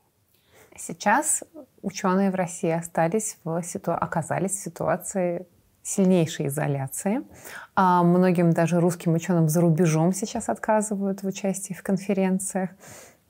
Сейчас 0.77 1.43
ученые 1.81 2.31
в 2.31 2.35
России 2.35 2.71
остались 2.71 3.37
в 3.43 3.61
ситу... 3.63 3.93
оказались 3.93 4.51
в 4.51 4.63
ситуации 4.63 5.47
сильнейшей 5.83 6.47
изоляции. 6.47 7.21
А 7.75 8.03
многим 8.03 8.51
даже 8.51 8.79
русским 8.79 9.13
ученым 9.13 9.47
за 9.47 9.61
рубежом 9.61 10.13
сейчас 10.13 10.49
отказывают 10.49 11.21
в 11.21 11.27
участии 11.27 11.73
в 11.73 11.83
конференциях. 11.83 12.71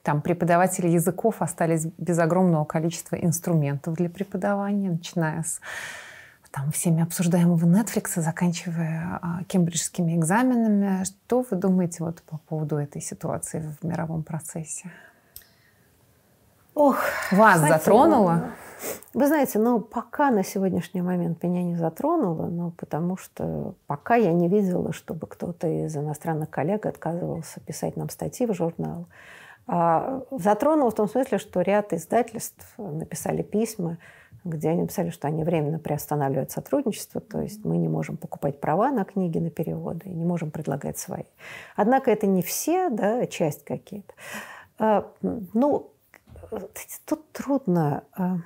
Там 0.01 0.21
преподаватели 0.21 0.87
языков 0.87 1.41
остались 1.41 1.85
без 1.97 2.17
огромного 2.17 2.63
количества 2.63 3.15
инструментов 3.15 3.95
для 3.95 4.09
преподавания, 4.09 4.91
начиная 4.91 5.43
с 5.43 5.59
там, 6.55 6.71
всеми 6.71 7.03
обсуждаемого 7.03 7.65
Netflix, 7.65 8.21
заканчивая 8.21 9.19
а, 9.21 9.43
кембриджскими 9.43 10.15
экзаменами. 10.15 11.03
Что 11.03 11.45
вы 11.51 11.57
думаете 11.57 12.03
вот 12.03 12.21
по 12.21 12.37
поводу 12.37 12.77
этой 12.77 13.01
ситуации 13.01 13.59
в 13.59 13.85
мировом 13.85 14.23
процессе? 14.23 14.89
Ох, 16.73 16.97
Вас 17.31 17.55
кстати, 17.55 17.71
затронуло? 17.73 18.51
Вы 19.13 19.27
знаете, 19.27 19.59
ну, 19.59 19.81
пока 19.81 20.31
на 20.31 20.45
сегодняшний 20.45 21.01
момент 21.01 21.43
меня 21.43 21.61
не 21.61 21.75
затронуло, 21.75 22.47
ну, 22.47 22.71
потому 22.71 23.17
что 23.17 23.75
пока 23.85 24.15
я 24.15 24.31
не 24.31 24.47
видела, 24.47 24.93
чтобы 24.93 25.27
кто-то 25.27 25.67
из 25.67 25.95
иностранных 25.97 26.49
коллег 26.49 26.85
отказывался 26.85 27.59
писать 27.59 27.97
нам 27.97 28.09
статьи 28.09 28.45
в 28.45 28.53
журнал. 28.53 29.07
А 29.67 30.21
затронуло 30.31 30.91
в 30.91 30.95
том 30.95 31.09
смысле, 31.09 31.37
что 31.37 31.61
ряд 31.61 31.91
издательств 31.91 32.65
написали 32.77 33.41
письма, 33.41 33.97
где 34.45 34.69
они 34.69 34.83
написали, 34.83 35.09
что 35.09 35.27
они 35.27 35.43
временно 35.43 35.79
приостанавливают 35.79 36.51
сотрудничество, 36.51 37.19
то 37.19 37.41
есть 37.41 37.65
мы 37.65 37.77
не 37.77 37.87
можем 37.87 38.15
покупать 38.15 38.61
права 38.61 38.91
на 38.91 39.03
книги, 39.03 39.39
на 39.39 39.49
переводы, 39.49 40.07
не 40.09 40.23
можем 40.23 40.51
предлагать 40.51 40.97
свои. 40.97 41.23
Однако 41.75 42.11
это 42.11 42.27
не 42.27 42.43
все, 42.43 42.89
да, 42.89 43.25
часть 43.25 43.65
какие-то. 43.65 44.13
А, 44.77 45.11
ну, 45.53 45.91
тут 47.05 47.31
трудно. 47.31 48.03
А, 48.13 48.37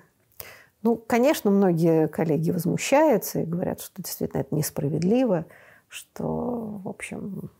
ну, 0.81 0.95
конечно, 0.95 1.51
многие 1.51 2.07
коллеги 2.07 2.51
возмущаются 2.51 3.41
и 3.41 3.45
говорят, 3.45 3.81
что 3.81 4.01
действительно 4.01 4.41
это 4.41 4.55
несправедливо, 4.55 5.45
что, 5.89 6.79
в 6.83 6.87
общем, 6.87 7.51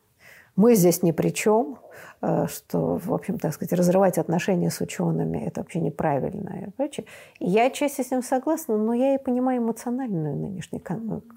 мы 0.60 0.76
здесь 0.76 1.04
ни 1.04 1.12
при 1.12 1.30
чем, 1.30 1.80
а, 2.20 2.48
что, 2.48 2.98
в 2.98 3.14
общем, 3.14 3.40
так 3.40 3.54
сказать, 3.54 3.72
разрывать 3.72 4.18
отношения 4.18 4.70
с 4.70 4.82
учеными– 4.82 5.38
это 5.48 5.62
вообще 5.62 5.80
неправильно 5.80 6.66
и 6.68 6.70
прочее. 6.72 7.06
я 7.40 7.68
отчасти 7.68 8.02
с 8.02 8.12
ним 8.12 8.22
согласна, 8.22 8.76
но 8.76 8.94
я 8.94 9.16
и 9.16 9.18
понимаю 9.18 9.62
эмоциональный 9.62 10.36
нынешний 10.36 10.84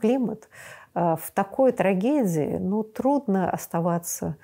климат. 0.00 0.48
А, 0.94 1.14
в 1.14 1.30
такой 1.30 1.70
трагедии 1.70 2.58
ну, 2.58 2.82
трудно 2.82 3.48
оставаться, 3.48 4.36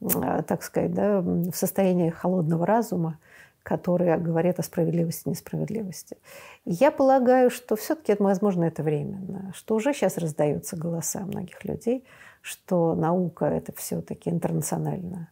так 0.00 0.62
сказать, 0.62 0.94
да, 0.94 1.20
в 1.20 1.54
состоянии 1.54 2.10
холодного 2.10 2.66
разума 2.66 3.18
которые 3.64 4.18
говорят 4.18 4.58
о 4.58 4.62
справедливости 4.62 5.26
и 5.26 5.30
несправедливости. 5.30 6.18
Я 6.66 6.90
полагаю, 6.90 7.48
что 7.48 7.76
все-таки, 7.76 8.14
возможно, 8.18 8.64
это 8.64 8.82
временно, 8.82 9.52
что 9.54 9.74
уже 9.74 9.94
сейчас 9.94 10.18
раздаются 10.18 10.76
голоса 10.76 11.20
многих 11.20 11.64
людей, 11.64 12.04
что 12.44 12.94
наука– 12.94 13.46
это 13.46 13.72
все-таки 13.72 14.28
интернационально, 14.28 15.30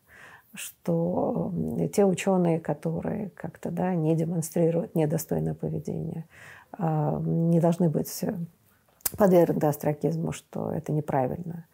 что 0.54 1.52
те 1.94 2.06
ученые, 2.06 2.58
которые 2.58 3.28
как-то 3.30 3.70
да, 3.70 3.94
не 3.94 4.16
демонстрируют 4.16 4.94
недостойное 4.94 5.52
поведение, 5.52 6.24
а, 6.72 7.20
не 7.20 7.60
должны 7.60 7.90
быть 7.90 8.24
подвергнуты 9.18 9.66
астракизму, 9.66 10.32
что 10.32 10.72
это 10.72 10.90
неправильно 10.92 11.66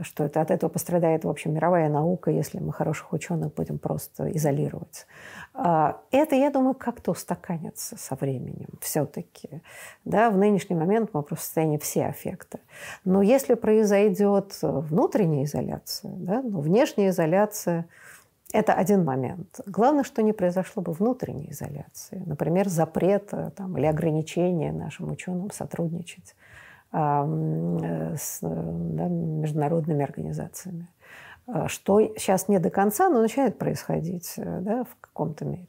что 0.00 0.24
это, 0.24 0.40
от 0.40 0.50
этого 0.50 0.70
пострадает, 0.70 1.24
в 1.24 1.28
общем, 1.28 1.54
мировая 1.54 1.88
наука, 1.88 2.30
если 2.30 2.58
мы 2.58 2.72
хороших 2.72 3.12
ученых 3.12 3.54
будем 3.54 3.78
просто 3.78 4.30
изолировать. 4.36 5.06
А, 5.54 6.00
это, 6.10 6.36
я 6.36 6.50
думаю, 6.50 6.74
как-то 6.74 7.10
устаканится 7.10 7.96
со 7.96 8.14
временем 8.14 8.68
все-таки. 8.80 9.62
Да, 10.04 10.30
в 10.30 10.36
нынешний 10.36 10.76
момент 10.76 11.10
мы 11.12 11.22
просто 11.22 11.42
в 11.42 11.44
состоянии 11.44 11.78
все 11.78 12.06
аффекта. 12.06 12.60
Но 13.04 13.22
если 13.22 13.54
произойдет 13.54 14.58
внутренняя 14.62 15.44
изоляция, 15.44 16.12
да, 16.16 16.42
ну, 16.42 16.60
внешняя 16.60 17.08
изоляция– 17.08 17.86
это 18.52 18.72
один 18.72 19.04
момент. 19.04 19.60
Главное, 19.66 20.04
что 20.04 20.22
не 20.22 20.32
произошло 20.32 20.82
бы 20.82 20.92
внутренней 20.92 21.50
изоляции. 21.50 22.22
Например, 22.24 22.68
запрет 22.68 23.30
там, 23.56 23.76
или 23.76 23.84
ограничение 23.86 24.72
нашим 24.72 25.10
ученым 25.10 25.50
сотрудничать 25.50 26.34
с 26.90 28.38
да, 28.40 29.08
международными 29.08 30.02
организациями. 30.02 30.88
А, 31.48 31.68
что 31.68 32.00
сейчас 32.16 32.48
не 32.48 32.58
до 32.58 32.70
конца, 32.70 33.08
но 33.08 33.20
начинает 33.22 33.58
происходить 33.58 34.34
э, 34.36 34.60
да, 34.60 34.84
в 34.84 34.96
каком-то 35.00 35.46
мере. 35.46 35.68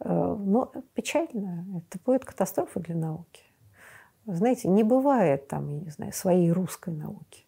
Э, 0.00 0.36
но 0.38 0.72
печально. 0.94 1.66
Это 1.76 1.98
будет 2.04 2.24
катастрофа 2.24 2.78
для 2.78 2.94
науки. 2.94 3.42
Знаете, 4.26 4.68
не 4.68 4.84
бывает 4.84 5.48
там, 5.48 5.68
я 5.68 5.80
не 5.80 5.90
знаю, 5.90 6.12
своей 6.12 6.52
русской 6.52 6.92
науки. 6.92 7.46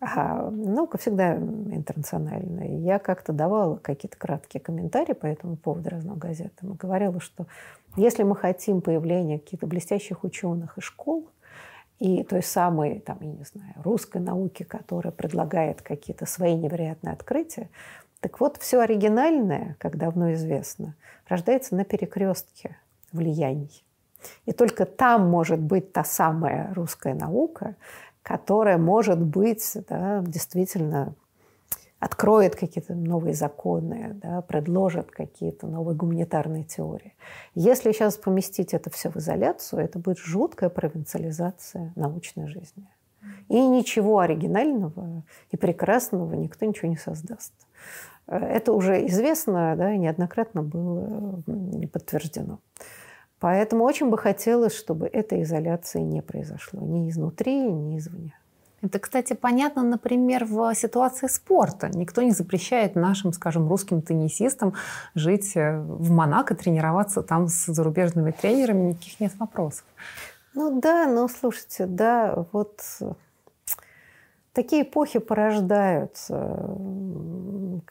А 0.00 0.50
наука 0.50 0.98
всегда 0.98 1.36
интернациональная. 1.36 2.80
Я 2.80 2.98
как-то 2.98 3.32
давала 3.32 3.76
какие-то 3.76 4.18
краткие 4.18 4.60
комментарии 4.60 5.14
по 5.14 5.24
этому 5.24 5.56
поводу 5.56 5.88
разным 5.88 6.18
газетам 6.18 6.74
и 6.74 6.76
говорила, 6.76 7.20
что 7.20 7.46
если 7.96 8.24
мы 8.24 8.36
хотим 8.36 8.82
появления 8.82 9.38
каких-то 9.38 9.66
блестящих 9.66 10.22
ученых 10.22 10.76
и 10.76 10.82
школ, 10.82 11.30
и 11.98 12.22
той 12.24 12.42
самой, 12.42 13.00
там, 13.00 13.18
я 13.20 13.32
не 13.32 13.44
знаю, 13.44 13.74
русской 13.84 14.20
науки, 14.20 14.62
которая 14.62 15.12
предлагает 15.12 15.82
какие-то 15.82 16.26
свои 16.26 16.54
невероятные 16.54 17.12
открытия. 17.12 17.70
Так 18.20 18.40
вот, 18.40 18.58
все 18.58 18.80
оригинальное, 18.80 19.76
как 19.78 19.96
давно 19.96 20.32
известно, 20.34 20.94
рождается 21.28 21.74
на 21.74 21.84
перекрестке 21.84 22.76
влияний. 23.12 23.84
И 24.44 24.52
только 24.52 24.84
там 24.84 25.28
может 25.28 25.60
быть 25.60 25.92
та 25.92 26.04
самая 26.04 26.72
русская 26.74 27.14
наука, 27.14 27.76
которая 28.22 28.78
может 28.78 29.20
быть 29.20 29.76
да, 29.88 30.22
действительно 30.22 31.14
откроет 32.06 32.54
какие-то 32.54 32.94
новые 32.94 33.34
законы, 33.34 34.16
да, 34.22 34.40
предложит 34.40 35.10
какие-то 35.10 35.66
новые 35.66 35.96
гуманитарные 35.96 36.62
теории. 36.62 37.14
Если 37.56 37.90
сейчас 37.90 38.16
поместить 38.16 38.74
это 38.74 38.90
все 38.90 39.10
в 39.10 39.16
изоляцию, 39.16 39.82
это 39.82 39.98
будет 39.98 40.18
жуткая 40.18 40.70
провинциализация 40.70 41.92
научной 41.96 42.46
жизни. 42.46 42.88
И 43.48 43.60
ничего 43.60 44.20
оригинального 44.20 45.24
и 45.50 45.56
прекрасного 45.56 46.34
никто 46.34 46.64
ничего 46.64 46.88
не 46.88 46.96
создаст. 46.96 47.52
Это 48.28 48.72
уже 48.72 49.04
известно, 49.06 49.74
да, 49.76 49.96
неоднократно 49.96 50.62
было 50.62 51.42
подтверждено. 51.92 52.60
Поэтому 53.40 53.84
очень 53.84 54.10
бы 54.10 54.16
хотелось, 54.16 54.74
чтобы 54.74 55.08
этой 55.08 55.42
изоляции 55.42 56.00
не 56.00 56.22
произошло 56.22 56.80
ни 56.80 57.10
изнутри, 57.10 57.68
ни 57.72 57.98
извне. 57.98 58.34
Это, 58.86 59.00
кстати, 59.00 59.32
понятно, 59.32 59.82
например, 59.82 60.44
в 60.44 60.72
ситуации 60.74 61.26
спорта. 61.26 61.88
Никто 61.88 62.22
не 62.22 62.30
запрещает 62.30 62.94
нашим, 62.94 63.32
скажем, 63.32 63.68
русским 63.68 64.00
теннисистам 64.00 64.74
жить 65.16 65.56
э, 65.56 65.80
в 65.80 66.10
Монако, 66.12 66.54
тренироваться 66.54 67.22
там 67.22 67.48
с 67.48 67.66
зарубежными 67.66 68.30
тренерами, 68.30 68.90
никаких 68.90 69.18
нет 69.18 69.32
вопросов. 69.40 69.84
Ну 70.54 70.80
да, 70.80 71.06
но 71.06 71.26
слушайте, 71.26 71.86
да, 71.86 72.46
вот 72.52 72.80
такие 74.52 74.82
эпохи 74.82 75.18
порождают 75.18 76.16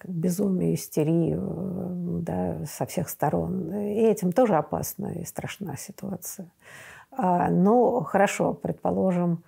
безумие, 0.06 0.76
истерию 0.76 2.22
да, 2.22 2.66
со 2.66 2.86
всех 2.86 3.10
сторон. 3.10 3.74
И 3.74 4.02
этим 4.02 4.32
тоже 4.32 4.56
опасна 4.56 5.08
и 5.08 5.26
страшна 5.26 5.76
ситуация. 5.76 6.48
А, 7.12 7.50
но 7.50 8.02
хорошо, 8.02 8.54
предположим, 8.54 9.44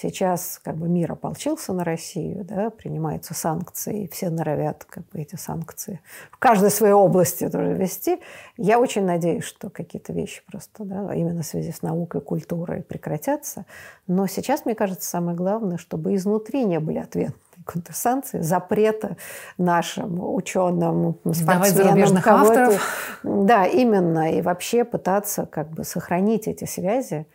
Сейчас 0.00 0.60
как 0.62 0.76
бы 0.76 0.88
мир 0.88 1.10
ополчился 1.10 1.72
на 1.72 1.82
Россию, 1.82 2.44
да, 2.44 2.70
принимаются 2.70 3.34
санкции, 3.34 4.04
и 4.04 4.08
все 4.08 4.30
норовят 4.30 4.84
как 4.84 5.04
бы 5.08 5.20
эти 5.20 5.34
санкции 5.34 6.00
в 6.30 6.38
каждой 6.38 6.70
своей 6.70 6.92
области 6.92 7.48
тоже 7.48 7.72
вести. 7.72 8.20
Я 8.56 8.78
очень 8.78 9.04
надеюсь, 9.04 9.42
что 9.42 9.70
какие-то 9.70 10.12
вещи 10.12 10.42
просто, 10.46 10.84
да, 10.84 11.12
именно 11.14 11.42
в 11.42 11.46
связи 11.46 11.72
с 11.72 11.82
наукой, 11.82 12.20
культурой 12.20 12.82
прекратятся. 12.82 13.66
Но 14.06 14.28
сейчас, 14.28 14.64
мне 14.64 14.76
кажется, 14.76 15.08
самое 15.08 15.36
главное, 15.36 15.78
чтобы 15.78 16.14
изнутри 16.14 16.64
не 16.64 16.78
были 16.78 16.98
ответные 16.98 17.42
контрсанкции, 17.64 18.40
запрета 18.40 19.16
нашим 19.58 20.20
ученым, 20.32 21.18
спортсменам, 21.32 22.22
авторов. 22.24 23.20
Да, 23.24 23.66
именно. 23.66 24.32
И 24.32 24.42
вообще 24.42 24.84
пытаться 24.84 25.44
как 25.46 25.70
бы 25.70 25.82
сохранить 25.82 26.46
эти 26.46 26.64
связи, 26.64 27.26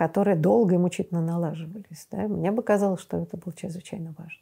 которые 0.00 0.34
долго 0.34 0.76
и 0.76 0.78
мучительно 0.78 1.20
налаживались. 1.20 2.06
Да? 2.10 2.26
Мне 2.26 2.50
бы 2.52 2.62
казалось, 2.62 3.02
что 3.02 3.18
это 3.18 3.36
было 3.36 3.54
чрезвычайно 3.54 4.14
важно. 4.16 4.40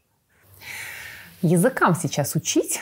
Языкам 1.42 1.96
сейчас 1.96 2.36
учить? 2.36 2.78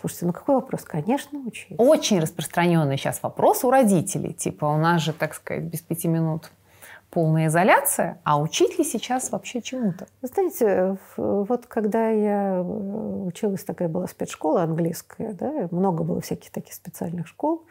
Слушайте, 0.00 0.26
ну 0.26 0.32
какой 0.32 0.56
вопрос? 0.56 0.82
Конечно, 0.82 1.38
учить. 1.38 1.76
Очень 1.78 2.18
распространенный 2.18 2.96
сейчас 2.96 3.22
вопрос 3.22 3.62
у 3.62 3.70
родителей. 3.70 4.32
Типа, 4.32 4.64
у 4.64 4.76
нас 4.76 5.02
же, 5.02 5.12
так 5.12 5.34
сказать, 5.34 5.62
без 5.62 5.82
пяти 5.82 6.08
минут 6.08 6.50
полная 7.10 7.46
изоляция, 7.46 8.20
а 8.24 8.40
учить 8.40 8.78
ли 8.78 8.84
сейчас 8.84 9.30
вообще 9.30 9.62
чему-то? 9.62 10.06
Знаете, 10.22 10.98
вот 11.16 11.66
когда 11.66 12.10
я 12.10 12.56
э, 12.56 12.62
училась, 12.62 13.64
такая 13.64 13.88
была 13.88 14.06
спецшкола 14.06 14.62
английская, 14.62 15.32
да, 15.32 15.68
много 15.70 16.04
было 16.04 16.20
всяких 16.20 16.50
таких 16.50 16.74
специальных 16.74 17.26
школ 17.26 17.64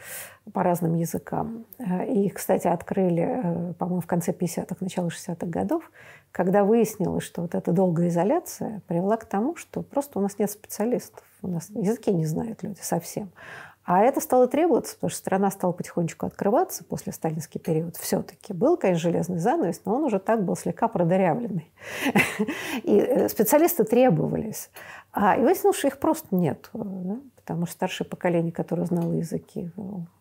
по 0.53 0.63
разным 0.63 0.95
языкам. 0.95 1.65
Э, 1.77 2.05
и, 2.05 2.29
кстати, 2.29 2.67
открыли, 2.67 3.41
э, 3.43 3.73
по-моему, 3.73 4.01
в 4.01 4.07
конце 4.07 4.31
50-х, 4.31 4.77
начало 4.79 5.07
60-х 5.09 5.47
годов, 5.47 5.89
когда 6.31 6.63
выяснилось, 6.63 7.23
что 7.23 7.41
вот 7.41 7.55
эта 7.55 7.71
долгая 7.71 8.09
изоляция 8.09 8.81
привела 8.87 9.17
к 9.17 9.25
тому, 9.25 9.55
что 9.55 9.81
просто 9.81 10.19
у 10.19 10.21
нас 10.21 10.39
нет 10.39 10.51
специалистов. 10.51 11.23
У 11.41 11.47
нас 11.47 11.69
языки 11.69 12.11
не 12.11 12.25
знают 12.25 12.63
люди 12.63 12.79
совсем. 12.81 13.31
А 13.85 14.01
это 14.01 14.19
стало 14.19 14.47
требоваться, 14.47 14.95
потому 14.95 15.11
что 15.11 15.19
страна 15.19 15.51
стала 15.51 15.71
потихонечку 15.71 16.25
открываться 16.25 16.83
после 16.83 17.13
сталинский 17.13 17.59
период. 17.59 17.95
Все-таки 17.97 18.51
был, 18.51 18.77
конечно, 18.77 19.11
железный 19.11 19.37
занавес, 19.37 19.81
но 19.85 19.95
он 19.95 20.05
уже 20.05 20.17
так 20.17 20.43
был 20.43 20.55
слегка 20.55 20.87
продырявленный. 20.87 21.71
И 22.83 22.97
э, 22.97 23.29
специалисты 23.29 23.83
требовались. 23.83 24.71
А, 25.13 25.37
и 25.37 25.41
выяснилось, 25.41 25.77
что 25.77 25.87
их 25.87 25.99
просто 25.99 26.35
нет. 26.35 26.69
Да? 26.73 27.19
Потому 27.35 27.67
что 27.67 27.73
старшее 27.75 28.07
поколение, 28.07 28.51
которое 28.51 28.85
знало 28.85 29.13
языки, 29.13 29.69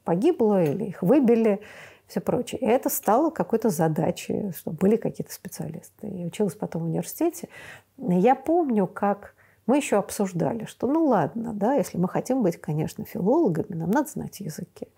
погибло 0.05 0.63
или 0.63 0.85
их 0.85 1.03
выбили, 1.03 1.61
все 2.07 2.21
прочее. 2.21 2.61
И 2.61 2.67
это 2.67 2.91
стало 2.91 3.31
какой-то 3.31 3.71
задачей, 3.71 4.53
чтобы 4.53 4.77
были 4.77 4.97
какие-то 4.97 5.33
специалисты. 5.33 6.07
Я 6.07 6.27
училась 6.27 6.55
потом 6.55 6.83
в 6.83 6.85
университете. 6.85 7.49
Я 7.97 8.35
помню, 8.35 8.87
как 8.87 9.35
мы 9.67 9.77
еще 9.77 9.97
обсуждали, 9.97 10.65
что 10.67 10.87
ну 10.87 11.07
ладно, 11.07 11.53
да, 11.53 11.75
если 11.75 11.99
мы 11.99 12.09
хотим 12.09 12.43
быть, 12.43 12.61
конечно, 12.61 13.05
филологами, 13.05 13.75
нам 13.75 13.91
надо 13.91 14.11
знать 14.11 14.41
языки. 14.41 14.89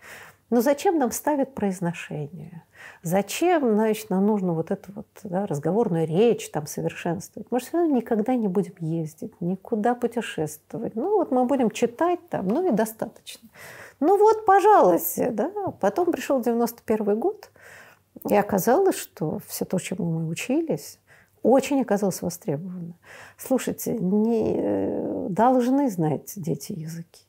Но 0.49 0.61
зачем 0.61 0.97
нам 0.97 1.11
ставят 1.11 1.53
произношение? 1.53 2.63
Зачем, 3.03 3.73
значит, 3.73 4.09
нам 4.09 4.25
нужно 4.25 4.53
вот 4.53 4.71
эту 4.71 4.93
вот 4.93 5.07
да, 5.23 5.45
разговорную 5.45 6.07
речь 6.07 6.49
там 6.49 6.67
совершенствовать? 6.67 7.47
Мы 7.51 7.59
же 7.59 7.65
все 7.65 7.77
равно 7.77 7.95
никогда 7.95 8.33
не 8.35 8.47
будем 8.47 8.73
ездить, 8.79 9.33
никуда 9.41 9.93
путешествовать. 9.93 10.95
Ну 10.95 11.17
вот 11.17 11.31
мы 11.31 11.43
будем 11.45 11.69
читать 11.69 12.19
там, 12.29 12.47
ну 12.47 12.65
и 12.67 12.71
достаточно. 12.71 13.49
Ну 13.99 14.17
вот, 14.17 14.45
пожалуйста, 14.45 15.31
да. 15.31 15.51
Потом 15.81 16.11
пришел 16.13 16.39
91 16.39 17.19
год, 17.19 17.49
и 18.29 18.35
оказалось, 18.35 18.97
что 18.97 19.39
все 19.47 19.65
то, 19.65 19.79
чему 19.79 20.05
мы 20.05 20.27
учились, 20.29 20.99
очень 21.47 21.81
оказалось 21.81 22.21
востребовано. 22.21 22.95
Слушайте, 23.37 23.97
не 23.97 24.55
э, 24.57 25.27
должны 25.29 25.89
знать 25.89 26.33
дети 26.35 26.73
языки. 26.73 27.23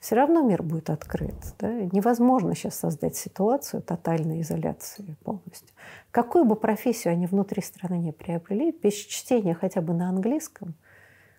Все 0.00 0.16
равно 0.16 0.42
мир 0.42 0.62
будет 0.62 0.90
открыт. 0.90 1.34
Да? 1.58 1.72
Невозможно 1.92 2.54
сейчас 2.54 2.74
создать 2.76 3.16
ситуацию 3.16 3.82
тотальной 3.82 4.40
изоляции 4.40 5.16
полностью. 5.22 5.74
Какую 6.10 6.44
бы 6.44 6.56
профессию 6.56 7.12
они 7.12 7.26
внутри 7.26 7.62
страны 7.62 7.98
не 7.98 8.12
приобрели, 8.12 8.72
без 8.72 8.94
чтения 8.94 9.54
хотя 9.54 9.80
бы 9.80 9.94
на 9.94 10.08
английском, 10.08 10.74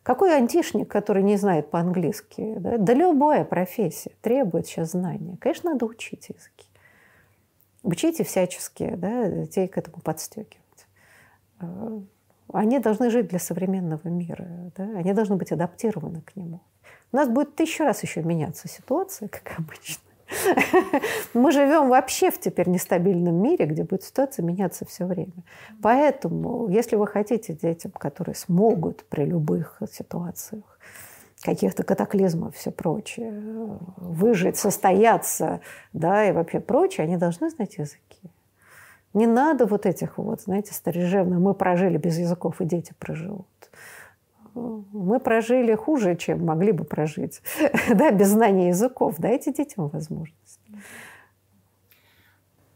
какой 0.03 0.34
антишник, 0.36 0.89
который 0.89 1.22
не 1.22 1.36
знает 1.36 1.70
по-английски, 1.70 2.55
да? 2.59 2.78
да 2.78 2.93
любая 2.93 3.43
профессия 3.43 4.13
требует 4.22 4.68
сейчас 4.68 4.91
знания. 4.91 5.38
Конечно, 5.41 5.72
надо 5.72 5.86
учить 5.86 6.30
языки. 6.30 6.68
Учите 7.84 8.24
всячески, 8.24 8.95
да, 8.95 9.28
детей 9.28 9.68
к 9.68 9.78
этому 9.78 9.97
подстегивать. 10.01 10.66
Э, 11.59 11.99
они 12.53 12.79
должны 12.79 13.09
жить 13.09 13.27
для 13.27 13.39
современного 13.39 14.07
мира, 14.07 14.71
да? 14.75 14.83
они 14.83 15.13
должны 15.13 15.35
быть 15.35 15.51
адаптированы 15.51 16.21
к 16.21 16.35
нему. 16.35 16.61
У 17.11 17.15
нас 17.15 17.27
будет 17.29 17.55
тысячу 17.55 17.83
раз 17.83 18.03
еще 18.03 18.21
меняться 18.21 18.67
ситуация, 18.67 19.29
как 19.29 19.59
обычно. 19.59 20.03
Мы 21.33 21.51
живем 21.51 21.87
вообще 21.89 22.31
в 22.31 22.39
теперь 22.39 22.67
нестабильном 22.67 23.35
мире, 23.35 23.65
где 23.65 23.83
будет 23.83 24.03
ситуация 24.03 24.43
меняться 24.43 24.85
все 24.85 25.05
время. 25.05 25.43
Поэтому, 25.81 26.67
если 26.67 26.97
вы 26.97 27.07
хотите 27.07 27.53
детям, 27.53 27.91
которые 27.91 28.35
смогут 28.35 29.05
при 29.05 29.23
любых 29.23 29.81
ситуациях, 29.89 30.79
каких-то 31.41 31.83
катаклизмов, 31.83 32.55
все 32.55 32.71
прочее, 32.71 33.31
выжить, 33.97 34.57
состояться, 34.57 35.61
да, 35.93 36.27
и 36.27 36.31
вообще 36.31 36.59
прочее, 36.59 37.05
они 37.05 37.15
должны 37.15 37.49
знать 37.49 37.77
языки. 37.77 38.31
Не 39.18 39.26
надо 39.26 39.65
вот 39.65 39.88
этих 39.88 40.20
вот, 40.20 40.41
знаете, 40.41 40.76
старежевных. 40.76 41.39
Мы 41.39 41.55
прожили 41.55 41.97
без 41.97 42.20
языков, 42.20 42.61
и 42.61 42.65
дети 42.65 42.93
проживут. 42.99 43.47
Мы 44.53 45.20
прожили 45.20 45.74
хуже, 45.74 46.15
чем 46.15 46.45
могли 46.45 46.72
бы 46.72 46.84
прожить. 46.84 47.41
да, 47.89 48.11
без 48.11 48.28
знания 48.28 48.68
языков. 48.68 49.15
Дайте 49.18 49.51
детям 49.51 49.88
возможность. 49.88 50.59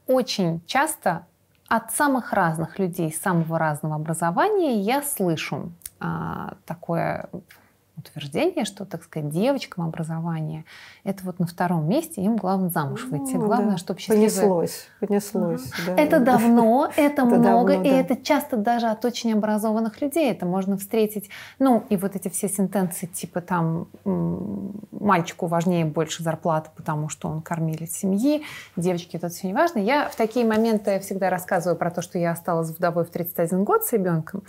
Очень 0.08 0.62
часто 0.66 1.28
от 1.68 1.92
самых 1.92 2.34
разных 2.34 2.80
людей, 2.80 3.14
самого 3.14 3.60
разного 3.60 3.94
образования 3.96 4.82
я 4.82 5.04
слышу 5.04 5.72
а, 6.00 6.56
такое 6.66 7.30
утверждение, 8.02 8.66
что, 8.66 8.86
так 8.86 9.04
сказать, 9.04 9.30
девочкам 9.30 9.86
образование 9.86 10.66
это 11.04 11.24
вот 11.24 11.39
на 11.39 11.47
втором 11.47 11.89
месте, 11.89 12.22
им 12.22 12.36
главное 12.36 12.70
замуж 12.70 13.06
выйти. 13.06 13.34
Ну, 13.34 13.45
главное, 13.45 13.72
да. 13.72 13.78
чтобы 13.78 13.99
счастливые... 13.99 14.30
Понеслось, 14.30 14.88
понеслось. 14.99 15.72
Да. 15.88 15.95
Это 15.95 16.20
давно, 16.20 16.91
это, 16.95 17.26
много, 17.26 17.74
и 17.74 17.88
это 17.88 18.16
часто 18.16 18.58
даже 18.58 18.88
от 18.88 19.04
очень 19.04 19.34
образованных 19.34 19.99
людей. 20.02 20.30
Это 20.30 20.45
можно 20.45 20.78
встретить, 20.78 21.30
ну, 21.58 21.84
и 21.89 21.97
вот 21.97 22.16
эти 22.16 22.30
все 22.30 22.47
сентенции, 22.49 23.08
типа 23.08 23.41
там 23.41 23.88
мальчику 24.91 25.47
важнее 25.47 25.86
больше 25.86 26.24
зарплаты, 26.24 26.70
потому 26.76 27.10
что 27.10 27.28
он 27.28 27.41
кормилец 27.41 27.91
семьи, 27.91 28.43
девочке 28.76 29.18
это 29.18 29.30
все 29.30 29.47
не 29.47 29.54
важно. 29.54 29.80
Я 29.80 30.08
в 30.10 30.16
такие 30.16 30.45
моменты 30.45 30.99
всегда 30.99 31.30
рассказываю 31.30 31.78
про 31.78 31.89
то, 31.89 32.02
что 32.02 32.20
я 32.20 32.32
осталась 32.32 32.70
вдовой 32.70 33.06
в 33.06 33.10
31 33.10 33.64
год 33.64 33.84
с 33.84 33.93
ребенком, 33.93 34.43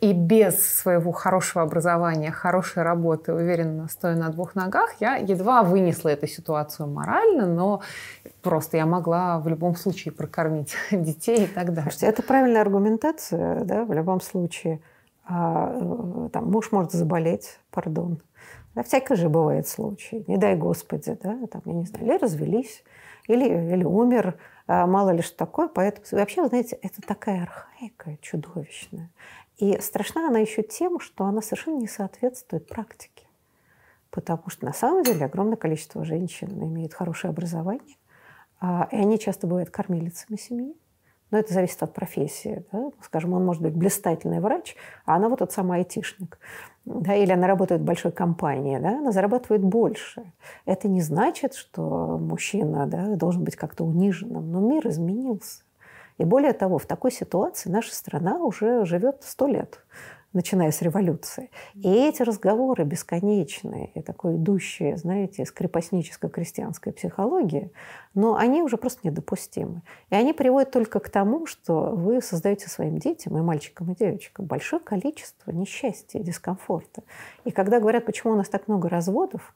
и 0.00 0.12
без 0.12 0.60
своего 0.60 1.12
хорошего 1.12 1.64
образования, 1.64 2.30
хорошей 2.30 2.82
работы, 2.82 3.32
уверенно 3.32 3.88
стоя 3.88 4.14
на 4.14 4.28
двух 4.28 4.54
ногах, 4.54 4.94
я 5.00 5.16
едва 5.16 5.62
вынесла 5.62 6.10
эту 6.10 6.26
ситуацию 6.26 6.88
морально, 6.88 7.46
но 7.46 7.80
просто 8.42 8.76
я 8.76 8.86
могла 8.86 9.38
в 9.38 9.48
любом 9.48 9.74
случае 9.74 10.12
прокормить 10.12 10.74
детей 10.90 11.44
и 11.44 11.46
так 11.46 11.68
далее. 11.68 11.90
Слушайте, 11.90 12.06
это 12.06 12.22
правильная 12.22 12.60
аргументация, 12.60 13.64
да, 13.64 13.84
в 13.84 13.92
любом 13.92 14.20
случае. 14.20 14.80
А, 15.28 15.72
э, 15.74 16.28
там, 16.32 16.50
муж 16.50 16.70
может 16.72 16.92
заболеть, 16.92 17.58
пардон. 17.70 18.20
Да, 18.74 18.82
всякое 18.82 19.16
же 19.16 19.28
бывает 19.28 19.66
случай. 19.66 20.24
Не 20.26 20.36
дай 20.36 20.54
Господи, 20.54 21.18
да, 21.22 21.38
там, 21.50 21.62
я 21.64 21.72
не 21.72 21.86
знаю, 21.86 22.04
или 22.04 22.18
развелись, 22.18 22.84
или, 23.26 23.44
или 23.44 23.84
умер, 23.84 24.36
а, 24.66 24.86
мало 24.86 25.10
ли 25.10 25.22
что 25.22 25.36
такое. 25.36 25.68
Поэтому 25.68 26.04
вообще, 26.12 26.46
знаете, 26.46 26.78
это 26.82 27.00
такая 27.00 27.42
архаика 27.44 28.18
чудовищная. 28.20 29.10
И 29.56 29.78
страшна 29.80 30.28
она 30.28 30.38
еще 30.38 30.62
тем, 30.62 31.00
что 31.00 31.24
она 31.24 31.40
совершенно 31.40 31.78
не 31.78 31.88
соответствует 31.88 32.68
практике. 32.68 33.26
Потому 34.10 34.48
что 34.48 34.66
на 34.66 34.72
самом 34.72 35.02
деле 35.02 35.24
огромное 35.24 35.56
количество 35.56 36.04
женщин 36.04 36.48
имеют 36.62 36.94
хорошее 36.94 37.30
образование, 37.30 37.96
а, 38.60 38.88
и 38.90 38.96
они 38.96 39.18
часто 39.18 39.46
бывают 39.46 39.70
кормилицами 39.70 40.36
семьи. 40.36 40.76
Но 41.30 41.38
это 41.38 41.52
зависит 41.52 41.82
от 41.82 41.92
профессии. 41.92 42.64
Да? 42.70 42.90
Скажем, 43.02 43.32
он 43.32 43.44
может 43.44 43.62
быть 43.62 43.74
блистательный 43.74 44.40
врач, 44.40 44.76
а 45.06 45.16
она 45.16 45.28
вот 45.28 45.40
тот 45.40 45.52
самый 45.52 45.78
айтишник. 45.78 46.38
Да? 46.84 47.14
Или 47.14 47.32
она 47.32 47.46
работает 47.46 47.80
в 47.80 47.84
большой 47.84 48.12
компании, 48.12 48.78
да? 48.78 48.98
она 48.98 49.10
зарабатывает 49.10 49.62
больше. 49.62 50.32
Это 50.66 50.86
не 50.86 51.00
значит, 51.00 51.54
что 51.54 52.18
мужчина 52.18 52.86
да, 52.86 53.16
должен 53.16 53.42
быть 53.42 53.56
как-то 53.56 53.84
униженным. 53.84 54.52
Но 54.52 54.60
мир 54.60 54.86
изменился. 54.86 55.62
И 56.18 56.24
более 56.24 56.52
того, 56.52 56.78
в 56.78 56.86
такой 56.86 57.12
ситуации 57.12 57.68
наша 57.68 57.94
страна 57.94 58.38
уже 58.38 58.84
живет 58.84 59.22
сто 59.22 59.46
лет 59.46 59.80
начиная 60.36 60.70
с 60.70 60.82
революции. 60.82 61.50
И 61.74 61.88
эти 61.88 62.22
разговоры 62.22 62.84
бесконечные, 62.84 63.90
и 63.94 64.02
такое 64.02 64.36
идущие, 64.36 64.96
знаете, 64.98 65.42
из 65.42 65.50
крепостническо-крестьянской 65.50 66.92
психологии, 66.92 67.72
но 68.14 68.36
они 68.36 68.62
уже 68.62 68.76
просто 68.76 69.08
недопустимы. 69.08 69.82
И 70.10 70.14
они 70.14 70.34
приводят 70.34 70.70
только 70.70 71.00
к 71.00 71.08
тому, 71.08 71.46
что 71.46 71.92
вы 71.94 72.20
создаете 72.20 72.68
своим 72.68 72.98
детям, 72.98 73.36
и 73.38 73.40
мальчикам, 73.40 73.90
и 73.92 73.96
девочкам, 73.96 74.44
большое 74.44 74.80
количество 74.80 75.50
несчастья 75.50 76.18
и 76.18 76.22
дискомфорта. 76.22 77.02
И 77.44 77.50
когда 77.50 77.80
говорят, 77.80 78.04
почему 78.04 78.34
у 78.34 78.36
нас 78.36 78.48
так 78.48 78.68
много 78.68 78.88
разводов, 78.88 79.54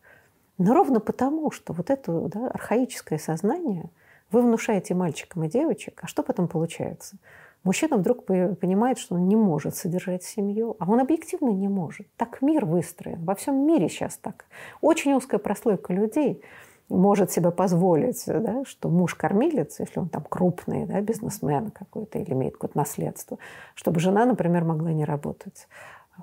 но 0.56 0.74
ровно 0.74 1.00
потому, 1.00 1.50
что 1.50 1.72
вот 1.74 1.90
это 1.90 2.12
да, 2.28 2.48
архаическое 2.48 3.18
сознание– 3.18 3.90
вы 4.32 4.42
внушаете 4.42 4.94
мальчикам 4.94 5.44
и 5.44 5.48
девочек, 5.48 6.00
а 6.02 6.06
что 6.06 6.22
потом 6.22 6.48
получается? 6.48 7.16
Мужчина 7.62 7.98
вдруг 7.98 8.24
понимает, 8.24 8.98
что 8.98 9.16
он 9.16 9.28
не 9.28 9.36
может 9.36 9.76
содержать 9.76 10.22
семью, 10.22 10.76
а 10.78 10.90
он 10.90 10.98
объективно 10.98 11.50
не 11.50 11.68
может. 11.68 12.06
Так 12.16 12.40
мир 12.40 12.64
выстроен. 12.64 13.22
Во 13.24 13.34
всем 13.34 13.66
мире 13.66 13.88
сейчас 13.90 14.16
так. 14.16 14.46
Очень 14.80 15.12
узкая 15.12 15.38
прослойка 15.38 15.92
людей 15.92 16.42
может 16.88 17.30
себе 17.30 17.50
позволить, 17.50 18.24
да, 18.26 18.64
что 18.64 18.88
муж 18.88 19.14
кормилец, 19.14 19.78
если 19.78 20.00
он 20.00 20.08
там 20.08 20.24
крупный 20.28 20.86
да, 20.86 21.00
бизнесмен 21.00 21.70
какой-то 21.70 22.18
или 22.18 22.32
имеет 22.32 22.54
какое-то 22.54 22.78
наследство, 22.78 23.38
чтобы 23.74 24.00
жена, 24.00 24.24
например, 24.24 24.64
могла 24.64 24.92
не 24.92 25.04
работать. 25.04 25.68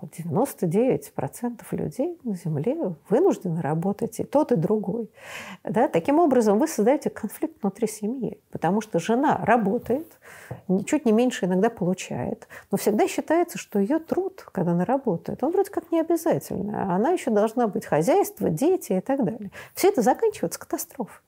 99% 0.04 1.62
людей 1.72 2.20
на 2.24 2.36
Земле 2.36 2.96
вынуждены 3.10 3.62
работать 3.62 4.20
и 4.20 4.24
тот, 4.24 4.52
и 4.52 4.56
другой. 4.56 5.10
Да? 5.64 5.88
Таким 5.88 6.20
образом, 6.20 6.60
вы 6.60 6.68
создаете 6.68 7.10
конфликт 7.10 7.62
внутри 7.62 7.88
семьи, 7.88 8.40
потому 8.52 8.82
что 8.82 9.00
жена 9.00 9.40
работает, 9.44 10.08
чуть 10.86 11.06
не 11.06 11.12
меньше 11.12 11.46
иногда 11.46 11.70
получает, 11.70 12.48
но 12.72 12.78
всегда 12.78 13.08
считается, 13.08 13.58
что 13.58 13.80
ее 13.80 14.00
труд, 14.00 14.46
когда 14.52 14.72
она 14.72 14.86
работает, 14.86 15.44
он 15.44 15.52
вроде 15.52 15.70
как 15.72 15.92
не 15.92 16.00
обязательный. 16.00 16.76
А 16.76 16.96
она 16.96 17.12
еще 17.12 17.32
должна 17.32 17.68
быть 17.68 17.86
хозяйство, 17.86 18.50
дети 18.50 18.94
и 18.94 19.02
так 19.02 19.24
далее. 19.24 19.52
Все 19.74 19.90
это 19.90 20.02
заканчивается 20.02 20.60
катастрофой. 20.60 21.22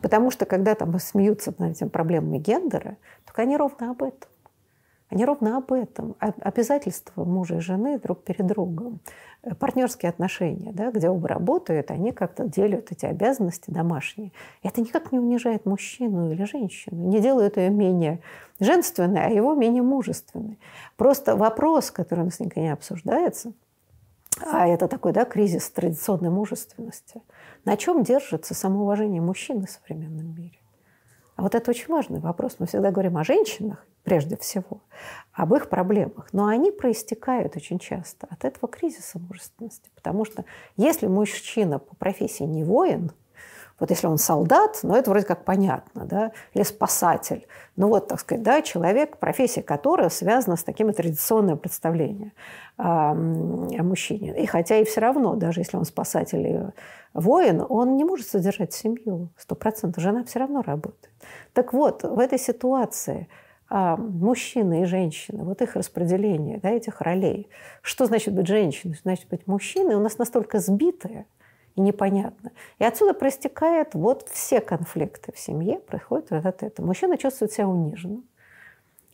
Потому 0.00 0.30
что 0.30 0.44
когда 0.44 0.74
там 0.74 0.98
смеются 0.98 1.54
над 1.56 1.72
этим 1.72 1.88
проблемами 1.88 2.38
гендера, 2.38 2.98
то 3.24 3.32
они 3.42 3.56
ровно 3.56 3.90
об 3.90 4.02
этом. 4.02 4.28
Они 5.10 5.24
ровно 5.24 5.58
об 5.58 5.72
этом. 5.72 6.16
Обязательства 6.18 7.24
мужа 7.24 7.56
и 7.56 7.60
жены 7.60 7.98
друг 7.98 8.24
перед 8.24 8.46
другом. 8.46 9.00
Э, 9.42 9.54
партнерские 9.54 10.08
отношения, 10.08 10.72
да, 10.72 10.90
где 10.90 11.08
оба 11.08 11.28
работают, 11.28 11.90
они 11.90 12.12
как-то 12.12 12.48
делят 12.48 12.90
эти 12.90 13.04
обязанности 13.04 13.70
домашние. 13.70 14.32
И 14.62 14.68
это 14.68 14.80
никак 14.80 15.12
не 15.12 15.18
унижает 15.18 15.66
мужчину 15.66 16.32
или 16.32 16.44
женщину, 16.44 17.08
не 17.08 17.20
делает 17.20 17.56
ее 17.58 17.70
менее 17.70 18.20
женственной, 18.60 19.26
а 19.26 19.28
его 19.28 19.54
менее 19.54 19.82
мужественной. 19.82 20.58
Просто 20.96 21.36
вопрос, 21.36 21.90
который 21.90 22.20
у 22.20 22.24
нас 22.24 22.40
никогда 22.40 22.62
не 22.62 22.72
обсуждается, 22.72 23.52
а 24.40 24.66
это 24.66 24.88
такой 24.88 25.12
да, 25.12 25.24
кризис 25.24 25.68
традиционной 25.70 26.30
мужественности. 26.30 27.22
На 27.64 27.76
чем 27.76 28.02
держится 28.02 28.54
самоуважение 28.54 29.20
мужчины 29.20 29.66
в 29.66 29.70
современном 29.70 30.34
мире? 30.34 30.58
А 31.36 31.42
вот 31.42 31.54
это 31.54 31.70
очень 31.70 31.88
важный 31.88 32.20
вопрос. 32.20 32.56
Мы 32.58 32.66
всегда 32.66 32.90
говорим 32.90 33.16
о 33.18 33.24
женщинах, 33.24 33.84
прежде 34.04 34.36
всего, 34.36 34.80
об 35.32 35.54
их 35.54 35.68
проблемах. 35.68 36.28
Но 36.32 36.46
они 36.46 36.70
проистекают 36.70 37.56
очень 37.56 37.78
часто 37.78 38.28
от 38.30 38.44
этого 38.44 38.68
кризиса 38.68 39.18
мужественности. 39.18 39.90
Потому 39.94 40.24
что 40.24 40.44
если 40.76 41.06
мужчина 41.06 41.78
по 41.78 41.96
профессии 41.96 42.44
не 42.44 42.62
воин, 42.62 43.10
вот 43.80 43.90
если 43.90 44.06
он 44.06 44.18
солдат, 44.18 44.78
ну 44.84 44.94
это 44.94 45.10
вроде 45.10 45.26
как 45.26 45.44
понятно, 45.44 46.04
да, 46.04 46.32
или 46.52 46.62
спасатель. 46.62 47.44
Ну 47.74 47.88
вот, 47.88 48.06
так 48.06 48.20
сказать, 48.20 48.44
да, 48.44 48.62
человек, 48.62 49.16
профессия 49.16 49.62
которого 49.62 50.10
связана 50.10 50.56
с 50.56 50.62
такими 50.62 50.92
традиционными 50.92 51.56
представлениями 51.56 52.32
о, 52.76 53.14
мужчине. 53.14 54.40
И 54.40 54.46
хотя 54.46 54.76
и 54.76 54.84
все 54.84 55.00
равно, 55.00 55.34
даже 55.34 55.60
если 55.60 55.76
он 55.76 55.84
спасатель 55.84 56.46
и 56.46 56.60
воин, 57.14 57.66
он 57.68 57.96
не 57.96 58.04
может 58.04 58.28
содержать 58.28 58.72
семью. 58.72 59.30
Сто 59.36 59.56
процентов. 59.56 60.00
Жена 60.00 60.22
все 60.22 60.38
равно 60.38 60.62
работает. 60.62 61.12
Так 61.52 61.72
вот, 61.72 62.04
в 62.04 62.18
этой 62.20 62.38
ситуации– 62.38 63.28
мужчины 63.70 64.82
и 64.82 64.84
женщины, 64.84 65.42
вот 65.44 65.62
их 65.62 65.76
распределение, 65.76 66.58
да, 66.58 66.70
этих 66.70 67.00
ролей. 67.00 67.48
Что 67.82 68.06
значит 68.06 68.34
быть 68.34 68.46
женщиной, 68.46 68.96
значит 69.02 69.28
быть 69.28 69.46
мужчиной, 69.46 69.94
у 69.94 70.00
нас 70.00 70.18
настолько 70.18 70.58
сбитое 70.58 71.26
и 71.74 71.80
непонятно. 71.80 72.52
И 72.78 72.84
отсюда 72.84 73.14
проистекает 73.14 73.94
вот 73.94 74.28
все 74.28 74.60
конфликты 74.60 75.32
в 75.32 75.38
семье, 75.38 75.78
происходит 75.78 76.30
вот 76.30 76.46
от 76.46 76.62
этого. 76.62 76.86
Мужчина 76.86 77.16
чувствует 77.18 77.52
себя 77.52 77.68
униженным, 77.68 78.24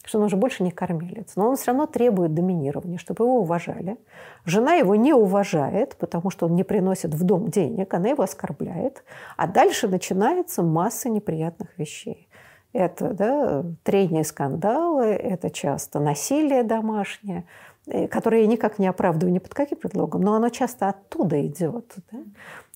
что 0.05 0.19
он 0.19 0.25
уже 0.25 0.37
больше 0.37 0.63
не 0.63 0.71
кормилец. 0.71 1.37
Но 1.37 1.49
он 1.49 1.57
все 1.57 1.69
равно 1.69 1.87
требует 1.87 2.35
доминирования, 2.35 2.99
чтобы 2.99 3.25
его 3.25 3.41
уважали. 3.41 3.97
Жена 4.45 4.75
его 4.75 4.95
не 4.95 5.15
уважает, 5.15 5.97
потому 5.97 6.31
что 6.31 6.47
он 6.47 6.55
не 6.55 6.65
приносит 6.65 7.15
в 7.15 7.23
дом 7.25 7.51
денег, 7.51 7.95
она 7.95 8.11
его 8.11 8.23
оскорбляет. 8.23 9.05
А 9.37 9.47
дальше 9.47 9.89
начинается 9.89 10.63
масса 10.63 11.09
неприятных 11.09 11.79
вещей. 11.79 12.29
Это 12.73 13.13
да, 13.15 13.65
трение 13.83 14.23
скандалы, 14.23 15.07
это 15.07 15.51
часто 15.51 15.99
насилие 15.99 16.63
домашнее, 16.63 17.45
э, 17.87 18.07
которое 18.07 18.43
я 18.43 18.47
никак 18.47 18.79
не 18.79 18.87
оправдываю 18.87 19.33
ни 19.33 19.41
под 19.41 19.55
каким 19.55 19.79
предлогом, 19.79 20.23
но 20.23 20.35
оно 20.35 20.51
часто 20.51 20.89
оттуда 20.89 21.45
идет. 21.45 21.93
Да? 22.13 22.19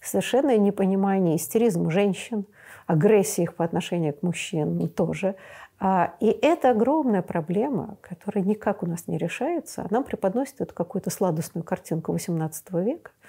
Совершенное 0.02 0.58
непонимание, 0.58 1.36
истеризм 1.36 1.90
женщин, 1.90 2.44
агрессия 2.86 3.44
их 3.44 3.54
по 3.54 3.64
отношению 3.64 4.14
к 4.14 4.22
мужчинам 4.22 4.88
тоже. 4.88 5.36
А, 5.78 6.14
и 6.18 6.26
это 6.26 6.70
огромная 6.70 7.22
проблема, 7.22 7.96
которая 8.00 8.44
никак 8.44 8.82
у 8.82 8.86
нас 8.86 9.06
не 9.06 9.16
решается. 9.16 9.86
Нам 9.90 10.02
преподносит 10.02 10.60
эту 10.60 10.74
какую-то 10.74 11.10
сладостную 11.10 11.64
картинку 11.64 12.14
XVIII 12.14 12.82
века– 12.82 13.10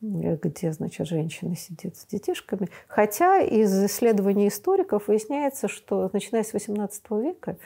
где, 0.00 0.72
значит, 0.72 1.06
женщина 1.06 1.56
сидит 1.56 1.96
с 1.96 2.06
детишками. 2.06 2.68
Хотя 2.86 3.40
из 3.40 3.72
исследований 3.84 4.48
историков 4.48 5.08
выясняется, 5.08 5.68
что 5.68 6.10
начиная 6.12 6.42
с 6.42 6.54
XVIII 6.54 7.22
века 7.22 7.56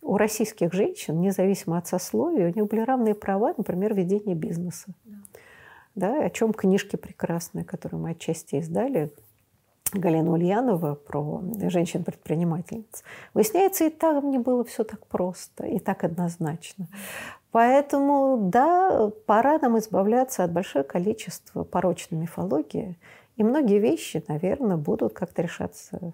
у 0.00 0.16
российских 0.16 0.72
женщин, 0.72 1.20
независимо 1.20 1.78
от 1.78 1.86
сословия, 1.86 2.50
у 2.50 2.54
них 2.54 2.66
были 2.66 2.80
равные 2.80 3.14
права, 3.14 3.54
например, 3.56 3.94
ведение 3.94 4.34
бизнеса. 4.34 4.94
Да. 5.04 5.14
Да, 5.94 6.24
о 6.24 6.30
чем 6.30 6.52
книжки 6.52 6.96
прекрасные, 6.96 7.64
которые 7.64 8.00
мы 8.00 8.10
отчасти 8.10 8.56
издали, 8.56 9.12
Галина 9.94 10.32
Ульянова 10.32 10.94
про 10.94 11.42
женщин-предпринимательниц. 11.68 13.04
Выясняется, 13.32 13.84
и 13.84 13.90
там 13.90 14.30
не 14.30 14.38
было 14.38 14.64
все 14.64 14.84
так 14.84 15.06
просто 15.06 15.64
и 15.66 15.78
так 15.78 16.04
однозначно. 16.04 16.86
Поэтому, 17.52 18.50
да, 18.50 19.10
пора 19.26 19.58
нам 19.58 19.78
избавляться 19.78 20.42
от 20.44 20.52
большого 20.52 20.82
количества 20.82 21.62
порочной 21.62 22.18
мифологии. 22.18 22.98
И 23.36 23.44
многие 23.44 23.78
вещи, 23.78 24.24
наверное, 24.28 24.76
будут 24.76 25.12
как-то 25.12 25.42
решаться 25.42 26.12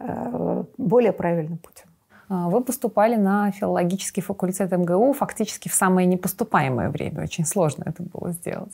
э, 0.00 0.64
более 0.76 1.12
правильным 1.12 1.58
путем. 1.58 1.88
А, 2.28 2.48
вы 2.48 2.62
поступали 2.62 3.16
на 3.16 3.50
филологический 3.52 4.22
факультет 4.22 4.70
МГУ 4.70 5.12
фактически 5.12 5.68
в 5.68 5.74
самое 5.74 6.06
непоступаемое 6.06 6.90
время. 6.90 7.22
Очень 7.22 7.46
сложно 7.46 7.84
это 7.86 8.02
было 8.02 8.32
сделать. 8.32 8.72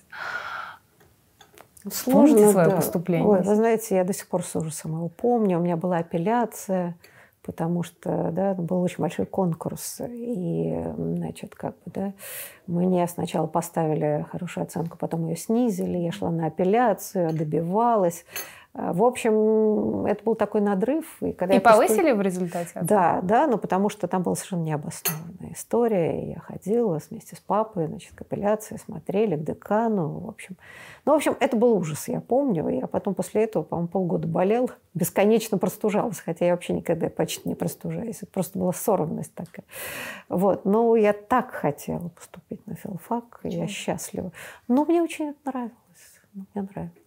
Сложно, 1.91 2.37
Помните 2.37 2.51
свое 2.51 2.69
да. 2.69 2.77
поступление? 2.77 3.29
Ой, 3.29 3.43
вы 3.43 3.55
знаете, 3.55 3.97
я 3.97 4.05
до 4.05 4.13
сих 4.13 4.27
пор 4.29 4.43
с 4.43 4.57
ужасом 4.57 4.93
его 4.93 5.09
помню. 5.09 5.59
У 5.59 5.63
меня 5.63 5.77
была 5.77 5.99
апелляция– 5.99 6.97
потому 7.45 7.83
что 7.83 8.31
да, 8.33 8.55
был 8.55 8.83
очень 8.83 8.99
большой 8.99 9.27
конкурс. 9.27 10.01
И, 10.09 10.83
значит, 10.97 11.55
как 11.55 11.75
бы, 11.85 11.93
да, 11.93 12.13
мне 12.67 13.07
сначала 13.07 13.47
поставили 13.47 14.27
хорошую 14.31 14.65
оценку, 14.65 14.97
потом 14.97 15.29
ее 15.29 15.37
снизили. 15.37 15.99
Я 15.99 16.13
шла 16.13 16.31
на 16.31 16.47
апелляцию, 16.47 17.33
добивалась. 17.33 18.25
А, 18.77 18.93
в 18.93 19.05
общем, 19.05 20.05
это 20.05 20.25
был 20.25 20.35
такой 20.35 20.61
надрыв. 20.61 21.07
И, 21.23 21.33
когда 21.33 21.55
и 21.55 21.61
повысили 21.61 22.11
поступ... 22.11 22.19
в 22.19 22.21
результате? 22.23 22.81
Да, 22.83 23.21
да, 23.23 23.47
но 23.47 23.57
потому 23.57 23.89
что 23.89 24.09
там 24.09 24.23
была 24.23 24.35
совершенно 24.35 24.65
необоснованная 24.65 25.53
история. 25.53 26.25
И 26.25 26.31
я 26.31 26.41
ходила 26.41 26.99
вместе 27.09 27.37
с 27.37 27.39
папой, 27.39 27.87
значит, 27.87 28.15
к 28.15 28.23
апелляции, 28.23 28.77
смотрели 28.77 29.37
к 29.37 29.45
декану. 29.45 30.19
В 30.19 30.29
общем, 30.29 30.57
ну, 31.05 31.13
в 31.13 31.17
общем, 31.17 31.37
это 31.39 31.57
был 31.57 31.75
ужас, 31.75 32.09
я 32.09 32.21
помню. 32.21 32.69
Я 32.69 32.89
потом 32.89 33.15
после 33.15 33.45
этого, 33.45 33.63
по-моему, 33.63 33.89
полгода 33.89 34.27
болел, 34.27 34.69
бесконечно 34.93 35.57
простужалась, 35.57 36.19
хотя 36.19 36.47
я 36.47 36.53
вообще 36.53 36.73
никогда 36.73 37.09
почти 37.11 37.49
не 37.49 37.55
простужаюсь. 37.55 38.23
Это 38.23 38.33
просто 38.33 38.59
была 38.59 38.73
сорванность 38.73 39.35
такая. 39.35 39.65
Вот. 40.29 40.65
Но 40.65 40.97
я 40.97 41.13
так 41.13 41.53
хотела 41.53 42.09
поступить 42.09 42.67
на 42.67 42.75
филфак, 42.75 43.39
Почему? 43.41 43.63
я 43.63 43.69
счастлива. 43.69 44.33
Но 44.67 44.85
мне 44.85 45.01
очень 45.01 45.29
это 45.29 45.39
нравилось. 45.45 45.75
Мне 46.33 46.47
нравилось. 46.55 47.04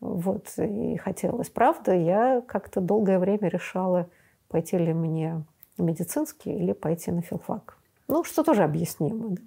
Вот, 0.00 0.46
и 0.58 0.96
хотелось. 0.96 1.50
Правда, 1.50 1.94
я 1.94 2.42
как-то 2.46 2.80
долгое 2.80 3.18
время 3.18 3.48
решала, 3.48 4.08
пойти 4.48 4.78
ли 4.78 4.92
мне 4.92 5.42
в 5.76 5.82
медицинский 5.82 6.52
или 6.52 6.72
пойти 6.72 7.10
на 7.10 7.22
филфак. 7.22 7.78
Ну, 8.06 8.24
что 8.24 8.42
тоже 8.42 8.62
объяснимо 8.62 9.30
да? 9.30 9.42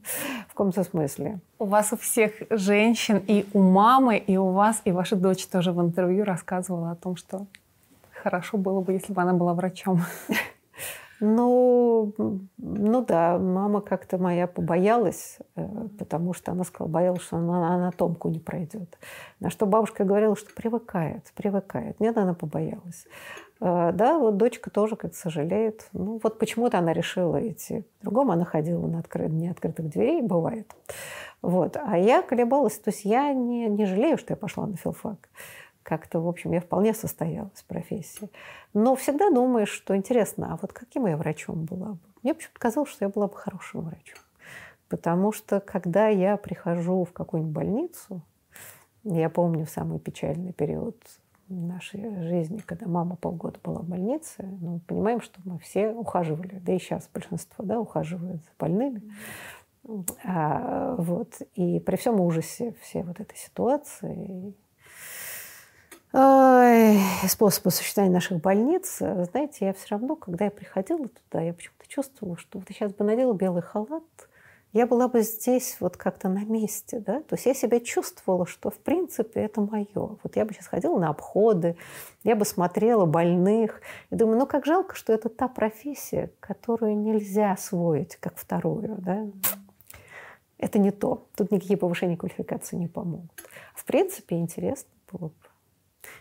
в 0.47 0.49
каком-то 0.49 0.83
смысле. 0.83 1.39
У 1.57 1.65
вас 1.65 1.93
у 1.93 1.97
всех 1.97 2.33
женщин, 2.51 3.23
и 3.27 3.47
у 3.53 3.59
мамы, 3.59 4.17
и 4.17 4.37
у 4.37 4.51
вас, 4.51 4.81
и 4.85 4.91
ваша 4.91 5.15
дочь 5.15 5.47
тоже 5.47 5.71
в 5.71 5.81
интервью 5.81 6.23
рассказывала 6.23 6.91
о 6.91 6.95
том, 6.95 7.15
что 7.15 7.47
хорошо 8.11 8.57
было 8.57 8.81
бы, 8.81 8.93
если 8.93 9.13
бы 9.13 9.21
она 9.21 9.33
была 9.33 9.53
врачом. 9.53 10.01
Ну, 11.23 12.15
ну 12.57 13.05
да, 13.05 13.37
мама 13.37 13.81
как-то 13.81 14.17
моя 14.17 14.47
побоялась, 14.47 15.37
э, 15.55 15.67
потому 15.99 16.33
что 16.33 16.51
она 16.51 16.63
сказала, 16.63 16.91
боялась, 16.91 17.21
что 17.21 17.37
она 17.37 17.75
анатомку 17.75 18.27
не 18.29 18.39
пройдет. 18.39 18.97
На 19.39 19.51
что 19.51 19.67
бабушка 19.67 20.03
говорила, 20.03 20.35
что 20.35 20.51
привыкает, 20.55 21.31
привыкает. 21.35 21.99
Нет, 21.99 22.17
она 22.17 22.33
побоялась. 22.33 23.05
Э, 23.59 23.91
да, 23.93 24.17
вот 24.17 24.37
дочка 24.37 24.71
тоже 24.71 24.95
как 24.95 25.13
сожалеет. 25.13 25.87
Ну, 25.93 26.19
вот 26.23 26.39
почему-то 26.39 26.79
она 26.79 26.91
решила 26.91 27.47
идти. 27.47 27.85
В 27.99 28.05
другом 28.05 28.31
она 28.31 28.43
ходила 28.43 28.87
на 28.87 28.97
откры... 28.97 29.29
неоткрытых 29.29 29.89
дверей, 29.89 30.23
бывает. 30.23 30.75
Вот. 31.43 31.77
А 31.77 31.99
я 31.99 32.23
колебалась. 32.23 32.79
То 32.79 32.89
есть 32.89 33.05
я 33.05 33.31
не, 33.31 33.67
не 33.67 33.85
жалею, 33.85 34.17
что 34.17 34.33
я 34.33 34.37
пошла 34.37 34.65
на 34.65 34.75
филфак 34.75 35.29
как-то, 35.83 36.19
в 36.19 36.27
общем, 36.27 36.51
я 36.51 36.61
вполне 36.61 36.93
состоялась 36.93 37.59
в 37.59 37.65
профессии. 37.65 38.29
Но 38.73 38.95
всегда 38.95 39.29
думаешь, 39.29 39.69
что 39.69 39.95
интересно, 39.95 40.53
а 40.53 40.57
вот 40.61 40.73
каким 40.73 41.07
я 41.07 41.17
врачом 41.17 41.65
была 41.65 41.93
бы? 41.93 41.99
Мне 42.23 42.33
почему-то 42.33 42.59
казалось, 42.59 42.89
что 42.89 43.05
я 43.05 43.09
была 43.09 43.27
бы 43.27 43.35
хорошим 43.35 43.81
врачом. 43.81 44.19
Потому 44.89 45.31
что, 45.31 45.59
когда 45.59 46.07
я 46.09 46.37
прихожу 46.37 47.05
в 47.05 47.13
какую-нибудь 47.13 47.53
больницу, 47.53 48.21
я 49.03 49.29
помню 49.29 49.65
самый 49.65 49.99
печальный 49.99 50.53
период 50.53 50.97
нашей 51.47 52.23
жизни, 52.23 52.57
когда 52.65 52.87
мама 52.87 53.15
полгода 53.15 53.59
была 53.63 53.79
в 53.79 53.87
больнице, 53.87 54.45
ну, 54.61 54.79
понимаем, 54.87 55.21
что 55.21 55.39
мы 55.43 55.59
все 55.59 55.89
ухаживали, 55.89 56.59
да 56.59 56.73
и 56.73 56.79
сейчас 56.79 57.09
большинство 57.13 57.63
да, 57.65 57.79
ухаживают 57.79 58.43
за 58.43 58.51
больными. 58.59 59.01
А, 60.23 60.95
вот. 60.97 61.41
И 61.55 61.79
при 61.79 61.95
всем 61.95 62.19
ужасе 62.19 62.75
всей 62.81 63.03
вот 63.03 63.19
этой 63.19 63.37
ситуации, 63.37 64.53
ой, 66.13 66.99
способа 67.27 67.69
существования 67.69 68.13
наших 68.13 68.41
больниц, 68.41 68.97
знаете, 68.97 69.65
я 69.65 69.73
все 69.73 69.87
равно, 69.89 70.15
когда 70.15 70.45
я 70.45 70.51
приходила 70.51 71.07
туда, 71.07 71.41
я 71.41 71.53
почему-то 71.53 71.87
чувствовала, 71.87 72.37
что 72.37 72.59
вот 72.59 72.67
сейчас 72.69 72.93
бы 72.93 73.03
надела 73.03 73.33
белый 73.33 73.61
халат– 73.61 74.03
я 74.73 74.87
была 74.87 75.09
бы 75.09 75.21
здесь 75.21 75.75
вот 75.81 75.97
как-то 75.97 76.29
на 76.29 76.45
месте, 76.45 76.99
да, 76.99 77.21
то 77.21 77.35
есть 77.35 77.45
я 77.45 77.53
себя 77.53 77.81
чувствовала, 77.81 78.45
что 78.45 78.69
в 78.69 78.77
принципе 78.77 79.41
это 79.41 79.59
мое. 79.59 79.87
Вот 79.93 80.35
я 80.35 80.45
бы 80.45 80.53
сейчас 80.53 80.67
ходила 80.67 80.97
на 80.97 81.09
обходы, 81.09 81.75
я 82.23 82.37
бы 82.37 82.45
смотрела 82.45 83.05
больных, 83.05 83.81
и 84.11 84.15
думаю, 84.15 84.39
ну 84.39 84.47
как 84.47 84.65
жалко, 84.65 84.95
что 84.95 85.11
это 85.11 85.27
та 85.27 85.49
профессия, 85.49 86.31
которую 86.39 86.97
нельзя 86.97 87.51
освоить 87.51 88.15
как 88.15 88.37
вторую, 88.37 88.95
да. 88.99 89.27
Это 90.57 90.79
не 90.79 90.91
то. 90.91 91.27
Тут 91.35 91.51
никакие 91.51 91.75
повышения 91.75 92.15
квалификации 92.15 92.75
не 92.75 92.87
помогут. 92.87 93.31
В 93.75 93.83
принципе, 93.83 94.37
интересно 94.37 94.89
было 95.11 95.29
бы. 95.29 95.50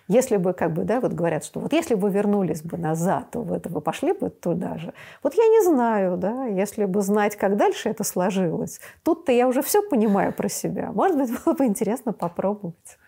Если 0.09 0.37
бы, 0.37 0.53
как 0.53 0.72
бы, 0.72 0.85
да, 0.85 1.01
вот 1.01 1.12
говорят, 1.12 1.45
что 1.45 1.61
вот 1.61 1.72
если 1.72 1.95
бы 1.95 2.11
вернулись 2.11 2.62
бы 2.62 2.76
назад, 2.76 3.31
то 3.31 3.43
вы, 3.43 3.61
вы 3.64 3.81
пошли 3.81 4.12
бы 4.12 4.28
туда 4.28 4.76
же. 4.78 4.93
Вот 5.22 5.35
я 5.35 5.47
не 5.47 5.62
знаю, 5.62 6.16
да, 6.16 6.47
если 6.47 6.85
бы 6.85 7.01
знать, 7.03 7.37
как 7.37 7.57
дальше 7.57 7.89
это 7.89 8.03
сложилось. 8.03 8.81
Тут-то 9.05 9.31
я 9.31 9.47
уже 9.47 9.62
все 9.62 9.83
понимаю 9.83 10.33
про 10.33 10.49
себя. 10.49 10.91
Может 10.93 11.16
быть, 11.16 11.31
было 11.45 11.55
бы 11.55 11.66
интересно 11.66 12.12
попробовать 12.12 12.99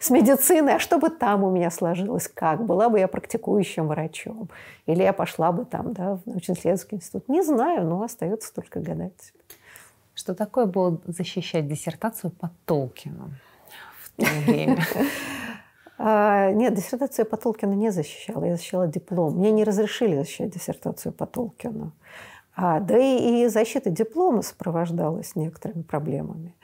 с 0.00 0.10
медициной, 0.10 0.74
а 0.74 0.78
что 0.78 0.98
бы 0.98 1.10
там 1.10 1.44
у 1.44 1.50
меня 1.50 1.70
сложилось, 1.70 2.28
как? 2.28 2.64
Была 2.64 2.88
бы 2.88 2.98
я 2.98 3.08
практикующим 3.08 3.88
врачом? 3.88 4.50
Или 4.86 5.02
я 5.02 5.12
пошла 5.12 5.52
бы 5.52 5.64
там, 5.64 5.92
да, 5.92 6.16
в 6.16 6.26
научно-исследовательский 6.26 6.96
институт? 6.96 7.28
Не 7.28 7.42
знаю, 7.42 7.86
но 7.86 8.02
остается 8.02 8.52
только 8.54 8.80
гадать. 8.80 9.32
Что 10.14 10.34
такое 10.34 10.66
было 10.66 11.00
защищать 11.06 11.66
диссертацию 11.68 12.30
по 12.32 12.50
Толкину 12.66 13.30
в 14.02 14.10
то 14.20 14.26
время? 14.44 14.84
А, 16.02 16.50
нет, 16.52 16.72
диссертацию 16.72 17.26
по 17.26 17.36
Толкину 17.36 17.74
не 17.74 17.90
защищала, 17.90 18.44
я 18.44 18.56
защищала 18.56 18.86
диплом. 18.86 19.34
Мне 19.34 19.50
не 19.50 19.64
разрешили 19.64 20.16
защищать 20.16 20.48
диссертацию 20.48 21.12
по 21.12 21.26
Толкину. 21.26 21.92
А, 22.56 22.80
да 22.80 22.96
и, 22.96 23.44
и 23.44 23.48
защита 23.48 23.90
диплома 23.90 24.40
сопровождалась 24.40 25.36
некоторыми 25.36 25.82
проблемами. 25.82 26.54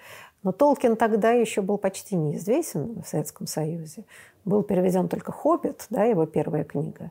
Но 0.42 0.52
Толкин 0.52 0.96
тогда 0.96 1.32
еще 1.32 1.60
был 1.60 1.76
почти 1.76 2.16
неизвестен 2.16 3.02
в 3.02 3.06
Советском 3.06 3.46
Союзе. 3.46 4.04
Был 4.46 4.62
переведен 4.62 5.06
только 5.06 5.32
«Хоббит», 5.32 5.84
да, 5.90 6.04
его 6.04 6.24
первая 6.24 6.64
книга. 6.64 7.10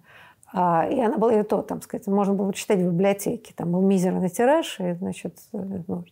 А, 0.53 0.87
и 0.89 0.99
она 0.99 1.17
была 1.17 1.33
и 1.33 1.43
то, 1.43 1.61
там, 1.61 1.81
сказать, 1.81 2.07
можно 2.07 2.33
было 2.33 2.53
читать 2.53 2.79
в 2.79 2.91
библиотеке. 2.91 3.53
Там 3.55 3.71
был 3.71 3.81
мизерный 3.81 4.29
тираж, 4.29 4.79
и, 4.79 4.93
значит, 4.93 5.37
ну, 5.51 6.05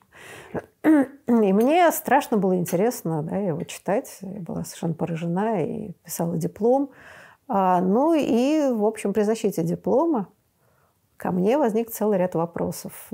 и 0.83 1.53
мне 1.53 1.91
страшно 1.91 2.37
было 2.37 2.57
интересно 2.57 3.23
да, 3.23 3.37
его 3.37 3.63
читать. 3.63 4.17
Я 4.21 4.41
была 4.41 4.63
совершенно 4.63 4.93
поражена 4.93 5.63
и 5.63 5.91
писала 6.03 6.37
диплом. 6.37 6.89
А, 7.47 7.81
ну 7.81 8.13
и, 8.13 8.71
в 8.71 8.85
общем, 8.85 9.13
при 9.13 9.21
защите 9.23 9.63
диплома 9.63 10.27
ко 11.17 11.31
мне 11.31 11.57
возник 11.57 11.89
целый 11.89 12.17
ряд 12.17 12.35
вопросов 12.35 13.09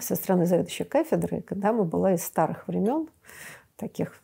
со 0.00 0.14
стороны 0.14 0.46
заведующей 0.46 0.84
кафедры, 0.84 1.40
когда 1.40 1.72
мы 1.72 1.84
была 1.84 2.12
из 2.12 2.24
старых 2.24 2.68
времен, 2.68 3.08
таких 3.76 4.22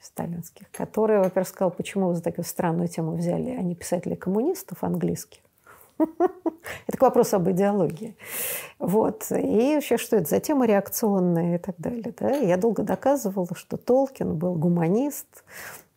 сталинских, 0.00 0.70
которая, 0.72 1.18
во-первых, 1.20 1.48
сказала, 1.48 1.70
почему 1.70 2.08
вы 2.08 2.14
за 2.14 2.22
такую 2.22 2.44
странную 2.44 2.88
тему 2.88 3.14
взяли, 3.14 3.50
а 3.50 3.62
не 3.62 3.76
писателей 3.76 4.16
коммунистов 4.16 4.82
английских. 4.82 5.40
Это 6.86 6.98
к 6.98 7.02
вопросу 7.02 7.36
об 7.36 7.50
идеологии. 7.50 8.16
Вот. 8.78 9.26
И 9.30 9.74
вообще, 9.74 9.96
что 9.96 10.16
это 10.16 10.28
за 10.28 10.40
тема 10.40 10.66
реакционная 10.66 11.56
и 11.56 11.58
так 11.58 11.74
далее. 11.78 12.14
Да? 12.18 12.30
Я 12.30 12.56
долго 12.56 12.82
доказывала, 12.82 13.48
что 13.54 13.76
Толкин 13.76 14.36
был 14.36 14.54
гуманист, 14.54 15.44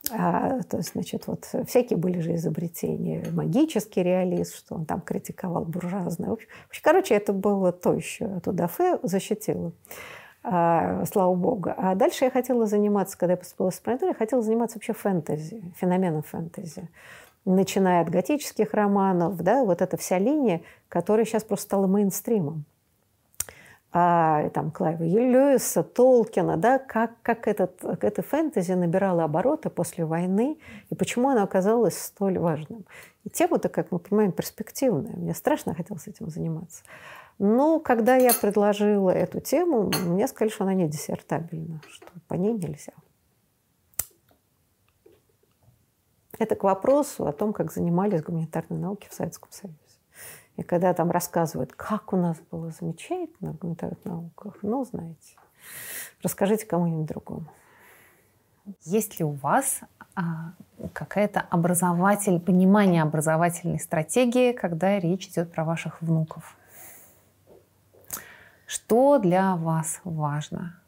а, 0.09 0.61
то 0.63 0.77
есть, 0.77 0.93
значит, 0.93 1.27
вот 1.27 1.47
всякие 1.67 1.97
были 1.97 2.19
же 2.19 2.35
изобретения. 2.35 3.23
Магический 3.31 4.01
реалист, 4.01 4.55
что 4.55 4.75
он 4.75 4.85
там 4.85 5.01
критиковал 5.01 5.63
буржуазное. 5.63 6.29
В 6.29 6.33
общем, 6.33 6.49
короче, 6.81 7.13
это 7.13 7.33
было 7.33 7.71
то 7.71 7.93
еще. 7.93 8.39
Туда 8.39 8.67
Фе 8.67 8.97
защитила. 9.03 9.71
А, 10.43 11.05
слава 11.05 11.35
богу. 11.35 11.69
А 11.77 11.93
дальше 11.93 12.25
я 12.25 12.31
хотела 12.31 12.65
заниматься, 12.65 13.15
когда 13.15 13.33
я 13.33 13.37
поступила 13.37 13.69
в 13.69 13.73
аспирантуру, 13.73 14.11
я 14.11 14.17
хотела 14.17 14.41
заниматься 14.41 14.77
вообще 14.77 14.93
фэнтези, 14.93 15.63
феноменом 15.77 16.23
фэнтези 16.23 16.89
начиная 17.45 18.01
от 18.01 18.09
готических 18.09 18.73
романов, 18.73 19.37
да, 19.41 19.63
вот 19.63 19.81
эта 19.81 19.97
вся 19.97 20.19
линия, 20.19 20.61
которая 20.89 21.25
сейчас 21.25 21.43
просто 21.43 21.65
стала 21.65 21.87
мейнстримом. 21.87 22.65
А, 23.93 24.49
там 24.51 24.71
Клайва 24.71 25.03
Льюиса, 25.03 25.83
Толкина, 25.83 26.55
да, 26.55 26.79
как, 26.79 27.11
как 27.21 27.47
этот, 27.47 27.83
это 27.83 28.21
фэнтези 28.21 28.71
набирало 28.71 29.25
обороты 29.25 29.69
после 29.69 30.05
войны 30.05 30.57
и 30.89 30.95
почему 30.95 31.27
оно 31.27 31.43
оказалось 31.43 31.97
столь 31.97 32.39
важным. 32.39 32.85
И 33.25 33.29
тема-то, 33.29 33.67
как 33.67 33.91
мы 33.91 33.99
понимаем, 33.99 34.31
перспективная. 34.31 35.13
Мне 35.17 35.33
страшно 35.33 35.75
хотелось 35.75 36.07
этим 36.07 36.29
заниматься. 36.29 36.83
Но 37.37 37.79
когда 37.79 38.15
я 38.15 38.33
предложила 38.33 39.09
эту 39.09 39.41
тему, 39.41 39.91
мне 40.05 40.27
сказали, 40.27 40.53
что 40.53 40.63
она 40.63 40.73
не 40.73 40.87
диссертабельна, 40.87 41.81
что 41.89 42.07
по 42.29 42.35
ней 42.35 42.53
нельзя. 42.53 42.93
Это 46.41 46.55
к 46.55 46.63
вопросу 46.63 47.27
о 47.27 47.33
том, 47.33 47.53
как 47.53 47.71
занимались 47.71 48.23
гуманитарной 48.23 48.79
науки 48.79 49.07
в 49.07 49.13
Советском 49.13 49.51
Союзе. 49.51 49.77
И 50.57 50.63
когда 50.63 50.91
там 50.95 51.11
рассказывают, 51.11 51.71
как 51.73 52.13
у 52.13 52.17
нас 52.17 52.35
было 52.49 52.71
замечательно 52.71 53.53
в 53.53 53.59
гуманитарных 53.59 54.03
науках, 54.05 54.55
ну, 54.63 54.83
знаете, 54.83 55.37
расскажите 56.23 56.65
кому-нибудь 56.65 57.05
другому. 57.05 57.45
Есть 58.81 59.19
ли 59.19 59.25
у 59.25 59.33
вас 59.33 59.81
а, 60.15 60.53
какая-то 60.93 61.41
образователь, 61.41 62.39
понимание 62.39 63.03
образовательной 63.03 63.79
стратегии, 63.79 64.51
когда 64.51 64.97
речь 64.97 65.27
идет 65.27 65.51
про 65.51 65.63
ваших 65.63 66.01
внуков? 66.01 66.57
Что 68.65 69.19
для 69.19 69.55
вас 69.57 70.01
важно? 70.03 70.80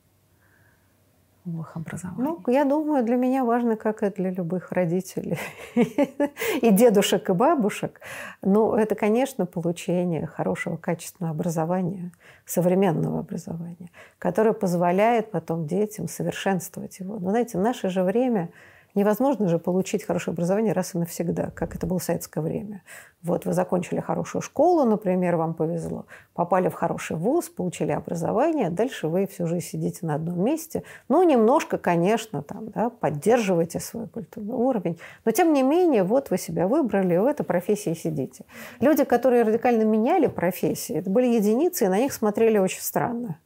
В 1.46 1.62
их 1.62 1.76
образовании? 1.76 2.24
Ну, 2.24 2.52
я 2.52 2.66
думаю, 2.66 3.04
для 3.04 3.16
меня 3.16 3.44
важно, 3.44 3.76
как 3.76 4.04
и 4.04 4.10
для 4.10 4.32
любых 4.32 4.72
родителей, 4.72 5.38
и 5.76 6.72
дедушек, 6.72 7.30
и 7.30 7.34
бабушек. 7.34 8.02
Ну, 8.42 8.74
это, 8.76 8.96
конечно, 8.96 9.46
получение 9.46 10.26
хорошего, 10.26 10.78
качественного 10.78 11.36
образования, 11.36 12.12
современного 12.46 13.20
образования, 13.20 13.90
которое 14.20 14.54
позволяет 14.54 15.32
потом 15.32 15.68
детям 15.68 16.08
совершенствовать 16.08 17.00
его. 17.00 17.20
Но, 17.20 17.32
знаете, 17.32 17.58
в 17.58 17.62
наше 17.62 17.90
же 17.90 18.04
время 18.04 18.50
Невозможно 18.96 19.48
же 19.48 19.58
получить 19.58 20.04
хорошее 20.04 20.34
образование 20.34 20.74
раз 20.74 20.94
и 20.94 20.98
навсегда, 20.98 21.52
как 21.56 21.76
это 21.76 21.88
было 21.88 22.00
в 22.00 22.04
советское 22.04 22.42
время. 22.42 22.84
Вот 23.24 23.46
вы 23.46 23.54
закончили 23.54 24.00
хорошую 24.02 24.42
школу, 24.42 24.84
например, 24.84 25.38
вам 25.38 25.54
повезло, 25.54 26.06
попали 26.34 26.68
в 26.68 26.74
хороший 26.74 27.16
вуз, 27.16 27.50
получили 27.50 27.92
образование, 27.92 28.70
дальше 28.70 29.08
вы 29.08 29.26
всю 29.28 29.48
жизнь 29.48 29.66
сидите 29.66 30.06
на 30.06 30.16
одном 30.16 30.44
месте. 30.44 30.84
Ну, 31.08 31.24
немножко, 31.24 31.78
конечно, 31.78 32.44
там, 32.44 32.70
да, 32.70 32.90
поддерживаете 32.90 33.80
свой 33.80 34.08
культурный 34.08 34.56
уровень, 34.56 35.00
но 35.26 35.32
тем 35.32 35.54
не 35.54 35.64
менее, 35.64 36.04
вот 36.04 36.30
вы 36.30 36.38
себя 36.38 36.68
выбрали, 36.68 37.18
в 37.18 37.26
этой 37.26 37.44
профессии 37.44 37.94
сидите. 37.94 38.46
Люди, 38.82 39.06
которые 39.06 39.44
радикально 39.44 39.84
меняли 39.84 40.28
профессии, 40.28 40.96
это 40.96 41.10
были 41.10 41.28
единицы, 41.28 41.86
и 41.86 41.88
на 41.88 42.00
них 42.00 42.14
смотрели 42.14 42.58
очень 42.58 42.82
странно. 42.82 43.40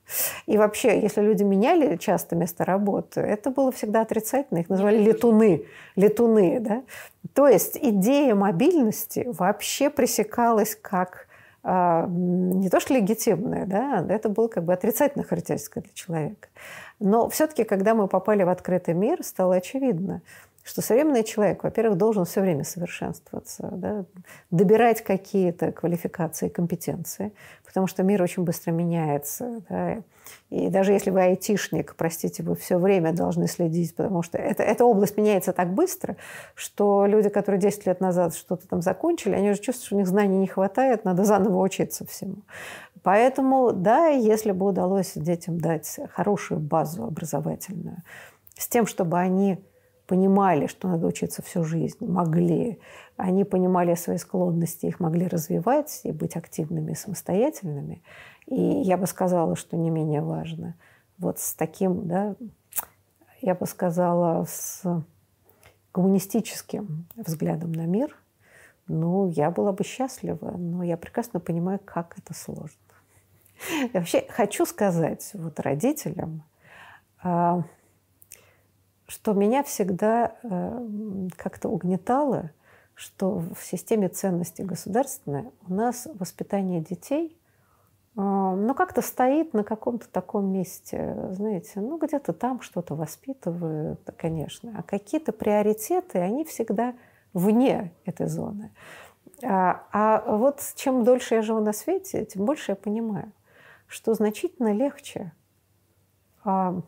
И 0.45 0.57
вообще, 0.57 0.99
если 0.99 1.21
люди 1.21 1.43
меняли 1.43 1.97
часто 1.97 2.35
место 2.35 2.65
работы, 2.65 3.21
это 3.21 3.51
было 3.51 3.71
всегда 3.71 4.01
отрицательно. 4.01 4.59
Их 4.59 4.69
называли 4.69 4.97
летуны. 5.37 5.65
Летуны, 5.95 6.59
да? 6.59 6.83
То 7.33 7.47
есть 7.47 7.77
идея 7.81 8.35
мобильности 8.35 9.27
вообще 9.27 9.89
пресекалась 9.89 10.75
как 10.79 11.27
э, 11.63 12.05
не 12.07 12.69
то 12.69 12.79
что 12.79 12.93
легитимная, 12.93 13.65
да, 13.65 14.05
это 14.09 14.29
было 14.29 14.47
как 14.47 14.63
бы 14.63 14.73
отрицательная 14.73 15.25
характеристика 15.25 15.81
для 15.81 15.93
человека. 15.93 16.49
Но 16.99 17.29
все-таки, 17.29 17.63
когда 17.63 17.93
мы 17.93 18.07
попали 18.07 18.43
в 18.43 18.49
открытый 18.49 18.93
мир, 18.93 19.23
стало 19.23 19.55
очевидно, 19.55 20.21
что 20.67 20.81
современный 20.81 21.23
человек, 21.23 21.63
во-первых, 21.63 21.97
должен 21.97 22.25
все 22.25 22.41
время 22.41 22.65
совершенствоваться, 22.65 23.69
да, 23.71 24.03
добирать 24.51 25.01
какие-то 25.01 25.71
квалификации, 25.71 26.49
компетенции, 26.49 27.31
потому 27.65 27.87
что 27.87 28.03
мир 28.03 28.21
очень 28.21 28.43
быстро 28.43 28.71
меняется. 28.71 29.61
Да, 29.69 30.03
и 30.49 30.67
даже 30.67 30.91
если 30.91 31.09
вы 31.09 31.21
айтишник, 31.21 31.95
простите, 31.95 32.43
вы 32.43 32.55
все 32.55 32.77
время 32.77 33.13
должны 33.13 33.47
следить, 33.47 33.95
потому 33.95 34.23
что 34.23 34.37
это, 34.37 34.61
эта 34.61 34.83
область 34.83 35.15
меняется 35.15 35.53
так 35.53 35.73
быстро, 35.73 36.17
что 36.53 37.05
люди, 37.05 37.29
которые 37.29 37.61
10 37.61 37.85
лет 37.85 38.01
назад 38.01 38.35
что-то 38.35 38.67
там 38.67 38.81
закончили, 38.81 39.35
они 39.35 39.51
уже 39.51 39.61
чувствуют, 39.61 39.85
что 39.85 39.95
у 39.95 39.99
них 39.99 40.07
знаний 40.07 40.37
не 40.37 40.47
хватает, 40.47 41.05
надо 41.05 41.23
заново 41.23 41.61
учиться 41.61 42.05
всему. 42.05 42.43
Поэтому, 43.03 43.71
да, 43.71 44.07
если 44.07 44.51
бы 44.51 44.65
удалось 44.65 45.13
детям 45.15 45.61
дать 45.61 45.97
хорошую 46.13 46.59
базу 46.59 47.05
образовательную, 47.05 48.03
с 48.57 48.67
тем, 48.67 48.85
чтобы 48.85 49.17
они 49.17 49.63
понимали, 50.07 50.67
что 50.67 50.87
надо 50.87 51.05
учиться 51.05 51.41
всю 51.41 51.63
жизнь, 51.63 51.97
могли. 51.99 52.79
Они 53.17 53.43
понимали 53.43 53.93
свои 53.95 54.17
склонности, 54.17 54.85
их 54.85 54.99
могли 54.99 55.27
развивать 55.27 56.01
и 56.03 56.11
быть 56.11 56.35
активными, 56.35 56.93
самостоятельными. 56.93 58.01
И 58.47 58.55
я 58.55 58.97
бы 58.97 59.05
сказала, 59.05 59.55
что 59.55 59.75
не 59.75 59.89
менее 59.89 60.21
важно, 60.21 60.75
вот 61.17 61.39
с 61.39 61.53
таким, 61.53 62.07
да, 62.07 62.35
я 63.41 63.53
бы 63.53 63.65
сказала, 63.65 64.45
с 64.45 64.83
коммунистическим 65.91 67.07
взглядом 67.15 67.73
на 67.73 67.85
мир, 67.85 68.15
ну, 68.87 69.27
я 69.27 69.51
была 69.51 69.73
бы 69.73 69.83
счастлива, 69.83 70.51
но 70.51 70.83
я 70.83 70.95
прекрасно 70.95 71.41
понимаю, 71.41 71.79
как 71.83 72.17
это 72.17 72.33
сложно. 72.33 72.79
Я 73.93 73.99
вообще 73.99 74.25
хочу 74.29 74.65
сказать 74.65 75.31
вот 75.33 75.59
родителям, 75.59 76.43
а, 77.21 77.63
что 79.07 79.33
меня 79.33 79.63
всегда 79.63 80.35
э, 80.43 81.27
как-то 81.35 81.69
угнетало, 81.69 82.51
что 82.93 83.39
в 83.39 83.63
системе 83.63 84.09
ценностей 84.09 84.63
государственной 84.63 85.51
у 85.67 85.73
нас 85.73 86.07
воспитание 86.15 86.81
детей 86.81 87.37
а, 88.19 88.55
ну, 88.55 88.73
как-то 88.73 89.03
стоит 89.03 89.53
на 89.53 89.63
каком-то 89.63 90.09
таком 90.09 90.51
месте, 90.51 91.15
знаете, 91.33 91.79
ну, 91.79 91.99
где-то 91.99 92.33
там 92.33 92.61
что-то 92.61 92.95
воспитывают, 92.95 94.01
конечно. 94.17 94.73
А 94.75 94.81
какие-то 94.81 95.31
приоритеты, 95.31 96.17
они 96.17 96.43
всегда 96.43 96.95
вне 97.33 97.93
этой 98.05 98.27
зоны. 98.27 98.71
А, 99.43 99.83
а 99.91 100.35
вот 100.35 100.61
чем 100.75 101.03
дольше 101.03 101.35
я 101.35 101.43
живу 101.43 101.59
на 101.59 101.73
свете, 101.73 102.25
тем 102.25 102.45
больше 102.45 102.71
я 102.71 102.75
понимаю, 102.75 103.31
что 103.85 104.15
значительно 104.15 104.73
легче 104.73 105.31
а, 106.43 106.81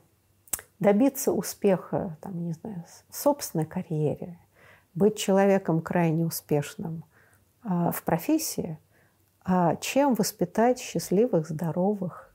добиться 0.80 1.32
успеха, 1.32 2.18
там, 2.22 2.46
не 2.46 2.54
знаю, 2.54 2.84
в 3.10 3.16
собственной 3.16 3.66
карьере, 3.66 4.40
быть 4.94 5.18
человеком 5.18 5.82
крайне 5.82 6.26
успешным 6.26 7.04
а, 7.64 7.92
в 7.92 8.04
профессии, 8.04 8.80
а, 9.44 9.76
чем 9.78 10.14
воспитать 10.14 10.80
счастливых, 10.80 11.48
здоровых 11.48 12.34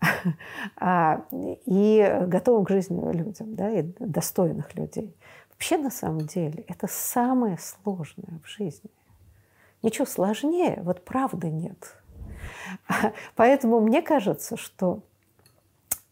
а, 0.76 1.24
и 1.30 2.22
готовых 2.26 2.68
к 2.68 2.70
жизни 2.70 3.12
людям, 3.12 3.54
да, 3.54 3.70
и 3.70 3.82
достойных 3.98 4.74
людей. 4.74 5.16
Вообще, 5.50 5.78
на 5.78 5.90
самом 5.90 6.20
деле, 6.26 6.64
это 6.68 6.86
самое 6.86 7.56
сложное 7.58 8.40
в 8.44 8.48
жизни. 8.48 8.90
Ничего 9.82 10.04
сложнее, 10.04 10.80
вот 10.82 11.04
правды 11.04 11.48
нет. 11.48 11.96
Поэтому 13.36 13.80
мне 13.80 14.02
кажется, 14.02 14.56
что 14.56 15.02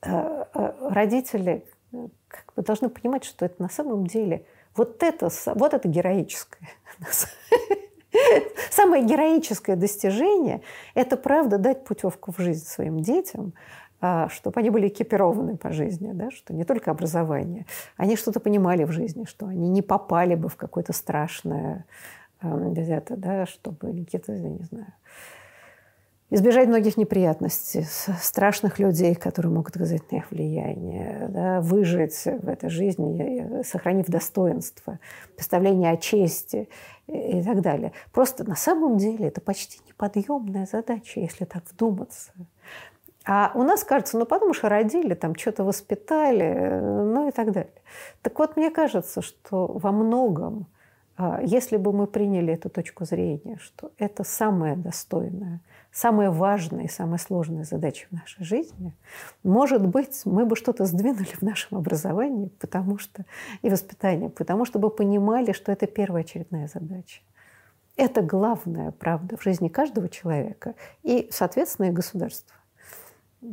э, 0.02 0.10
э, 0.54 0.88
родители 0.90 1.66
как 2.28 2.52
бы 2.54 2.62
должны 2.62 2.88
понимать, 2.88 3.24
что 3.24 3.44
это 3.44 3.62
на 3.62 3.68
самом 3.68 4.06
деле 4.06 4.44
вот 4.76 5.02
это, 5.02 5.28
вот 5.54 5.74
это 5.74 5.88
героическое. 5.88 6.68
Самое 8.70 9.04
героическое 9.04 9.76
достижение– 9.76 10.62
это, 10.94 11.16
правда, 11.16 11.58
дать 11.58 11.84
путевку 11.84 12.32
в 12.32 12.38
жизнь 12.38 12.64
своим 12.66 13.00
детям, 13.00 13.54
а, 14.00 14.28
чтобы 14.28 14.60
они 14.60 14.70
были 14.70 14.88
экипированы 14.88 15.56
по 15.56 15.72
жизни, 15.72 16.12
да, 16.12 16.30
что 16.30 16.52
не 16.52 16.64
только 16.64 16.90
образование, 16.90 17.66
они 17.96 18.16
что-то 18.16 18.40
понимали 18.40 18.84
в 18.84 18.92
жизни, 18.92 19.24
что 19.24 19.46
они 19.46 19.68
не 19.68 19.82
попали 19.82 20.34
бы 20.34 20.48
в 20.48 20.56
какое-то 20.56 20.92
страшное 20.92 21.86
где-то, 22.42 23.16
да, 23.16 23.46
чтобы 23.46 24.04
какие-то, 24.04 24.32
не 24.32 24.64
знаю, 24.64 24.92
избежать 26.30 26.68
многих 26.68 26.96
неприятностей, 26.96 27.84
страшных 28.20 28.78
людей, 28.78 29.14
которые 29.14 29.52
могут 29.52 29.76
оказать 29.76 30.10
на 30.10 30.16
их 30.16 30.30
влияние, 30.30 31.28
да, 31.28 31.60
выжить 31.60 32.24
в 32.24 32.48
этой 32.48 32.70
жизни, 32.70 33.62
сохранив 33.62 34.06
достоинство, 34.06 34.98
представление 35.36 35.92
о 35.92 35.96
чести 35.96 36.68
и 37.06 37.42
так 37.42 37.60
далее. 37.60 37.92
Просто 38.12 38.44
на 38.48 38.56
самом 38.56 38.96
деле 38.96 39.28
это 39.28 39.40
почти 39.40 39.80
неподъемная 39.86 40.66
задача, 40.66 41.20
если 41.20 41.44
так 41.44 41.62
вдуматься. 41.70 42.32
А 43.26 43.52
у 43.54 43.62
нас 43.62 43.84
кажется, 43.84 44.18
ну 44.18 44.26
потому 44.26 44.52
что 44.52 44.68
родили, 44.68 45.14
там 45.14 45.34
что-то 45.34 45.64
воспитали, 45.64 46.80
ну 46.82 47.28
и 47.28 47.30
так 47.30 47.52
далее. 47.52 47.72
Так 48.20 48.38
вот, 48.38 48.56
мне 48.56 48.70
кажется, 48.70 49.22
что 49.22 49.66
во 49.66 49.92
многом, 49.92 50.66
если 51.42 51.76
бы 51.76 51.92
мы 51.92 52.06
приняли 52.06 52.54
эту 52.54 52.68
точку 52.68 53.04
зрения, 53.04 53.58
что 53.60 53.92
это 53.98 54.24
самое 54.24 54.76
достойное– 54.76 55.60
самая 55.94 56.30
важная 56.30 56.84
и 56.84 56.88
самая 56.88 57.18
сложная 57.18 57.62
задача 57.64 58.06
в 58.10 58.12
нашей 58.12 58.44
жизни, 58.44 58.92
может 59.44 59.86
быть, 59.86 60.22
мы 60.24 60.44
бы 60.44 60.56
что-то 60.56 60.84
сдвинули 60.86 61.24
в 61.24 61.42
нашем 61.42 61.78
образовании 61.78 62.50
потому 62.58 62.98
что, 62.98 63.24
и 63.62 63.70
воспитании, 63.70 64.28
потому 64.28 64.64
что 64.64 64.78
бы 64.78 64.90
понимали, 64.90 65.52
что 65.52 65.70
это 65.70 65.86
первоочередная 65.86 66.66
задача. 66.66 67.20
Это 67.96 68.22
главная 68.22 68.90
правда 68.90 69.36
в 69.36 69.44
жизни 69.44 69.68
каждого 69.68 70.08
человека 70.08 70.74
и, 71.04 71.28
соответственно, 71.30 71.86
и 71.86 71.92
государства. 71.92 72.56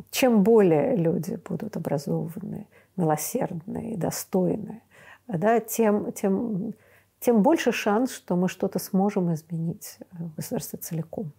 Чем 0.10 0.42
более 0.42 0.96
люди 0.96 1.40
будут 1.48 1.78
образованные, 1.78 2.66
милосердные 2.98 3.94
и 3.94 3.98
достойные, 3.98 4.82
да, 5.28 5.60
тем, 5.60 6.12
тем, 6.12 6.74
тем 7.22 7.44
больше 7.44 7.72
шанс, 7.72 8.12
что 8.12 8.36
мы 8.36 8.50
что-то 8.50 8.80
сможем 8.80 9.34
изменить 9.34 10.00
в 10.12 10.36
государстве 10.36 10.80
целиком. 10.80 11.32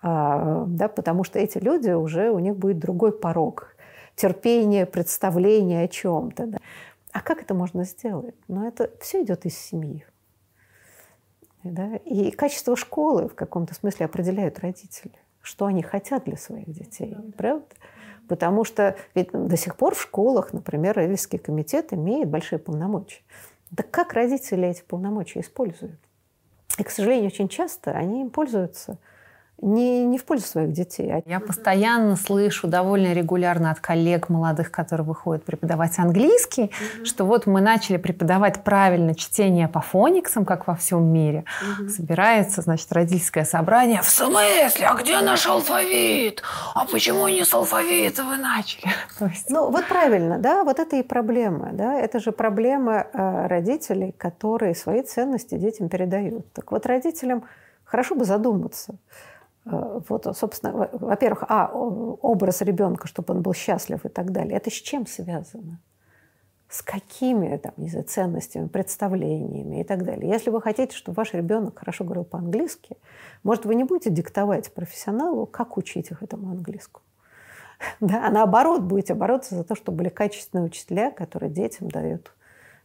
А, 0.00 0.64
да, 0.66 0.88
потому 0.88 1.22
что 1.22 1.38
эти 1.38 1.58
люди 1.58 1.90
уже, 1.90 2.30
у 2.30 2.40
них 2.40 2.56
будет 2.56 2.80
другой 2.80 3.12
порог 3.12 3.76
терпения, 4.16 4.86
представления 4.86 5.82
о 5.82 5.88
чем-то. 5.88 6.46
Да. 6.46 6.58
А 7.12 7.20
как 7.20 7.42
это 7.42 7.54
можно 7.54 7.84
сделать? 7.84 8.34
Ну, 8.48 8.66
это 8.66 8.90
все 9.00 9.22
идет 9.22 9.44
из 9.44 9.56
семьи. 9.56 10.04
Да? 11.62 11.96
И 12.04 12.30
качество 12.30 12.74
школы 12.74 13.28
в 13.28 13.34
каком-то 13.34 13.74
смысле 13.74 14.06
определяют 14.06 14.58
родители, 14.60 15.12
что 15.42 15.66
они 15.66 15.82
хотят 15.82 16.24
для 16.24 16.36
своих 16.36 16.70
детей, 16.70 17.16
правда? 17.36 17.66
Потому 18.28 18.64
что 18.64 18.96
ведь 19.14 19.30
до 19.32 19.56
сих 19.56 19.76
пор 19.76 19.94
в 19.94 20.00
школах, 20.00 20.52
например, 20.52 20.96
родительский 20.96 21.38
комитет 21.38 21.92
имеет 21.92 22.28
большие 22.28 22.58
полномочия. 22.58 23.20
Да 23.72 23.82
как 23.82 24.12
родители 24.12 24.68
эти 24.68 24.82
полномочия 24.82 25.40
используют? 25.40 25.98
И, 26.78 26.84
к 26.84 26.90
сожалению, 26.90 27.26
очень 27.26 27.48
часто 27.48 27.90
они 27.90 28.20
им 28.20 28.30
пользуются– 28.30 28.98
не, 29.62 30.04
не 30.04 30.18
в 30.18 30.24
пользу 30.24 30.46
своих 30.46 30.72
детей. 30.72 31.12
А 31.12 31.22
Я 31.24 31.38
постоянно 31.38 32.16
слышу 32.16 32.66
довольно 32.66 33.12
регулярно 33.12 33.70
от 33.70 33.78
коллег 33.78 34.28
молодых, 34.28 34.72
которые 34.72 35.06
выходят 35.06 35.44
преподавать 35.44 35.98
английский, 35.98 36.64
mm-hmm. 36.64 37.04
что 37.04 37.24
вот 37.24 37.46
мы 37.46 37.60
начали 37.60 37.96
преподавать 37.96 38.64
правильно 38.64 39.14
чтение 39.14 39.68
по 39.68 39.80
фониксам, 39.80 40.44
как 40.44 40.66
во 40.66 40.74
всем 40.74 41.04
мире. 41.04 41.44
Mm-hmm. 41.62 41.88
Собирается, 41.90 42.60
значит, 42.62 42.92
родительское 42.92 43.44
собрание. 43.44 44.02
В 44.02 44.08
смысле? 44.08 44.86
А 44.86 44.94
где 44.96 45.20
наш 45.20 45.46
алфавит? 45.46 46.42
А 46.74 46.84
почему 46.84 47.28
не 47.28 47.44
с 47.44 47.54
алфавита 47.54 48.24
вы 48.24 48.38
начали? 48.38 48.90
Есть... 49.20 49.48
Ну, 49.48 49.70
вот 49.70 49.86
правильно, 49.86 50.38
да, 50.38 50.64
вот 50.64 50.80
это 50.80 50.96
и 50.96 51.04
проблема, 51.04 51.70
да, 51.72 51.94
это 51.94 52.18
же 52.18 52.32
проблема 52.32 53.06
э, 53.12 53.46
родителей, 53.46 54.12
которые 54.18 54.74
свои 54.74 55.02
ценности 55.02 55.54
детям 55.54 55.88
передают. 55.88 56.52
Так 56.52 56.72
вот, 56.72 56.84
родителям 56.84 57.44
хорошо 57.84 58.16
бы 58.16 58.24
задуматься– 58.24 58.96
вот, 59.64 60.26
собственно, 60.36 60.88
во-первых, 60.92 61.44
а, 61.48 61.70
образ 61.72 62.62
ребенка, 62.62 63.06
чтобы 63.06 63.34
он 63.34 63.42
был 63.42 63.54
счастлив 63.54 64.04
и 64.04 64.08
так 64.08 64.32
далее. 64.32 64.56
Это 64.56 64.70
с 64.70 64.74
чем 64.74 65.06
связано? 65.06 65.80
С 66.68 66.82
какими 66.82 67.56
там, 67.58 67.72
не 67.76 67.88
знаю, 67.88 68.06
ценностями, 68.06 68.66
представлениями 68.66 69.80
и 69.80 69.84
так 69.84 70.04
далее. 70.04 70.28
Если 70.28 70.50
вы 70.50 70.60
хотите, 70.60 70.96
чтобы 70.96 71.16
ваш 71.16 71.34
ребенок 71.34 71.78
хорошо 71.78 72.04
говорил 72.04 72.24
по-английски, 72.24 72.96
может, 73.44 73.64
вы 73.64 73.74
не 73.74 73.84
будете 73.84 74.10
диктовать 74.10 74.72
профессионалу, 74.72 75.46
как 75.46 75.76
учить 75.76 76.10
их 76.10 76.22
этому 76.22 76.50
английскому. 76.50 77.04
Да? 78.00 78.26
А 78.26 78.30
наоборот, 78.30 78.82
будете 78.82 79.14
бороться 79.14 79.54
за 79.54 79.64
то, 79.64 79.74
чтобы 79.74 79.98
были 79.98 80.08
качественные 80.08 80.66
учителя, 80.66 81.10
которые 81.10 81.50
детям 81.50 81.88
дают 81.90 82.32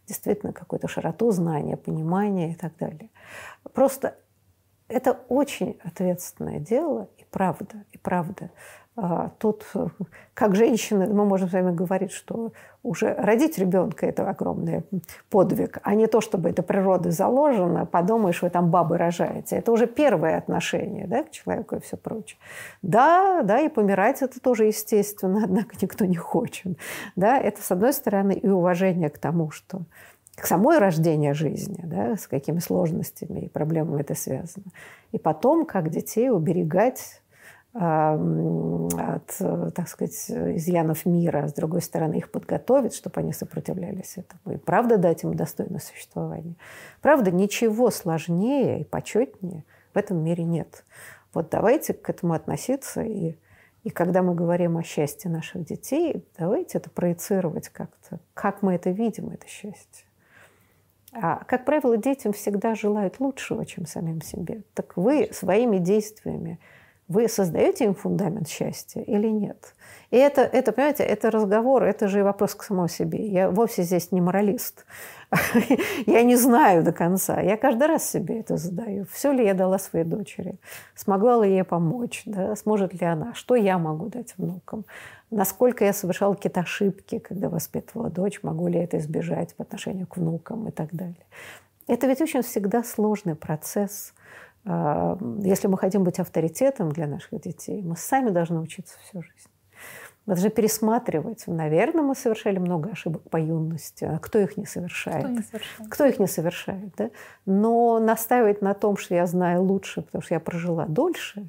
действительно 0.07 0.53
какую-то 0.53 0.87
широту 0.87 1.31
знания, 1.31 1.77
понимания 1.77 2.51
и 2.51 2.55
так 2.55 2.75
далее. 2.77 3.09
Просто 3.73 4.15
это 4.87 5.19
очень 5.29 5.79
ответственное 5.83 6.59
дело, 6.59 7.09
и 7.17 7.25
правда, 7.29 7.83
и 7.91 7.97
правда. 7.97 8.49
А, 8.99 9.29
тут, 9.37 9.63
как 10.33 10.55
женщины, 10.55 11.07
мы 11.07 11.23
можем 11.23 11.49
с 11.49 11.53
вами 11.53 11.71
говорить, 11.71 12.11
что 12.11 12.51
уже 12.81 13.13
родить 13.13 13.59
ребенка– 13.59 14.05
это 14.07 14.27
огромный 14.27 14.83
подвиг, 15.29 15.77
а 15.83 15.93
не 15.93 16.07
то, 16.07 16.19
чтобы 16.19 16.49
это 16.49 16.63
природой 16.63 17.11
заложено, 17.11 17.85
подумаешь, 17.85 18.41
вы 18.41 18.49
там 18.49 18.71
бабы 18.71 18.97
рожаете. 18.97 19.57
Это 19.57 19.71
уже 19.71 19.85
первое 19.85 20.37
отношение 20.37 21.05
да, 21.05 21.23
к 21.23 21.29
человеку 21.29 21.75
и 21.75 21.79
все 21.79 21.95
прочее. 21.95 22.39
Да, 22.81 23.43
да, 23.43 23.59
и 23.59 23.69
помирать– 23.69 24.21
это 24.23 24.39
тоже 24.39 24.65
естественно, 24.65 25.41
однако 25.43 25.75
никто 25.79 26.05
не 26.05 26.17
хочет. 26.17 26.79
Да, 27.15 27.37
это, 27.37 27.61
с 27.61 27.69
одной 27.69 27.93
стороны, 27.93 28.31
и 28.31 28.49
уважение 28.49 29.11
к 29.11 29.19
тому, 29.19 29.51
что 29.51 29.81
к 30.37 30.45
самой 30.45 30.77
рождению 30.77 31.33
жизни, 31.33 31.81
да, 31.83 32.15
с 32.15 32.27
какими 32.27 32.59
сложностями 32.59 33.41
и 33.41 33.49
проблемами 33.49 34.01
это 34.01 34.13
связано. 34.15 34.67
И 35.11 35.17
потом, 35.17 35.65
как 35.65 35.89
детей 35.89 36.29
уберегать 36.29 37.21
от, 37.73 39.37
так 39.37 39.87
сказать, 39.87 40.29
изъянов 40.29 41.05
мира, 41.05 41.43
а 41.43 41.47
с 41.47 41.53
другой 41.53 41.81
стороны 41.81 42.15
их 42.15 42.31
подготовить, 42.31 42.95
чтобы 42.95 43.19
они 43.19 43.33
сопротивлялись 43.33 44.17
этому. 44.17 44.55
И 44.55 44.57
правда 44.57 44.97
дать 44.97 45.23
им 45.23 45.33
достойное 45.35 45.79
существование. 45.79 46.55
Правда, 47.01 47.29
ничего 47.31 47.91
сложнее 47.91 48.81
и 48.81 48.83
почетнее 48.83 49.63
в 49.93 49.97
этом 49.97 50.23
мире 50.23 50.43
нет. 50.43 50.85
Вот 51.33 51.49
давайте 51.51 51.93
к 51.93 52.09
этому 52.09 52.33
относиться 52.33 53.01
и, 53.01 53.35
И 53.87 53.89
когда 53.89 54.21
мы 54.21 54.35
говорим 54.35 54.75
о 54.75 54.83
счастье 54.83 55.31
наших 55.31 55.63
детей, 55.63 56.25
давайте 56.37 56.77
это 56.77 56.89
проецировать 56.89 57.69
как-то. 57.69 58.19
Как 58.33 58.61
мы 58.61 58.73
это 58.73 58.89
видим, 58.89 59.29
это 59.29 59.47
счастье. 59.47 60.06
А, 61.19 61.43
как 61.45 61.65
правило, 61.65 61.97
детям 61.97 62.31
всегда 62.31 62.75
желают 62.75 63.19
лучшего, 63.19 63.65
чем 63.65 63.85
самим 63.85 64.21
себе. 64.21 64.63
Так 64.73 64.97
вы 64.97 65.29
своими 65.31 65.77
действиями, 65.77 66.59
вы 67.07 67.27
создаете 67.29 67.85
им 67.85 67.95
фундамент 67.95 68.47
счастья 68.47 69.01
или 69.01 69.27
нет? 69.27 69.73
И 70.11 70.17
это, 70.17 70.41
это, 70.41 70.71
понимаете, 70.71 71.03
это 71.03 71.31
разговор, 71.31 71.83
это 71.83 72.07
же 72.07 72.19
и 72.19 72.21
вопрос 72.21 72.53
к 72.53 72.63
самому 72.63 72.87
себе. 72.87 73.25
Я 73.27 73.49
вовсе 73.49 73.83
здесь 73.83 74.11
не 74.11 74.21
моралист. 74.21 74.85
Я 76.05 76.23
не 76.23 76.35
знаю 76.35 76.83
до 76.83 76.93
конца. 76.93 77.41
Я 77.41 77.57
каждый 77.57 77.87
раз 77.87 78.09
себе 78.09 78.39
это 78.39 78.55
задаю. 78.57 79.05
Все 79.11 79.33
ли 79.33 79.43
я 79.43 79.53
дала 79.53 79.77
своей 79.77 80.05
дочери? 80.05 80.57
Смогла 80.95 81.43
ли 81.43 81.51
ей 81.51 81.65
помочь? 81.65 82.23
Да? 82.25 82.55
Сможет 82.55 82.93
ли 82.93 83.05
она? 83.05 83.33
Что 83.33 83.55
я 83.55 83.77
могу 83.77 84.07
дать 84.07 84.33
внукам? 84.37 84.85
Насколько 85.29 85.83
я 85.83 85.91
совершала 85.91 86.35
какие-то 86.35 86.61
ошибки, 86.61 87.19
когда 87.19 87.49
воспитывала 87.49 88.09
дочь? 88.09 88.39
Могу 88.43 88.67
ли 88.67 88.79
это 88.79 88.97
избежать 88.97 89.55
по 89.55 89.63
отношению 89.63 90.07
к 90.07 90.17
внукам 90.17 90.67
и 90.69 90.71
так 90.71 90.93
далее? 90.93 91.25
Это 91.87 92.07
ведь 92.07 92.21
очень 92.21 92.41
всегда 92.41 92.83
сложный 92.83 93.35
процесс. 93.35 94.13
А, 94.65 95.17
если 95.39 95.67
мы 95.67 95.77
хотим 95.77 96.03
быть 96.03 96.19
авторитетом 96.19 96.91
для 96.91 97.07
наших 97.07 97.41
детей, 97.41 97.81
мы 97.81 97.97
сами 97.97 98.29
должны 98.29 98.59
учиться 98.59 98.97
всю 98.99 99.21
жизнь. 99.21 99.49
Мы 100.25 100.35
должны 100.35 100.49
пересматривать. 100.49 101.43
Наверное, 101.47 102.03
мы 102.03 102.15
совершали 102.15 102.57
много 102.57 102.91
ошибок 102.91 103.29
по 103.29 103.37
юности. 103.37 104.05
А 104.05 104.19
кто 104.19 104.39
их 104.39 104.55
не 104.57 104.65
совершает? 104.65 105.23
Кто, 105.23 105.33
не 105.33 105.41
совершает? 105.41 105.89
кто 105.89 106.05
их 106.05 106.19
не 106.19 106.27
совершает? 106.27 106.95
Да? 106.97 107.09
Но 107.45 107.99
настаивать 107.99 108.61
на 108.61 108.73
том, 108.73 108.95
что 108.95 109.15
я 109.15 109.25
знаю 109.25 109.63
лучше, 109.63 110.01
потому 110.01 110.21
что 110.21 110.33
я 110.33 110.39
прожила 110.41 110.85
дольше, 110.85 111.47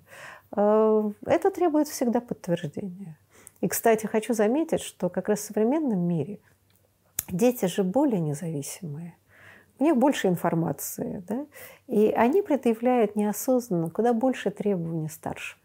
э, 0.56 1.10
это 1.26 1.50
требует 1.50 1.88
всегда 1.88 2.20
подтверждения. 2.20 3.16
И, 3.60 3.68
кстати, 3.68 4.06
хочу 4.06 4.34
заметить, 4.34 4.80
что 4.80 5.08
как 5.08 5.28
раз 5.28 5.40
в 5.40 5.44
современном 5.44 6.00
мире 6.00 6.38
дети 7.28 7.66
же 7.66 7.82
более 7.82 8.20
независимые. 8.20 9.16
У 9.78 9.84
них 9.84 9.96
больше 9.96 10.28
информации, 10.28 11.22
да? 11.28 11.46
и 11.86 12.08
они 12.08 12.42
предъявляют 12.42 13.16
неосознанно 13.16 13.90
куда 13.90 14.12
больше 14.12 14.50
требований 14.50 15.08
старшим. 15.08 15.58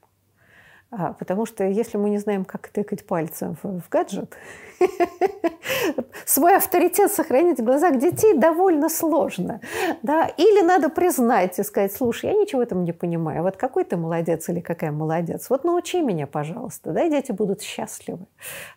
А, 0.96 1.14
потому 1.14 1.48
что 1.48 1.64
если 1.64 1.98
мы 1.98 2.12
не 2.12 2.20
знаем, 2.20 2.46
как 2.46 2.68
тыкать 2.68 3.06
пальцем 3.08 3.58
в, 3.64 3.90
гаджет, 3.90 4.38
свой 6.26 6.56
авторитет 6.56 7.12
сохранить 7.12 7.60
в 7.60 7.64
глазах 7.64 7.98
детей 7.98 8.38
довольно 8.38 8.90
сложно. 8.90 9.60
Да? 10.04 10.28
Или 10.28 10.62
надо 10.62 10.90
признать 10.90 11.58
и 11.58 11.64
сказать, 11.64 11.94
слушай, 11.94 12.30
я 12.30 12.34
ничего 12.34 12.60
в 12.60 12.64
этом 12.64 12.84
не 12.84 12.92
понимаю. 12.92 13.42
Вот 13.42 13.58
какой 13.58 13.86
ты 13.86 13.98
молодец 13.98 14.48
или 14.50 14.60
какая 14.60 14.92
молодец. 14.92 15.50
Вот 15.50 15.64
научи 15.64 16.00
меня, 16.00 16.28
пожалуйста. 16.28 16.92
Да? 16.92 17.04
И 17.04 17.10
дети 17.10 17.32
будут 17.32 17.64
счастливы. 17.64 18.28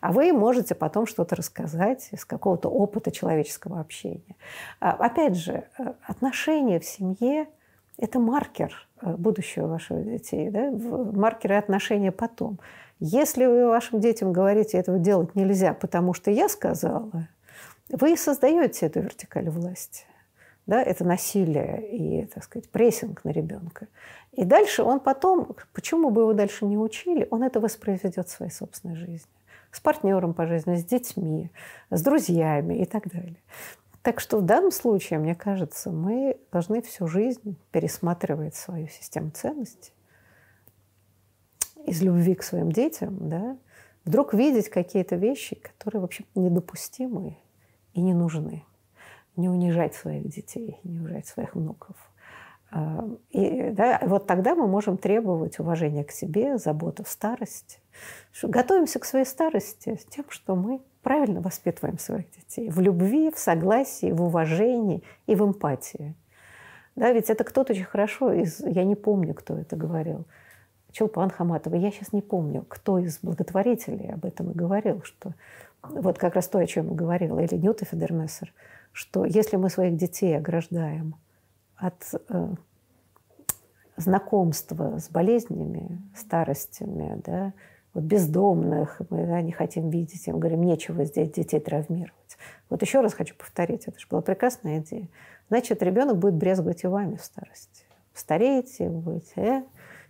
А 0.01 0.11
вы 0.11 0.33
можете 0.33 0.73
потом 0.73 1.05
что-то 1.05 1.35
рассказать 1.35 2.09
из 2.11 2.25
какого-то 2.25 2.67
опыта 2.67 3.11
человеческого 3.11 3.79
общения. 3.79 4.35
А, 4.79 4.91
опять 4.93 5.35
же, 5.35 5.65
э, 5.77 5.93
отношения 6.07 6.79
в 6.79 6.85
семье– 6.85 7.47
это 7.97 8.19
маркер 8.19 8.87
Э, 9.01 9.15
будущего 9.15 9.67
ваших 9.67 10.03
детей, 10.05 10.49
да, 10.49 10.71
маркеры 10.71 11.55
отношения 11.55 12.11
потом. 12.11 12.59
Если 12.99 13.45
вы 13.45 13.67
вашим 13.67 13.99
детям 13.99 14.33
говорите, 14.33 14.77
этого 14.77 14.97
делать 14.97 15.35
нельзя, 15.35 15.75
потому 15.75 16.15
что 16.15 16.31
я 16.31 16.49
сказала, 16.49 17.27
вы 17.89 18.17
создаете 18.17 18.87
эту 18.87 19.01
вертикаль 19.01 19.49
власти. 19.49 20.05
Да, 20.65 20.81
это 20.81 21.05
насилие 21.05 21.87
и, 21.91 22.25
так 22.25 22.43
сказать, 22.43 22.69
прессинг 22.69 23.23
на 23.23 23.29
ребенка. 23.29 23.87
И 24.33 24.43
дальше 24.43 24.81
он 24.81 24.99
потом, 24.99 25.55
почему 25.73 26.09
бы 26.09 26.21
его 26.21 26.33
дальше 26.33 26.65
не 26.65 26.77
учили, 26.77 27.27
он 27.29 27.43
это 27.43 27.59
воспроизведет 27.59 28.27
в 28.27 28.31
своей 28.31 28.51
собственной 28.51 28.95
жизни. 28.95 29.31
С 29.71 29.79
партнером 29.79 30.33
по 30.33 30.47
жизни, 30.47 30.75
с 30.75 30.83
детьми, 30.83 31.51
с 31.91 32.01
друзьями 32.01 32.81
и 32.81 32.85
так 32.85 33.07
далее. 33.09 33.37
Так 34.07 34.21
что 34.21 34.37
в 34.37 34.41
данном 34.41 34.71
случае, 34.71 35.19
мне 35.19 35.35
кажется, 35.35 35.91
мы 35.91 36.39
должны 36.49 36.81
всю 36.81 37.07
жизнь 37.07 37.57
пересматривать 37.71 38.55
свою 38.55 38.87
систему 38.87 39.31
ценностей 39.31 39.91
из 41.85 42.01
любви 42.01 42.33
к 42.33 42.41
своим 42.41 42.71
детям, 42.71 43.27
да, 43.27 43.57
вдруг 44.05 44.33
видеть 44.33 44.69
какие-то 44.69 45.17
вещи, 45.17 45.57
которые 45.57 45.99
вообще 45.99 46.23
недопустимы 46.35 47.37
и 47.93 47.99
не 47.99 48.13
нужны. 48.13 48.63
Не 49.35 49.49
унижать 49.49 49.93
своих 49.93 50.29
детей, 50.29 50.79
не 50.85 51.01
унижать 51.01 51.27
своих 51.27 51.55
внуков. 51.55 51.97
А, 52.71 53.05
и 53.31 53.71
да, 53.71 53.99
вот 54.03 54.25
тогда 54.25 54.55
мы 54.55 54.67
можем 54.67 54.97
требовать 54.97 55.59
уважения 55.59 56.05
к 56.05 56.11
себе, 56.11 56.57
заботы 56.57 57.03
в 57.03 57.09
старости. 57.09 57.79
Готовимся 58.41 58.99
к 58.99 59.05
своей 59.05 59.25
старости 59.25 59.97
с 60.01 60.05
тем, 60.05 60.23
что 60.29 60.55
мы 60.55 60.79
правильно 61.07 61.39
воспитываем 61.39 61.97
своих 61.99 62.29
детей. 62.31 62.69
В 62.69 62.81
любви, 62.81 63.31
в 63.31 63.39
согласии, 63.39 64.11
в 64.11 64.21
уважении 64.21 65.03
и 65.25 65.35
в 65.35 65.41
эмпатии. 65.41 66.15
Да, 66.97 67.13
ведь 67.13 67.29
это 67.29 67.45
кто-то 67.45 67.71
очень 67.71 67.85
хорошо 67.85 68.33
из... 68.33 68.59
Я 68.59 68.83
не 68.83 68.95
помню, 68.95 69.33
кто 69.33 69.57
это 69.57 69.77
говорил. 69.77 70.25
Чулпан 70.91 71.29
Хаматова. 71.29 71.75
Я 71.75 71.91
сейчас 71.91 72.11
не 72.11 72.21
помню, 72.21 72.65
кто 72.67 72.99
из 72.99 73.19
благотворителей 73.19 74.11
об 74.11 74.25
этом 74.25 74.51
и 74.51 74.53
говорил, 74.53 75.01
что 75.03 75.31
вот 75.81 76.17
как 76.17 76.35
раз 76.35 76.49
то, 76.49 76.59
о 76.59 76.65
чем 76.65 76.89
я 76.89 76.95
говорила, 76.95 77.39
или 77.39 77.55
Ньюта 77.55 77.85
Федермессер, 77.85 78.53
что 78.91 79.23
если 79.23 79.55
мы 79.55 79.69
своих 79.69 79.95
детей 79.95 80.37
ограждаем 80.37 81.15
от 81.77 82.03
э, 82.27 82.49
знакомства 83.95 84.99
с 84.99 85.07
болезнями, 85.09 86.01
старостями, 86.13 87.21
да, 87.25 87.53
вот 87.97 88.05
бездомных, 88.05 89.01
мы 89.09 89.25
да, 89.25 89.41
не 89.41 89.51
хотим 89.51 89.89
видеть, 89.89 90.27
мы 90.27 90.37
говорим, 90.37 90.61
нечего 90.61 91.03
здесь 91.03 91.31
детей 91.31 91.59
травмировать. 91.59 92.37
Вот 92.69 92.83
еще 92.83 93.01
раз 93.01 93.15
хочу 93.15 93.33
повторить, 93.35 93.87
это 93.87 93.99
же 93.99 94.05
была 94.07 94.21
прекрасная 94.21 94.79
идея. 94.79 95.07
Значит, 95.49 95.81
ребенок 95.81 96.17
будет 96.17 96.35
брезговать 96.35 96.83
и 96.83 96.87
вами 96.87 97.15
в 97.15 97.23
старости. 97.23 97.85
Стареете, 98.13 98.89
будете 98.89 99.31
э, 99.35 99.63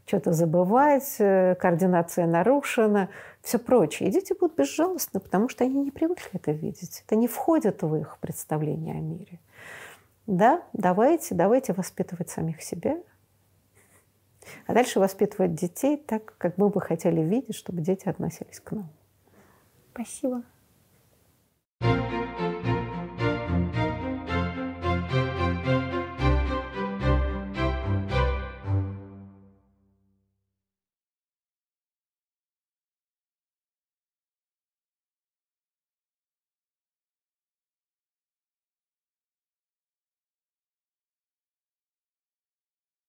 что-то 0.05 0.33
забывать, 0.33 1.15
э, 1.19 1.55
координация 1.55 2.27
нарушена, 2.27 3.07
все 3.41 3.57
прочее. 3.57 4.09
И 4.09 4.11
дети 4.11 4.33
будут 4.37 4.57
безжалостны, 4.57 5.21
потому 5.21 5.47
что 5.47 5.63
они 5.63 5.81
не 5.81 5.91
привыкли 5.91 6.31
это 6.33 6.51
видеть. 6.51 7.03
Это 7.05 7.15
не 7.15 7.29
входит 7.29 7.83
в 7.83 7.95
их 7.95 8.17
представление 8.19 8.95
о 8.95 8.99
мире. 8.99 9.39
Да, 10.25 10.61
давайте, 10.73 11.35
давайте 11.35 11.71
воспитывать 11.71 12.29
самих 12.29 12.61
себя, 12.61 12.97
а 14.65 14.73
дальше 14.73 14.99
воспитывать 14.99 15.55
детей 15.55 15.97
так, 15.97 16.37
как 16.37 16.57
мы 16.57 16.69
бы 16.69 16.81
хотели 16.81 17.21
видеть, 17.21 17.55
чтобы 17.55 17.81
дети 17.81 18.07
относились 18.07 18.59
к 18.59 18.71
нам. 18.71 18.89
Спасибо. 19.93 20.43
thank 21.79 22.11
you 22.11 22.16